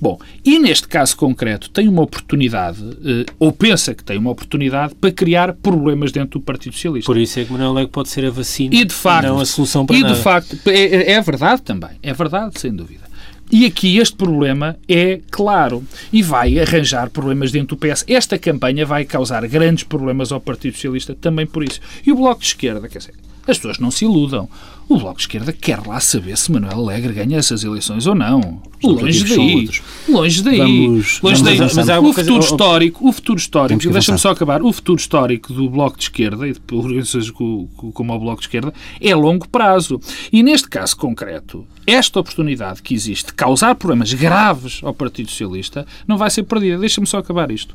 Bom, 0.00 0.18
e 0.44 0.58
neste 0.58 0.86
caso 0.86 1.16
concreto 1.16 1.70
tem 1.70 1.88
uma 1.88 2.02
oportunidade, 2.02 2.82
eh, 3.04 3.26
ou 3.38 3.52
pensa 3.52 3.94
que 3.94 4.04
tem 4.04 4.16
uma 4.18 4.30
oportunidade, 4.30 4.94
para 4.94 5.10
criar 5.10 5.52
problemas 5.54 6.12
dentro 6.12 6.38
do 6.38 6.44
Partido 6.44 6.74
Socialista. 6.74 7.06
Por 7.06 7.18
isso 7.18 7.40
é 7.40 7.44
que 7.44 7.52
Manuel 7.52 7.70
Alegre 7.70 7.90
pode 7.90 8.08
ser 8.08 8.24
a 8.24 8.30
vacina 8.30 8.74
e 8.74 8.84
de 8.84 8.94
facto, 8.94 9.26
não 9.26 9.40
a 9.40 9.44
solução 9.44 9.84
para 9.84 9.96
e 9.96 10.02
nada. 10.02 10.14
de 10.14 10.20
facto, 10.20 10.56
é, 10.66 11.12
é 11.12 11.20
verdade 11.20 11.62
também, 11.62 11.90
é 12.02 12.12
verdade, 12.12 12.60
sem 12.60 12.72
dúvida. 12.72 13.08
E 13.50 13.64
aqui 13.64 13.96
este 13.96 14.14
problema 14.14 14.76
é 14.86 15.20
claro 15.30 15.82
e 16.12 16.22
vai 16.22 16.58
arranjar 16.58 17.08
problemas 17.08 17.50
dentro 17.50 17.76
do 17.76 17.80
PS. 17.80 18.04
Esta 18.06 18.38
campanha 18.38 18.84
vai 18.84 19.04
causar 19.06 19.46
grandes 19.48 19.84
problemas 19.84 20.30
ao 20.30 20.40
Partido 20.40 20.74
Socialista 20.74 21.14
também 21.14 21.46
por 21.46 21.64
isso. 21.64 21.80
E 22.06 22.12
o 22.12 22.16
Bloco 22.16 22.40
de 22.42 22.46
Esquerda, 22.48 22.86
quer 22.88 22.98
dizer, 22.98 23.14
as 23.48 23.56
pessoas 23.56 23.78
não 23.78 23.90
se 23.90 24.04
iludam. 24.04 24.48
O 24.88 24.96
Bloco 24.96 25.16
de 25.16 25.22
Esquerda 25.22 25.52
quer 25.52 25.86
lá 25.86 26.00
saber 26.00 26.36
se 26.38 26.50
Manuel 26.50 26.78
Alegre 26.78 27.12
ganha 27.12 27.36
essas 27.36 27.62
eleições 27.62 28.06
ou 28.06 28.14
não. 28.14 28.62
Longe 28.82 29.24
daí. 29.24 29.68
Longe 30.08 30.42
daí. 30.42 30.58
Vamos, 30.58 31.20
longe 31.20 31.42
daí. 31.42 31.58
Mas, 31.58 31.74
mas 31.74 31.88
o 31.88 32.12
futuro 32.12 32.40
histórico, 32.40 33.08
o 33.08 33.12
futuro 33.12 33.38
histórico, 33.38 33.90
deixa-me 33.90 34.18
só 34.18 34.30
acabar, 34.30 34.62
o 34.62 34.72
futuro 34.72 34.98
histórico 34.98 35.52
do 35.52 35.68
Bloco 35.68 35.98
de 35.98 36.04
Esquerda 36.04 36.48
e 36.48 36.52
de 36.52 36.60
organizações 36.72 37.30
como 37.30 38.14
o 38.14 38.18
Bloco 38.18 38.40
de 38.40 38.46
Esquerda 38.46 38.72
é 38.98 39.12
a 39.12 39.16
longo 39.16 39.46
prazo. 39.48 40.00
E 40.32 40.42
neste 40.42 40.68
caso 40.68 40.96
concreto, 40.96 41.66
esta 41.86 42.20
oportunidade 42.20 42.82
que 42.82 42.94
existe 42.94 43.26
de 43.26 43.34
causar 43.34 43.74
problemas 43.74 44.14
graves 44.14 44.80
ao 44.82 44.94
Partido 44.94 45.30
Socialista 45.30 45.86
não 46.06 46.16
vai 46.16 46.30
ser 46.30 46.44
perdida. 46.44 46.78
Deixa-me 46.78 47.06
só 47.06 47.18
acabar 47.18 47.50
isto. 47.50 47.74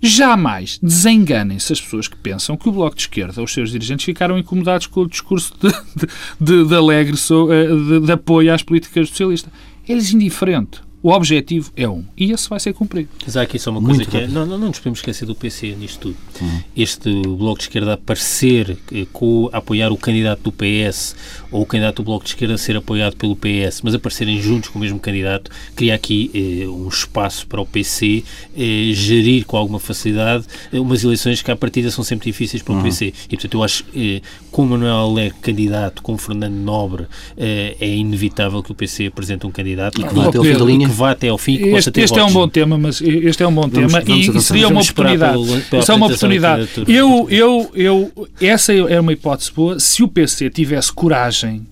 Jamais 0.00 0.78
desenganem-se 0.80 1.72
as 1.72 1.80
pessoas 1.80 2.06
que 2.06 2.16
pensam 2.16 2.56
que 2.56 2.68
o 2.68 2.72
Bloco 2.72 2.94
de 2.94 3.02
Esquerda, 3.02 3.42
os 3.42 3.52
seus 3.52 3.70
dirigentes, 3.70 4.04
ficaram 4.04 4.38
incomodados 4.38 4.86
com 4.86 5.00
o 5.00 5.08
discurso 5.08 5.52
de, 5.60 5.68
de, 5.96 6.06
de, 6.40 6.68
de 6.68 6.74
alegre 6.74 7.16
de, 7.16 8.06
de, 8.06 8.12
apoio 8.12 8.54
às 8.54 8.62
políticas 8.62 9.08
socialistas. 9.08 9.52
É-lhes 9.88 10.12
indiferente. 10.12 10.80
O 11.08 11.12
objetivo 11.12 11.72
é 11.74 11.88
um. 11.88 12.04
E 12.18 12.32
esse 12.32 12.50
vai 12.50 12.60
ser 12.60 12.74
cumprido. 12.74 13.08
Mas 13.24 13.34
há 13.34 13.40
aqui 13.40 13.58
só 13.58 13.70
uma 13.70 13.80
coisa 13.80 13.94
Muito 13.94 14.10
que 14.10 14.18
é, 14.18 14.26
não, 14.26 14.44
não, 14.44 14.58
não 14.58 14.68
nos 14.68 14.78
podemos 14.78 14.98
esquecer 14.98 15.24
do 15.24 15.34
PC 15.34 15.74
nisto 15.74 16.00
tudo. 16.00 16.16
Uhum. 16.38 16.60
Este 16.76 17.10
Bloco 17.22 17.56
de 17.56 17.64
Esquerda 17.64 17.94
aparecer 17.94 18.76
eh, 18.92 19.06
com, 19.10 19.48
a 19.50 19.56
apoiar 19.56 19.90
o 19.90 19.96
candidato 19.96 20.42
do 20.42 20.52
PS 20.52 21.16
ou 21.50 21.62
o 21.62 21.66
candidato 21.66 21.96
do 21.96 22.02
Bloco 22.02 22.24
de 22.24 22.32
Esquerda 22.32 22.58
ser 22.58 22.76
apoiado 22.76 23.16
pelo 23.16 23.34
PS, 23.34 23.80
mas 23.82 23.94
aparecerem 23.94 24.38
juntos 24.38 24.68
com 24.68 24.78
o 24.78 24.82
mesmo 24.82 25.00
candidato, 25.00 25.50
cria 25.74 25.94
aqui 25.94 26.30
eh, 26.34 26.68
um 26.68 26.88
espaço 26.88 27.46
para 27.46 27.62
o 27.62 27.64
PC 27.64 28.22
eh, 28.54 28.90
gerir 28.92 29.46
com 29.46 29.56
alguma 29.56 29.80
facilidade 29.80 30.44
eh, 30.70 30.78
umas 30.78 31.02
eleições 31.04 31.40
que 31.40 31.50
à 31.50 31.56
partida 31.56 31.90
são 31.90 32.04
sempre 32.04 32.30
difíceis 32.30 32.62
para 32.62 32.74
o 32.74 32.76
uhum. 32.76 32.82
PC. 32.82 33.14
E 33.24 33.28
portanto 33.30 33.54
eu 33.54 33.62
acho 33.62 33.84
que 33.84 34.16
eh, 34.16 34.28
com 34.50 34.66
Manuel 34.66 34.96
Alegre 34.96 35.38
candidato, 35.40 36.02
com 36.02 36.18
Fernando 36.18 36.52
Nobre, 36.52 37.06
eh, 37.34 37.78
é 37.80 37.88
inevitável 37.88 38.62
que 38.62 38.72
o 38.72 38.74
PC 38.74 39.06
apresente 39.06 39.46
um 39.46 39.50
candidato 39.50 40.06
que, 40.06 40.14
vá 40.14 40.26
até 40.26 40.36
ao 40.36 40.44
fim 40.44 40.52
da 40.52 40.64
linha. 40.66 40.97
Vá 40.98 41.12
até 41.12 41.28
ao 41.28 41.38
fim. 41.38 41.56
Que 41.56 41.68
este, 41.70 42.00
este 42.00 42.18
é 42.18 42.24
um 42.24 42.32
bom 42.32 42.48
tema, 42.48 42.76
mas 42.76 43.00
este 43.00 43.42
é 43.42 43.46
um 43.46 43.54
bom 43.54 43.62
vamos, 43.62 43.92
tema 43.92 44.04
vamos 44.04 44.34
e 44.34 44.42
seria 44.42 44.68
uma 44.68 44.80
oportunidade. 44.80 45.62
Pela 45.70 45.82
Isso 45.82 45.92
é 45.92 45.94
uma 45.94 46.06
oportunidade. 46.06 46.68
Eu, 46.86 47.26
eu, 47.30 47.70
eu, 47.74 48.28
essa 48.40 48.72
é 48.72 49.00
uma 49.00 49.12
hipótese 49.12 49.52
boa. 49.52 49.78
Se 49.78 50.02
o 50.02 50.08
PC 50.08 50.50
tivesse 50.50 50.92
coragem, 50.92 51.66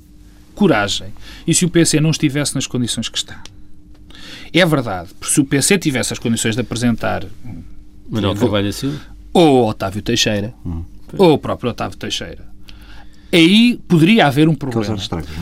coragem, 0.55 1.09
e 1.47 1.55
se 1.55 1.65
o 1.65 1.69
PC 1.69 2.01
não 2.01 2.11
estivesse 2.11 2.55
nas 2.55 2.67
condições 2.67 3.09
que 3.09 3.19
está. 3.19 3.43
É 4.53 4.65
verdade, 4.65 5.11
porque 5.19 5.35
se 5.35 5.41
o 5.41 5.45
PC 5.45 5.79
tivesse 5.79 6.13
as 6.13 6.19
condições 6.19 6.55
de 6.55 6.61
apresentar 6.61 7.25
Manuel 8.09 8.35
Carvalho 8.35 8.73
Silva 8.73 9.01
ou 9.33 9.69
Otávio 9.69 10.01
Teixeira, 10.01 10.55
hum. 10.65 10.83
ou 11.19 11.35
o 11.35 11.39
próprio 11.39 11.71
Otávio 11.71 11.99
Teixeira, 11.99 12.56
aí 13.33 13.79
poderia 13.89 14.27
haver 14.27 14.49
um 14.49 14.55
problema. 14.55 14.97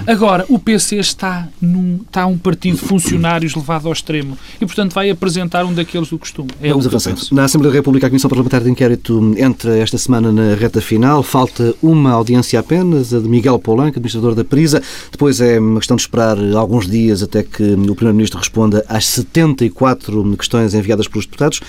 É? 0.06 0.12
Agora, 0.12 0.44
o 0.48 0.58
PC 0.58 0.96
está, 0.96 1.48
num, 1.60 2.00
está 2.06 2.26
um 2.26 2.38
partido 2.38 2.76
de 2.76 2.82
funcionários 2.82 3.54
levado 3.54 3.86
ao 3.86 3.92
extremo 3.92 4.36
e, 4.60 4.66
portanto, 4.66 4.92
vai 4.92 5.10
apresentar 5.10 5.64
um 5.64 5.72
daqueles 5.72 6.08
do 6.08 6.18
costume. 6.18 6.50
É 6.62 6.70
Vamos 6.70 6.86
avançando. 6.86 7.20
Na 7.32 7.44
Assembleia 7.44 7.72
da 7.72 7.78
República, 7.78 8.06
a 8.06 8.10
Comissão 8.10 8.28
Parlamentar 8.28 8.62
de 8.62 8.70
Inquérito 8.70 9.34
entra 9.36 9.76
esta 9.76 9.98
semana 9.98 10.32
na 10.32 10.54
reta 10.54 10.80
final. 10.80 11.22
Falta 11.22 11.74
uma 11.82 12.12
audiência 12.12 12.58
apenas, 12.58 13.12
a 13.12 13.20
de 13.20 13.28
Miguel 13.28 13.58
Polanco, 13.58 13.98
administrador 13.98 14.34
da 14.34 14.44
Prisa. 14.44 14.82
Depois 15.10 15.40
é 15.40 15.58
uma 15.58 15.78
questão 15.78 15.96
de 15.96 16.02
esperar 16.02 16.38
alguns 16.54 16.88
dias 16.88 17.22
até 17.22 17.42
que 17.42 17.62
o 17.62 17.94
Primeiro-Ministro 17.94 18.38
responda 18.38 18.84
às 18.88 19.06
74 19.06 20.36
questões 20.36 20.74
enviadas 20.74 21.08
pelos 21.08 21.26
deputados. 21.26 21.60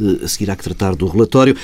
Eh, 0.00 0.24
a 0.24 0.28
seguir 0.28 0.50
há 0.50 0.56
que 0.56 0.64
tratar 0.64 0.94
do 0.94 1.06
relatório. 1.06 1.56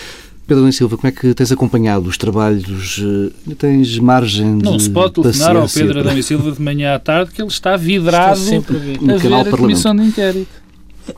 Pedro 0.51 0.63
Nunes 0.63 0.75
Silva, 0.75 0.97
como 0.97 1.07
é 1.07 1.13
que 1.13 1.33
tens 1.33 1.53
acompanhado 1.53 2.09
os 2.09 2.19
trabalhos? 2.19 3.01
Eh, 3.49 3.55
tens 3.55 3.97
margem 4.01 4.59
de 4.59 4.65
Não 4.65 4.81
se 4.81 4.91
pode 4.91 5.13
telefonar 5.13 5.55
ao 5.55 5.69
Pedro 5.69 6.01
Adão 6.01 6.21
Silva 6.21 6.51
de 6.51 6.61
manhã 6.61 6.97
à 6.97 6.99
tarde 6.99 7.31
que 7.31 7.41
ele 7.41 7.47
está 7.47 7.77
vidrado 7.77 8.37
está 8.41 8.51
sempre 8.51 8.77
a 8.77 8.81
ver, 8.81 8.99
a, 8.99 9.17
ver 9.17 9.55
a 9.55 9.57
comissão 9.57 9.95
de 9.95 10.03
inquérito. 10.03 10.51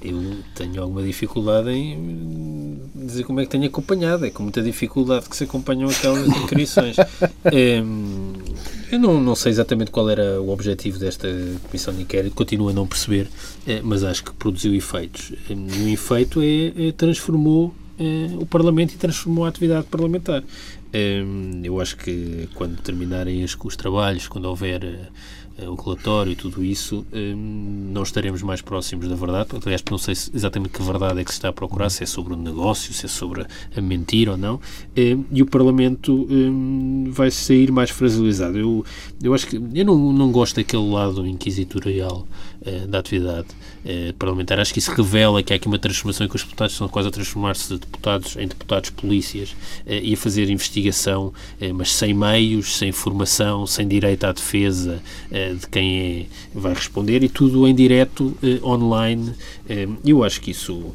Eu 0.03 0.37
tenho 0.55 0.83
alguma 0.83 1.03
dificuldade 1.03 1.71
em 1.71 2.79
dizer 2.95 3.25
como 3.25 3.41
é 3.41 3.45
que 3.45 3.51
tenho 3.51 3.65
acompanhado. 3.65 4.27
É 4.27 4.31
com 4.31 4.43
muita 4.43 4.61
dificuldade 4.61 5.27
que 5.31 5.35
se 5.35 5.45
acompanham 5.45 5.89
aquelas 5.89 6.29
inscrições. 6.29 6.97
é, 7.47 7.79
eu 8.93 8.99
não, 8.99 9.19
não 9.19 9.35
sei 9.35 9.51
exatamente 9.51 9.91
qual 9.91 10.11
era 10.11 10.43
o 10.43 10.51
objetivo 10.51 10.99
desta 10.99 11.27
comissão 11.65 11.95
de 11.95 12.03
inquérito, 12.03 12.35
continuo 12.35 12.69
a 12.69 12.73
não 12.75 12.87
perceber, 12.87 13.29
é, 13.67 13.81
mas 13.83 14.05
acho 14.05 14.25
que 14.25 14.33
produziu 14.35 14.75
efeitos. 14.75 15.33
E 15.49 15.55
o 15.55 15.89
efeito 15.89 16.43
é, 16.43 16.89
é 16.89 16.93
transformou 16.93 17.75
o 18.39 18.47
Parlamento 18.47 18.95
e 18.95 18.97
transformou 18.97 19.45
a 19.45 19.49
atividade 19.49 19.87
parlamentar. 19.87 20.43
Eh, 20.93 21.25
eu 21.65 21.81
acho 21.81 21.97
que 21.97 22.49
quando 22.55 22.81
terminarem 22.81 23.43
os, 23.43 23.57
os 23.65 23.77
trabalhos, 23.77 24.29
quando 24.29 24.45
houver 24.45 24.85
eh, 24.85 25.69
o 25.69 25.75
relatório 25.75 26.33
e 26.33 26.37
tudo 26.37 26.65
isso, 26.65 27.07
não 27.13 28.03
estaremos 28.03 28.43
mais 28.43 28.63
próximos 28.63 29.07
da 29.07 29.15
verdade. 29.15 29.51
Aliás, 29.65 29.83
não 29.91 29.99
sei 29.99 30.15
exatamente 30.35 30.71
que 30.71 30.83
verdade 30.83 31.21
é 31.21 31.25
que 31.25 31.31
se 31.31 31.37
está 31.37 31.51
a 31.51 31.53
procurar, 31.53 31.91
se 31.91 32.03
é 32.03 32.07
sobre 32.07 32.33
o 32.33 32.37
negócio, 32.37 32.93
se 32.93 33.05
é 33.05 33.09
sobre 33.09 33.47
a 33.77 33.81
mentir 33.81 34.31
ou 34.31 34.37
não. 34.37 34.59
E 34.97 35.43
o 35.43 35.47
Parlamento 35.47 36.27
vai 37.11 37.31
sair 37.31 37.71
mais 37.71 37.91
fragilizado. 37.91 38.59
Eu, 38.59 38.85
eu 39.23 39.35
acho 39.35 39.47
que 39.47 39.57
eu 39.57 39.85
não, 39.85 40.13
não 40.13 40.33
gosto 40.33 40.57
daquele 40.57 40.91
lado 40.91 41.27
inquisitorial 41.27 42.27
da 42.89 42.99
atividade 42.99 43.49
eh, 43.85 44.15
parlamentar. 44.17 44.61
Acho 44.61 44.73
que 44.73 44.79
isso 44.79 44.93
revela 44.93 45.43
que 45.43 45.53
há 45.53 45.57
aqui 45.57 45.67
uma 45.67 45.79
transformação 45.79 46.25
e 46.25 46.29
que 46.29 46.37
os 46.37 46.43
deputados 46.43 46.75
estão 46.75 46.89
quase 46.89 47.09
a 47.09 47.11
transformar-se 47.11 47.69
de 47.69 47.81
deputados 47.81 48.37
em 48.37 48.47
deputados 48.47 48.91
polícias 48.91 49.57
eh, 49.85 50.01
e 50.05 50.15
a 50.15 50.17
fazer 50.17 50.49
investigação, 50.49 51.33
eh, 51.61 51.73
mas 51.73 51.93
sem 51.93 52.15
meios, 52.15 52.77
sem 52.77 52.93
formação, 52.93 53.67
sem 53.67 53.89
direito 53.89 54.25
à 54.25 54.33
defesa 54.33 55.03
de 55.31 55.67
quem 55.69 55.99
é, 55.99 56.27
vai 56.55 56.75
responder 56.75 57.23
e 57.23 57.29
tudo 57.29 57.67
em 57.67 57.75
direto, 57.75 58.37
online. 58.63 59.33
eu 60.05 60.23
acho 60.23 60.41
que 60.41 60.51
isso 60.51 60.95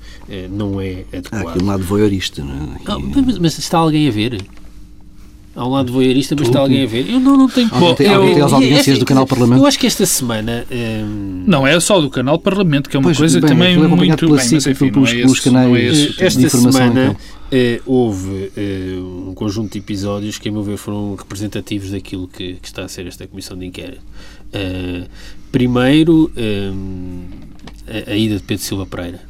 não 0.49 0.79
é 0.79 1.03
adequado. 1.11 1.47
Há 1.47 1.51
aqui 1.51 1.63
um 1.63 1.65
lado 1.65 1.83
voyeurista, 1.83 2.43
não 2.43 2.75
é? 2.75 2.79
Ah, 2.85 2.99
mas, 2.99 3.37
mas 3.37 3.57
está 3.57 3.77
alguém 3.77 4.07
a 4.07 4.11
ver? 4.11 4.41
Ao 5.57 5.71
lado 5.71 5.91
voyeurista, 5.91 6.35
mas 6.37 6.47
está 6.47 6.59
alguém 6.59 6.83
a 6.83 6.85
ver. 6.85 7.09
Eu 7.09 7.19
não, 7.19 7.35
não 7.35 7.49
tenho... 7.49 7.67
Alguém 7.71 7.95
tem, 7.95 8.07
alguém 8.07 8.33
tem 8.35 8.43
as 8.43 8.53
audiências 8.53 8.95
é, 8.95 8.99
do 8.99 9.05
Canal 9.05 9.25
Parlamento? 9.25 9.59
Eu 9.59 9.65
acho 9.65 9.79
que 9.79 9.87
esta 9.87 10.05
semana... 10.05 10.67
Hum... 10.71 11.45
Não 11.47 11.65
é 11.65 11.79
só 11.79 11.99
do 11.99 12.11
Canal 12.11 12.37
Parlamento, 12.37 12.87
que 12.87 12.95
é 12.95 12.99
uma 12.99 13.05
pois, 13.05 13.17
coisa 13.17 13.41
bem, 13.41 13.49
também 13.49 13.73
é 13.73 13.77
muito... 13.77 14.17
Pela 14.17 14.37
bem, 14.37 14.51
mas, 14.51 14.67
enfim, 14.67 14.91
pelos, 14.91 15.11
é 15.11 15.15
pelos 15.15 15.39
canais 15.39 15.97
esse, 15.97 16.23
Esta 16.23 16.49
semana 16.49 17.17
eh, 17.51 17.81
houve 17.87 18.51
eh, 18.55 18.97
um 19.27 19.33
conjunto 19.33 19.73
de 19.73 19.79
episódios 19.79 20.37
que, 20.37 20.47
a 20.47 20.51
meu 20.51 20.61
ver, 20.61 20.77
foram 20.77 21.15
representativos 21.15 21.89
daquilo 21.89 22.27
que, 22.27 22.53
que 22.61 22.67
está 22.67 22.83
a 22.83 22.87
ser 22.87 23.07
esta 23.07 23.25
comissão 23.25 23.57
de 23.57 23.65
inquérito. 23.65 24.03
Eh, 24.53 25.05
primeiro, 25.51 26.31
hum, 26.37 27.23
a, 27.87 28.11
a 28.11 28.15
ida 28.15 28.35
de 28.35 28.43
Pedro 28.43 28.63
Silva 28.63 28.85
Pereira. 28.85 29.21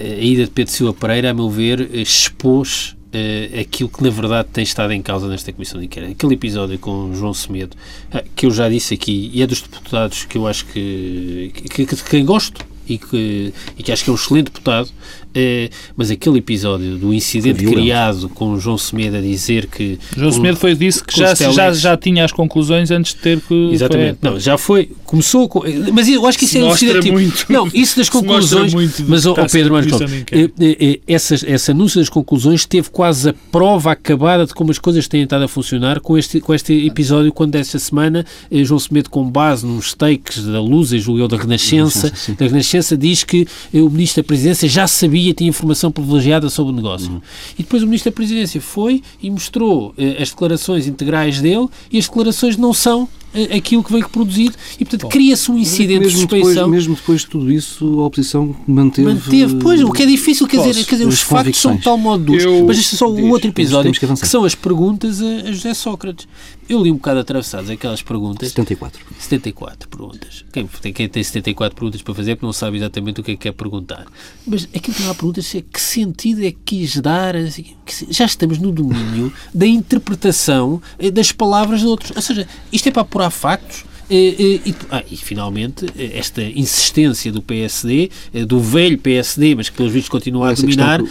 A 0.00 0.24
ida 0.24 0.44
de 0.44 0.50
Pedro 0.50 0.72
Silva 0.72 0.94
Pereira, 0.94 1.30
a 1.30 1.34
meu 1.34 1.50
ver, 1.50 1.94
expôs 1.94 2.96
uh, 3.14 3.60
aquilo 3.60 3.88
que 3.88 4.02
na 4.02 4.10
verdade 4.10 4.48
tem 4.52 4.64
estado 4.64 4.92
em 4.92 5.02
causa 5.02 5.28
nesta 5.28 5.52
Comissão 5.52 5.80
de 5.80 5.86
Inquérito. 5.86 6.12
Aquele 6.12 6.34
episódio 6.34 6.78
com 6.78 7.14
João 7.14 7.34
Semedo, 7.34 7.76
uh, 8.14 8.22
que 8.34 8.46
eu 8.46 8.50
já 8.50 8.68
disse 8.68 8.94
aqui, 8.94 9.30
e 9.32 9.42
é 9.42 9.46
dos 9.46 9.62
deputados 9.62 10.24
que 10.24 10.36
eu 10.36 10.46
acho 10.46 10.66
que, 10.66 11.52
que, 11.54 11.86
que 11.86 11.96
de 11.96 12.04
quem 12.04 12.24
gosto 12.24 12.64
e 12.88 12.98
que, 12.98 13.52
e 13.76 13.82
que 13.82 13.92
acho 13.92 14.04
que 14.04 14.10
é 14.10 14.12
um 14.12 14.16
excelente 14.16 14.46
deputado, 14.46 14.90
é, 15.34 15.70
mas 15.96 16.10
aquele 16.10 16.38
episódio 16.38 16.96
do 16.96 17.12
incidente 17.12 17.64
criado 17.64 18.28
com 18.28 18.52
o 18.52 18.60
João 18.60 18.78
Semedo 18.78 19.16
a 19.16 19.20
dizer 19.20 19.66
que... 19.66 19.98
João 20.16 20.32
Semedo 20.32 20.56
foi, 20.56 20.74
disse 20.74 21.02
que 21.02 21.16
já, 21.16 21.34
já, 21.34 21.72
já 21.72 21.96
tinha 21.96 22.24
as 22.24 22.32
conclusões 22.32 22.90
antes 22.90 23.14
de 23.14 23.20
ter 23.20 23.40
que... 23.40 23.70
Exatamente. 23.72 24.18
Foi... 24.20 24.30
Não, 24.30 24.40
já 24.40 24.58
foi... 24.58 24.90
Começou 25.04 25.48
com... 25.48 25.62
Mas 25.92 26.08
eu 26.08 26.26
acho 26.26 26.38
que 26.38 26.44
isso 26.44 26.58
é 26.58 26.60
elucidativo. 26.60 27.14
Muito, 27.14 27.46
não, 27.48 27.68
isso 27.72 27.96
das 27.96 28.08
conclusões... 28.10 28.72
Mas, 29.06 29.26
ó 29.26 29.34
Pedro, 29.50 29.74
mas, 29.74 29.86
é, 30.00 30.50
é, 30.60 31.00
essa, 31.06 31.34
esse 31.34 31.70
anúncio 31.70 32.00
das 32.00 32.08
conclusões 32.08 32.64
teve 32.64 32.90
quase 32.90 33.30
a 33.30 33.34
prova 33.50 33.92
acabada 33.92 34.46
de 34.46 34.54
como 34.54 34.70
as 34.70 34.78
coisas 34.78 35.06
têm 35.06 35.22
estado 35.22 35.44
a 35.44 35.48
funcionar 35.48 36.00
com 36.00 36.16
este, 36.18 36.40
com 36.40 36.54
este 36.54 36.86
episódio, 36.86 37.32
quando 37.32 37.54
esta 37.54 37.78
semana 37.78 38.24
eh, 38.50 38.64
João 38.64 38.78
Semedo, 38.78 39.10
com 39.10 39.28
base 39.28 39.66
nos 39.66 39.94
takes 39.94 40.44
da 40.44 40.60
Luz, 40.60 40.92
e 40.92 40.98
julgueu 40.98 41.28
da 41.28 41.36
Renascença, 41.36 42.12
da 42.38 42.46
Renascença, 42.46 42.96
diz 42.96 43.24
que 43.24 43.46
eh, 43.72 43.80
o 43.80 43.90
Ministro 43.90 44.22
da 44.22 44.26
Presidência 44.26 44.68
já 44.68 44.86
sabia 44.86 45.27
sabia, 45.28 45.34
tinha 45.34 45.48
informação 45.48 45.90
privilegiada 45.90 46.48
sobre 46.48 46.72
o 46.72 46.76
negócio. 46.76 47.10
Uhum. 47.10 47.20
E 47.58 47.62
depois 47.62 47.82
o 47.82 47.86
Ministro 47.86 48.10
da 48.10 48.14
Presidência 48.14 48.60
foi 48.60 49.02
e 49.22 49.30
mostrou 49.30 49.94
eh, 49.98 50.22
as 50.22 50.30
declarações 50.30 50.86
integrais 50.86 51.40
dele 51.40 51.68
e 51.90 51.98
as 51.98 52.06
declarações 52.06 52.56
não 52.56 52.72
são 52.72 53.08
aquilo 53.54 53.84
que 53.84 53.92
veio 53.92 54.04
reproduzido 54.04 54.54
e, 54.78 54.84
portanto, 54.84 55.08
cria-se 55.08 55.50
um 55.50 55.58
incidente 55.58 56.00
mesmo 56.00 56.12
de 56.12 56.20
suspeição. 56.20 56.52
Depois, 56.52 56.70
mesmo 56.70 56.94
depois 56.94 57.20
de 57.20 57.26
tudo 57.26 57.52
isso, 57.52 58.00
a 58.00 58.06
oposição 58.06 58.56
manteve... 58.66 59.08
Manteve, 59.08 59.56
pois, 59.56 59.82
o 59.82 59.92
que 59.92 60.02
é 60.02 60.06
difícil, 60.06 60.46
quer 60.46 60.58
dizer, 60.58 60.84
quer 60.84 60.96
dizer 60.96 61.06
os 61.06 61.20
factos 61.20 61.60
são 61.60 61.76
de 61.76 61.82
tal 61.82 61.98
modo 61.98 62.24
duros. 62.24 62.44
Eu... 62.44 62.66
Mas 62.66 62.78
este 62.78 62.94
é 62.94 62.98
só 62.98 63.10
um 63.10 63.30
outro 63.30 63.48
episódio, 63.48 63.92
que, 63.92 64.06
que, 64.06 64.28
são 64.28 64.44
as 64.44 64.54
perguntas 64.54 65.20
a, 65.20 65.48
a 65.48 65.52
José 65.52 65.74
Sócrates. 65.74 66.26
Eu 66.68 66.82
li 66.82 66.90
um 66.90 66.96
bocado 66.96 67.20
atravessados 67.20 67.70
aquelas 67.70 68.02
perguntas. 68.02 68.48
74. 68.50 69.00
74 69.18 69.88
perguntas. 69.88 70.44
Quem, 70.52 70.66
quem 70.92 71.08
tem 71.08 71.22
74 71.22 71.74
perguntas 71.74 72.02
para 72.02 72.14
fazer 72.14 72.36
porque 72.36 72.44
não 72.44 72.52
sabe 72.52 72.76
exatamente 72.76 73.20
o 73.20 73.24
que 73.24 73.32
é 73.32 73.34
que 73.34 73.40
quer 73.40 73.52
perguntar. 73.52 74.06
Mas 74.46 74.68
aquilo 74.74 74.94
que 74.94 75.02
há 75.04 75.14
perguntas 75.14 75.54
é 75.54 75.62
que 75.62 75.80
sentido 75.80 76.44
é 76.44 76.50
que 76.50 76.58
quis 76.64 77.00
dar. 77.00 77.34
Assim, 77.36 77.74
que 77.86 78.12
já 78.12 78.26
estamos 78.26 78.58
no 78.58 78.70
domínio 78.70 79.32
da 79.54 79.66
interpretação 79.66 80.80
eh, 80.98 81.10
das 81.10 81.32
palavras 81.32 81.80
de 81.80 81.86
outros. 81.86 82.14
Ou 82.14 82.20
seja, 82.20 82.46
isto 82.70 82.86
é 82.88 82.92
para 82.92 83.02
apurar 83.18 83.30
factos. 83.30 83.84
E, 84.10 84.62
e, 84.64 84.74
ah, 84.90 85.04
e, 85.10 85.16
finalmente, 85.18 85.84
esta 86.14 86.42
insistência 86.42 87.30
do 87.30 87.42
PSD, 87.42 88.10
eh, 88.32 88.44
do 88.46 88.58
velho 88.58 88.96
PSD, 88.96 89.54
mas 89.54 89.68
que 89.68 89.76
pelos 89.76 89.92
vistos 89.92 90.08
continua 90.08 90.48
a 90.48 90.54
dominar, 90.54 91.02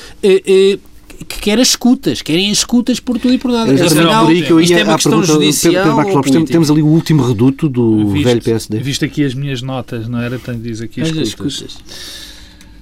que 1.28 1.40
quer 1.40 1.60
as 1.60 1.70
escutas, 1.70 2.24
querem 2.24 2.50
as 2.50 2.60
escutas 2.60 3.00
por 3.00 3.20
tudo 3.20 3.36
e 3.36 3.38
por 3.38 3.52
nada. 3.52 3.72
Afinal, 3.72 4.32
isto 4.32 4.74
é 4.74 4.84
uma 4.84 4.96
questão 4.96 5.24
judicial 5.24 5.96
Pedro 5.96 6.16
Lopes, 6.16 6.32
temos, 6.32 6.50
temos 6.50 6.72
ali 6.72 6.82
o 6.82 6.88
último 6.88 7.24
reduto 7.24 7.70
do 7.70 8.10
visto, 8.10 8.26
velho 8.26 8.42
PSD. 8.42 8.80
Visto 8.80 9.06
aqui 9.06 9.24
as 9.24 9.36
minhas 9.36 9.62
notas, 9.62 10.08
não 10.08 10.20
era? 10.20 10.40
Tenho 10.40 10.58
diz 10.58 10.82
aqui 10.82 11.02
as 11.02 11.10
escutas. 11.10 11.54
escutas. 11.54 12.27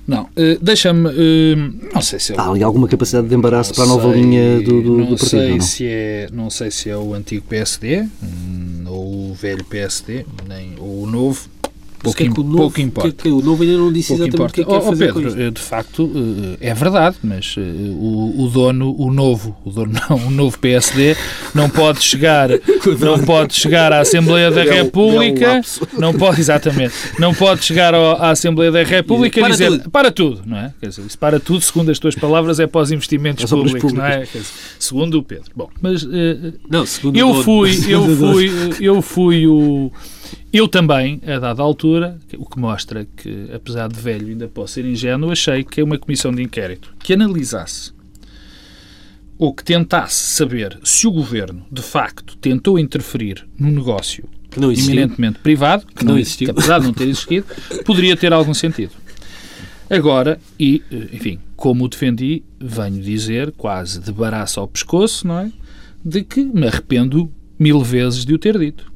Não, 0.08 0.24
uh, 0.24 0.60
deixa-me. 0.62 1.10
Uh, 1.10 1.90
não 1.94 2.02
sei 2.02 2.20
se 2.20 2.34
é. 2.34 2.40
Há 2.40 2.50
ali 2.50 2.62
alguma 2.62 2.88
capacidade 2.88 3.28
de 3.28 3.36
embaraço 3.36 3.74
para 3.74 3.86
a 3.86 3.88
nova 3.88 4.12
sei, 4.12 4.22
linha 4.22 4.62
do, 4.62 4.82
do, 4.82 4.98
não 4.98 5.06
do 5.06 5.18
partido? 5.18 5.30
Sei 5.30 5.50
não? 5.50 5.62
Se 5.62 5.88
é, 5.88 6.30
não 6.32 6.50
sei 6.50 6.72
se 6.72 6.90
é 6.90 6.98
o 6.98 7.14
antigo 7.14 7.44
PSD, 7.50 8.08
hum, 8.22 8.84
ou 8.88 9.32
o 9.32 9.34
velho 9.34 9.64
PSD, 9.64 10.26
nem, 10.48 10.76
ou 10.78 11.04
o 11.04 11.08
novo. 11.08 11.50
Pouco, 12.06 12.24
é 12.24 12.28
que 12.28 12.40
o 12.40 12.44
novo, 12.44 12.58
pouco 12.58 12.82
importa. 12.82 13.10
Que, 13.12 13.24
que 13.24 13.30
o 13.30 13.42
novo 13.42 13.64
ainda 13.64 13.78
não 13.78 13.92
disse 13.92 14.10
pouco 14.10 14.24
exatamente 14.24 14.36
importa. 14.36 14.52
o 14.52 14.54
que 14.54 14.62
é 14.62 14.80
que 14.80 14.86
oh, 14.86 14.90
fazer 14.90 15.14
Pedro, 15.14 15.42
eh, 15.42 15.52
de 15.52 15.62
facto, 15.62 16.12
eh, 16.62 16.70
é 16.70 16.74
verdade, 16.74 17.18
mas 17.24 17.56
eh, 17.58 17.62
o, 17.62 18.44
o, 18.44 18.50
dono, 18.50 18.96
o 18.98 19.12
novo, 19.12 19.56
o 19.66 19.70
dono 19.70 19.94
não, 20.10 20.18
o 20.28 20.32
novo 20.32 20.58
PSD 20.60 21.16
não 21.54 21.70
pode 21.70 22.04
chegar, 22.04 22.50
não 23.00 23.20
pode 23.20 23.54
chegar 23.54 23.92
à 23.92 24.00
Assembleia 24.00 24.52
da 24.52 24.66
é 24.66 24.84
República, 24.84 25.62
não 25.98 26.14
pode, 26.14 26.40
exatamente, 26.40 26.94
não 27.20 27.34
pode 27.34 27.64
chegar 27.64 27.94
à 27.94 28.32
Assembleia 28.32 28.72
da 28.72 28.84
República 28.84 29.40
e 29.40 29.52
dizer 29.52 29.72
tudo. 29.72 29.90
para 29.90 30.12
tudo, 30.12 30.42
não 30.46 30.58
é? 30.58 30.74
Quer 30.80 30.90
dizer, 30.90 31.06
isso 31.06 31.18
para 31.18 31.40
tudo, 31.40 31.62
segundo 31.62 31.92
as 31.92 32.00
tuas 32.00 32.16
palavras, 32.16 32.60
é 32.60 32.68
para 32.68 32.82
os 32.82 32.92
investimentos 32.92 33.44
é 33.44 33.48
públicos, 33.56 33.94
não 33.94 34.06
é? 34.06 34.22
Dizer, 34.22 34.44
segundo 34.80 35.20
o 35.20 35.24
Pedro. 35.24 35.52
Bom, 35.56 35.70
mas 35.82 36.06
não, 36.70 36.86
segundo 36.86 37.18
eu 37.18 37.44
fui, 37.44 37.72
eu 37.88 38.16
fui, 38.16 38.52
eu 38.80 39.02
fui 39.02 39.48
o 39.48 39.92
eu 40.52 40.68
também, 40.68 41.22
a 41.26 41.40
dada 41.40 41.62
altura, 41.62 42.18
o 42.38 42.46
que 42.46 42.60
mostra 42.60 43.06
que, 43.18 43.50
apesar 43.54 43.90
de 43.90 44.00
velho, 44.00 44.28
ainda 44.28 44.48
posso 44.48 44.76
ser 44.76 44.86
ingênuo, 44.86 45.32
achei 45.32 45.64
que 45.64 45.84
uma 45.84 45.98
comissão 45.98 46.34
de 46.34 46.42
inquérito 46.42 46.94
que 47.00 47.14
analisasse 47.14 47.94
ou 49.38 49.54
que 49.54 49.64
tentasse 49.64 50.32
saber 50.32 50.80
se 50.84 51.08
o 51.08 51.12
governo, 51.12 51.66
de 51.70 51.82
facto, 51.82 52.38
tentou 52.38 52.80
interferir 52.80 53.46
no 53.60 53.70
negócio 53.70 54.24
eminentemente 54.56 55.40
privado, 55.40 55.86
que, 55.86 55.96
que 55.96 56.06
não, 56.06 56.18
existiu. 56.18 56.46
que 56.46 56.52
apesar 56.52 56.80
de 56.80 56.86
não 56.86 56.94
ter 56.94 57.10
existido, 57.10 57.46
poderia 57.84 58.16
ter 58.16 58.32
algum 58.32 58.54
sentido. 58.54 58.94
Agora, 59.90 60.40
e, 60.58 60.82
enfim, 61.12 61.38
como 61.58 61.84
o 61.84 61.90
defendi, 61.90 62.44
venho 62.58 63.02
dizer, 63.02 63.52
quase 63.52 64.00
de 64.00 64.12
baraço 64.12 64.62
ao 64.62 64.68
pescoço, 64.70 65.28
não 65.28 65.40
é? 65.40 65.52
De 66.04 66.24
que 66.24 66.44
me 66.44 66.66
arrependo 66.66 67.30
mil 67.60 67.82
vezes 67.82 68.24
de 68.26 68.34
o 68.34 68.40
ter 68.40 68.58
dito 68.58 68.95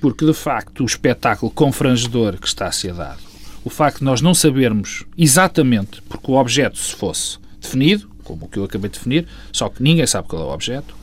porque 0.00 0.24
de 0.24 0.34
facto 0.34 0.82
o 0.82 0.86
espetáculo 0.86 1.50
confrangedor 1.50 2.38
que 2.38 2.46
está 2.46 2.66
a 2.66 2.72
ser 2.72 2.94
dado, 2.94 3.20
o 3.64 3.70
facto 3.70 3.98
de 3.98 4.04
nós 4.04 4.20
não 4.20 4.34
sabermos 4.34 5.04
exatamente, 5.16 6.02
porque 6.08 6.30
o 6.30 6.34
objeto 6.34 6.78
se 6.78 6.94
fosse 6.94 7.38
definido, 7.60 8.08
como 8.24 8.46
o 8.46 8.48
que 8.48 8.58
eu 8.58 8.64
acabei 8.64 8.88
de 8.88 8.98
definir, 8.98 9.26
só 9.52 9.68
que 9.68 9.82
ninguém 9.82 10.06
sabe 10.06 10.28
qual 10.28 10.42
é 10.42 10.44
o 10.46 10.54
objeto, 10.54 10.94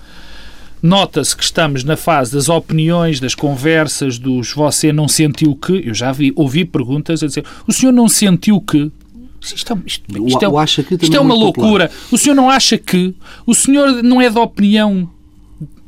nota-se 0.82 1.36
que 1.36 1.44
estamos 1.44 1.84
na 1.84 1.98
fase 1.98 2.34
das 2.34 2.50
opiniões, 2.50 3.20
das 3.20 3.36
conversas, 3.36 4.18
dos 4.18 4.54
você 4.54 4.92
não 4.92 5.08
sentiu 5.08 5.56
que, 5.56 5.88
eu 5.88 5.94
já 5.94 6.12
vi, 6.12 6.32
ouvi 6.36 6.66
perguntas 6.66 7.22
a 7.22 7.28
dizer, 7.28 7.46
o 7.68 7.74
senhor 7.74 7.92
não 7.92 8.10
sentiu 8.10 8.60
que, 8.62 8.92
isto, 9.40 9.56
isto, 9.56 9.74
é, 9.74 9.78
isto, 9.86 10.06
é, 10.46 10.96
isto 11.02 11.16
é 11.16 11.20
uma 11.20 11.36
loucura. 11.36 11.92
O 12.12 12.18
senhor 12.18 12.36
não 12.36 12.50
acha 12.50 12.78
que? 12.78 13.16
O 13.46 13.54
senhor 13.54 14.04
não 14.04 14.20
é 14.20 14.30
da 14.30 14.42
opinião 14.42 15.10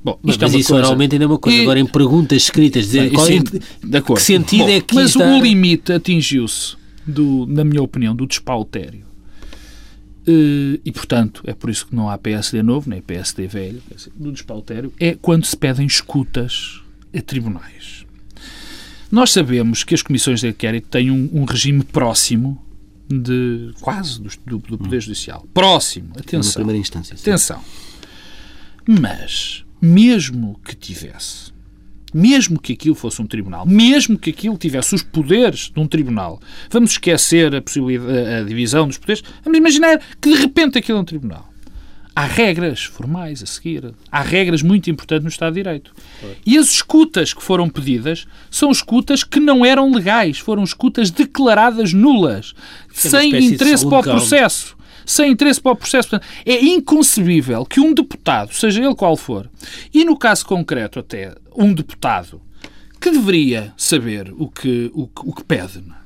Bom, 0.03 0.17
mas, 0.23 0.35
é 0.35 0.39
mas 0.41 0.53
isso 0.53 0.69
coisa... 0.69 0.85
oralmente 0.85 1.15
ainda 1.15 1.25
é 1.25 1.27
uma 1.27 1.37
coisa. 1.37 1.57
E... 1.57 1.61
Agora, 1.61 1.79
em 1.79 1.85
perguntas 1.85 2.43
escritas, 2.43 2.85
dizer 2.85 3.11
qual 3.11 3.27
é, 3.27 3.39
de 3.39 3.97
acordo. 3.97 4.19
que 4.19 4.25
sentido 4.25 4.65
Bom, 4.65 4.69
é 4.69 4.81
que 4.81 4.95
Mas 4.95 5.09
está... 5.11 5.25
o 5.25 5.41
limite 5.41 5.91
atingiu-se, 5.91 6.75
na 7.47 7.63
minha 7.63 7.81
opinião, 7.81 8.15
do 8.15 8.25
despautério. 8.25 9.09
Uh, 10.27 10.79
e, 10.85 10.91
portanto, 10.91 11.41
é 11.45 11.53
por 11.53 11.69
isso 11.69 11.87
que 11.87 11.95
não 11.95 12.09
há 12.09 12.17
PSD 12.17 12.61
novo, 12.61 12.89
nem 12.89 13.01
PSD 13.01 13.47
velho, 13.47 13.81
do 14.15 14.31
despautério, 14.31 14.93
é 14.99 15.15
quando 15.15 15.45
se 15.45 15.57
pedem 15.57 15.85
escutas 15.85 16.81
a 17.15 17.21
tribunais. 17.21 18.05
Nós 19.11 19.31
sabemos 19.31 19.83
que 19.83 19.95
as 19.95 20.03
comissões 20.03 20.41
de 20.41 20.49
inquérito 20.49 20.87
têm 20.87 21.09
um, 21.09 21.29
um 21.33 21.45
regime 21.45 21.83
próximo 21.83 22.63
de 23.09 23.71
quase 23.81 24.21
do, 24.21 24.29
do, 24.45 24.57
do 24.59 24.77
Poder 24.77 25.01
Judicial. 25.01 25.47
Próximo, 25.51 26.11
atenção. 26.15 26.51
Na 26.51 26.53
primeira 26.53 26.79
instância. 26.79 27.17
Sim. 27.17 27.31
Atenção. 27.31 27.63
Mas 28.87 29.65
mesmo 29.81 30.59
que 30.63 30.75
tivesse, 30.75 31.51
mesmo 32.13 32.59
que 32.59 32.73
aquilo 32.73 32.95
fosse 32.95 33.21
um 33.21 33.27
tribunal, 33.27 33.65
mesmo 33.65 34.17
que 34.17 34.29
aquilo 34.29 34.57
tivesse 34.57 34.95
os 34.95 35.03
poderes 35.03 35.71
de 35.73 35.79
um 35.79 35.87
tribunal, 35.87 36.39
vamos 36.69 36.91
esquecer 36.91 37.53
a 37.55 37.61
possibilidade, 37.61 38.33
a 38.35 38.43
divisão 38.43 38.87
dos 38.87 38.97
poderes, 38.97 39.23
vamos 39.43 39.57
imaginar 39.57 39.99
que 40.19 40.29
de 40.29 40.35
repente 40.35 40.77
aquilo 40.77 40.97
é 40.97 41.01
um 41.01 41.05
tribunal. 41.05 41.49
Há 42.15 42.25
regras 42.25 42.83
formais 42.83 43.41
a 43.41 43.45
seguir. 43.45 43.93
Há 44.11 44.21
regras 44.21 44.61
muito 44.61 44.89
importantes 44.89 45.23
no 45.23 45.29
Estado 45.29 45.53
de 45.53 45.63
Direito. 45.63 45.93
E 46.45 46.57
as 46.57 46.69
escutas 46.69 47.33
que 47.33 47.41
foram 47.41 47.69
pedidas 47.69 48.27
são 48.51 48.71
escutas 48.71 49.23
que 49.23 49.39
não 49.39 49.63
eram 49.63 49.89
legais. 49.89 50.37
Foram 50.37 50.65
escutas 50.65 51.11
declaradas 51.11 51.93
nulas, 51.93 52.53
é 52.91 52.93
sem 52.93 53.33
interesse 53.45 53.87
para 53.87 53.99
o 53.99 54.03
processo 54.03 54.75
sem 55.09 55.31
interesse 55.31 55.59
para 55.59 55.71
o 55.71 55.75
processo. 55.75 56.09
Portanto, 56.09 56.29
é 56.45 56.63
inconcebível 56.63 57.65
que 57.65 57.79
um 57.79 57.93
deputado, 57.93 58.53
seja 58.53 58.83
ele 58.83 58.95
qual 58.95 59.17
for, 59.17 59.49
e 59.93 60.05
no 60.05 60.17
caso 60.17 60.45
concreto 60.45 60.99
até 60.99 61.35
um 61.55 61.73
deputado, 61.73 62.41
que 63.01 63.09
deveria 63.09 63.73
saber 63.77 64.33
o 64.37 64.47
que, 64.47 64.91
o, 64.93 65.09
o 65.23 65.33
que 65.33 65.43
pede, 65.43 65.79
é? 65.79 65.99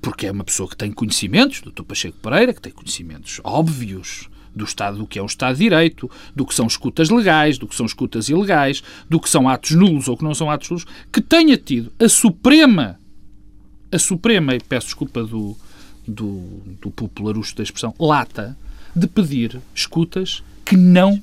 porque 0.00 0.26
é 0.26 0.30
uma 0.32 0.44
pessoa 0.44 0.68
que 0.68 0.76
tem 0.76 0.92
conhecimentos, 0.92 1.60
doutor 1.60 1.84
Pacheco 1.84 2.16
Pereira, 2.22 2.54
que 2.54 2.60
tem 2.60 2.72
conhecimentos 2.72 3.40
óbvios 3.42 4.28
do 4.54 4.64
Estado, 4.64 4.96
do 4.96 5.06
que 5.06 5.18
é 5.18 5.22
o 5.22 5.26
Estado 5.26 5.56
de 5.56 5.64
Direito, 5.64 6.10
do 6.34 6.46
que 6.46 6.54
são 6.54 6.66
escutas 6.66 7.10
legais, 7.10 7.58
do 7.58 7.68
que 7.68 7.74
são 7.74 7.84
escutas 7.84 8.28
ilegais, 8.28 8.82
do 9.10 9.20
que 9.20 9.28
são 9.28 9.48
atos 9.48 9.72
nulos 9.72 10.08
ou 10.08 10.16
que 10.16 10.24
não 10.24 10.34
são 10.34 10.50
atos 10.50 10.70
nulos, 10.70 10.86
que 11.12 11.20
tenha 11.20 11.56
tido 11.58 11.92
a 12.00 12.08
Suprema, 12.08 12.98
a 13.92 13.98
Suprema, 13.98 14.54
e 14.54 14.60
peço 14.60 14.86
desculpa 14.86 15.22
do, 15.24 15.56
do, 16.06 16.40
do 16.80 16.90
popularucho 16.90 17.56
da 17.56 17.62
expressão, 17.62 17.94
lata, 17.98 18.56
de 18.94 19.06
pedir 19.06 19.60
escutas 19.74 20.42
que 20.64 20.76
não 20.76 21.20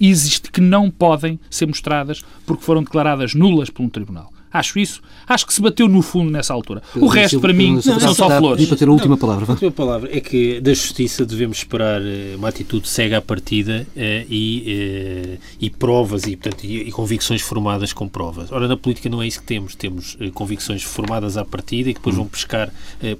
existe, 0.00 0.50
que 0.50 0.60
não 0.60 0.90
podem 0.90 1.38
ser 1.50 1.66
mostradas 1.66 2.24
porque 2.46 2.64
foram 2.64 2.82
declaradas 2.82 3.34
nulas 3.34 3.70
por 3.70 3.82
um 3.82 3.88
tribunal. 3.88 4.32
Acho 4.52 4.78
isso. 4.78 5.02
Acho 5.26 5.46
que 5.46 5.52
se 5.52 5.60
bateu 5.60 5.88
no 5.88 6.00
fundo 6.00 6.30
nessa 6.30 6.54
altura. 6.54 6.82
o 6.96 7.06
resto, 7.06 7.40
para 7.40 7.52
mim, 7.52 7.80
são 7.80 8.14
só 8.14 8.38
flores. 8.38 8.66
para 8.66 8.76
ter 8.76 8.88
a 8.88 8.92
última 8.92 9.16
palavra. 9.16 9.44
A 9.46 9.52
última 9.52 9.70
palavra 9.70 10.08
é 10.16 10.20
que 10.20 10.60
da 10.60 10.72
Justiça 10.72 11.24
devemos 11.26 11.58
esperar 11.58 12.00
eh, 12.00 12.34
uma 12.36 12.48
atitude 12.48 12.88
cega 12.88 13.18
à 13.18 13.22
partida 13.22 13.86
eh, 13.94 14.24
e, 14.28 14.64
eh, 14.66 15.38
e 15.60 15.70
provas 15.70 16.24
e, 16.24 16.34
portanto, 16.34 16.64
e, 16.64 16.90
convicções 16.90 17.42
formadas 17.42 17.92
com 17.92 18.08
provas. 18.08 18.50
Ora, 18.50 18.66
na 18.66 18.76
política 18.76 19.08
não 19.08 19.22
é 19.22 19.26
isso 19.26 19.40
que 19.40 19.46
temos. 19.46 19.74
Temos 19.74 20.16
convicções 20.32 20.82
formadas 20.82 21.36
à 21.36 21.44
partida 21.44 21.90
e 21.90 21.94
que 21.94 22.00
depois 22.00 22.16
vão 22.16 22.26
pescar 22.26 22.72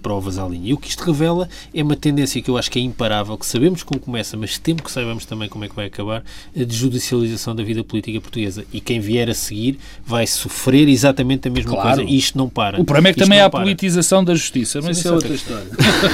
provas 0.03 0.39
à 0.39 0.49
linha. 0.49 0.71
E 0.71 0.73
o 0.73 0.79
que 0.79 0.89
isto 0.89 1.05
revela 1.05 1.49
é 1.75 1.83
uma 1.83 1.97
tendência 1.97 2.41
que 2.41 2.51
eu 2.51 2.57
acho 2.57 2.71
que 2.71 2.79
é 2.79 2.83
imparável, 2.83 3.37
que 3.37 3.47
sabemos 3.47 3.83
como 3.83 4.01
começa, 4.01 4.37
mas 4.37 4.59
temos 4.59 4.83
que 4.83 4.91
saibamos 4.91 5.25
também 5.25 5.49
como 5.49 5.65
é 5.65 5.69
que 5.69 5.77
vai 5.77 5.87
acabar, 5.87 6.25
a 6.59 6.65
de 6.65 6.75
judicialização 6.75 7.55
da 7.55 7.63
vida 7.63 7.85
política 7.85 8.21
portuguesa. 8.21 8.65
E 8.73 8.81
quem 8.81 9.01
vier 9.01 9.29
a 9.29 9.35
seguir 9.35 9.79
vai 10.05 10.27
sofrer 10.27 10.89
exatamente 10.89 11.18
exatamente 11.19 11.49
a 11.49 11.51
mesma 11.51 11.73
claro. 11.73 11.97
coisa. 11.97 12.11
E 12.11 12.17
isto 12.17 12.39
não 12.39 12.49
para. 12.49 12.81
O 12.81 12.85
problema 12.85 13.09
é 13.09 13.13
que 13.13 13.21
isto 13.21 13.27
também 13.27 13.41
há 13.41 13.47
a 13.47 13.51
politização 13.51 14.25
da 14.25 14.35
justiça, 14.35 14.81
mas 14.83 14.99
isso 14.99 15.09
é 15.09 15.13
outra 15.13 15.35
história. 15.35 15.67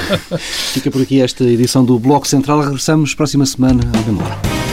Fica 0.73 0.91
por 0.91 1.01
aqui 1.01 1.21
esta 1.21 1.43
edição 1.43 1.85
do 1.85 1.99
Bloco 1.99 2.27
Central. 2.27 2.61
Regressamos 2.61 3.13
próxima 3.13 3.45
semana. 3.45 3.81
À 3.93 4.01
memória. 4.05 4.64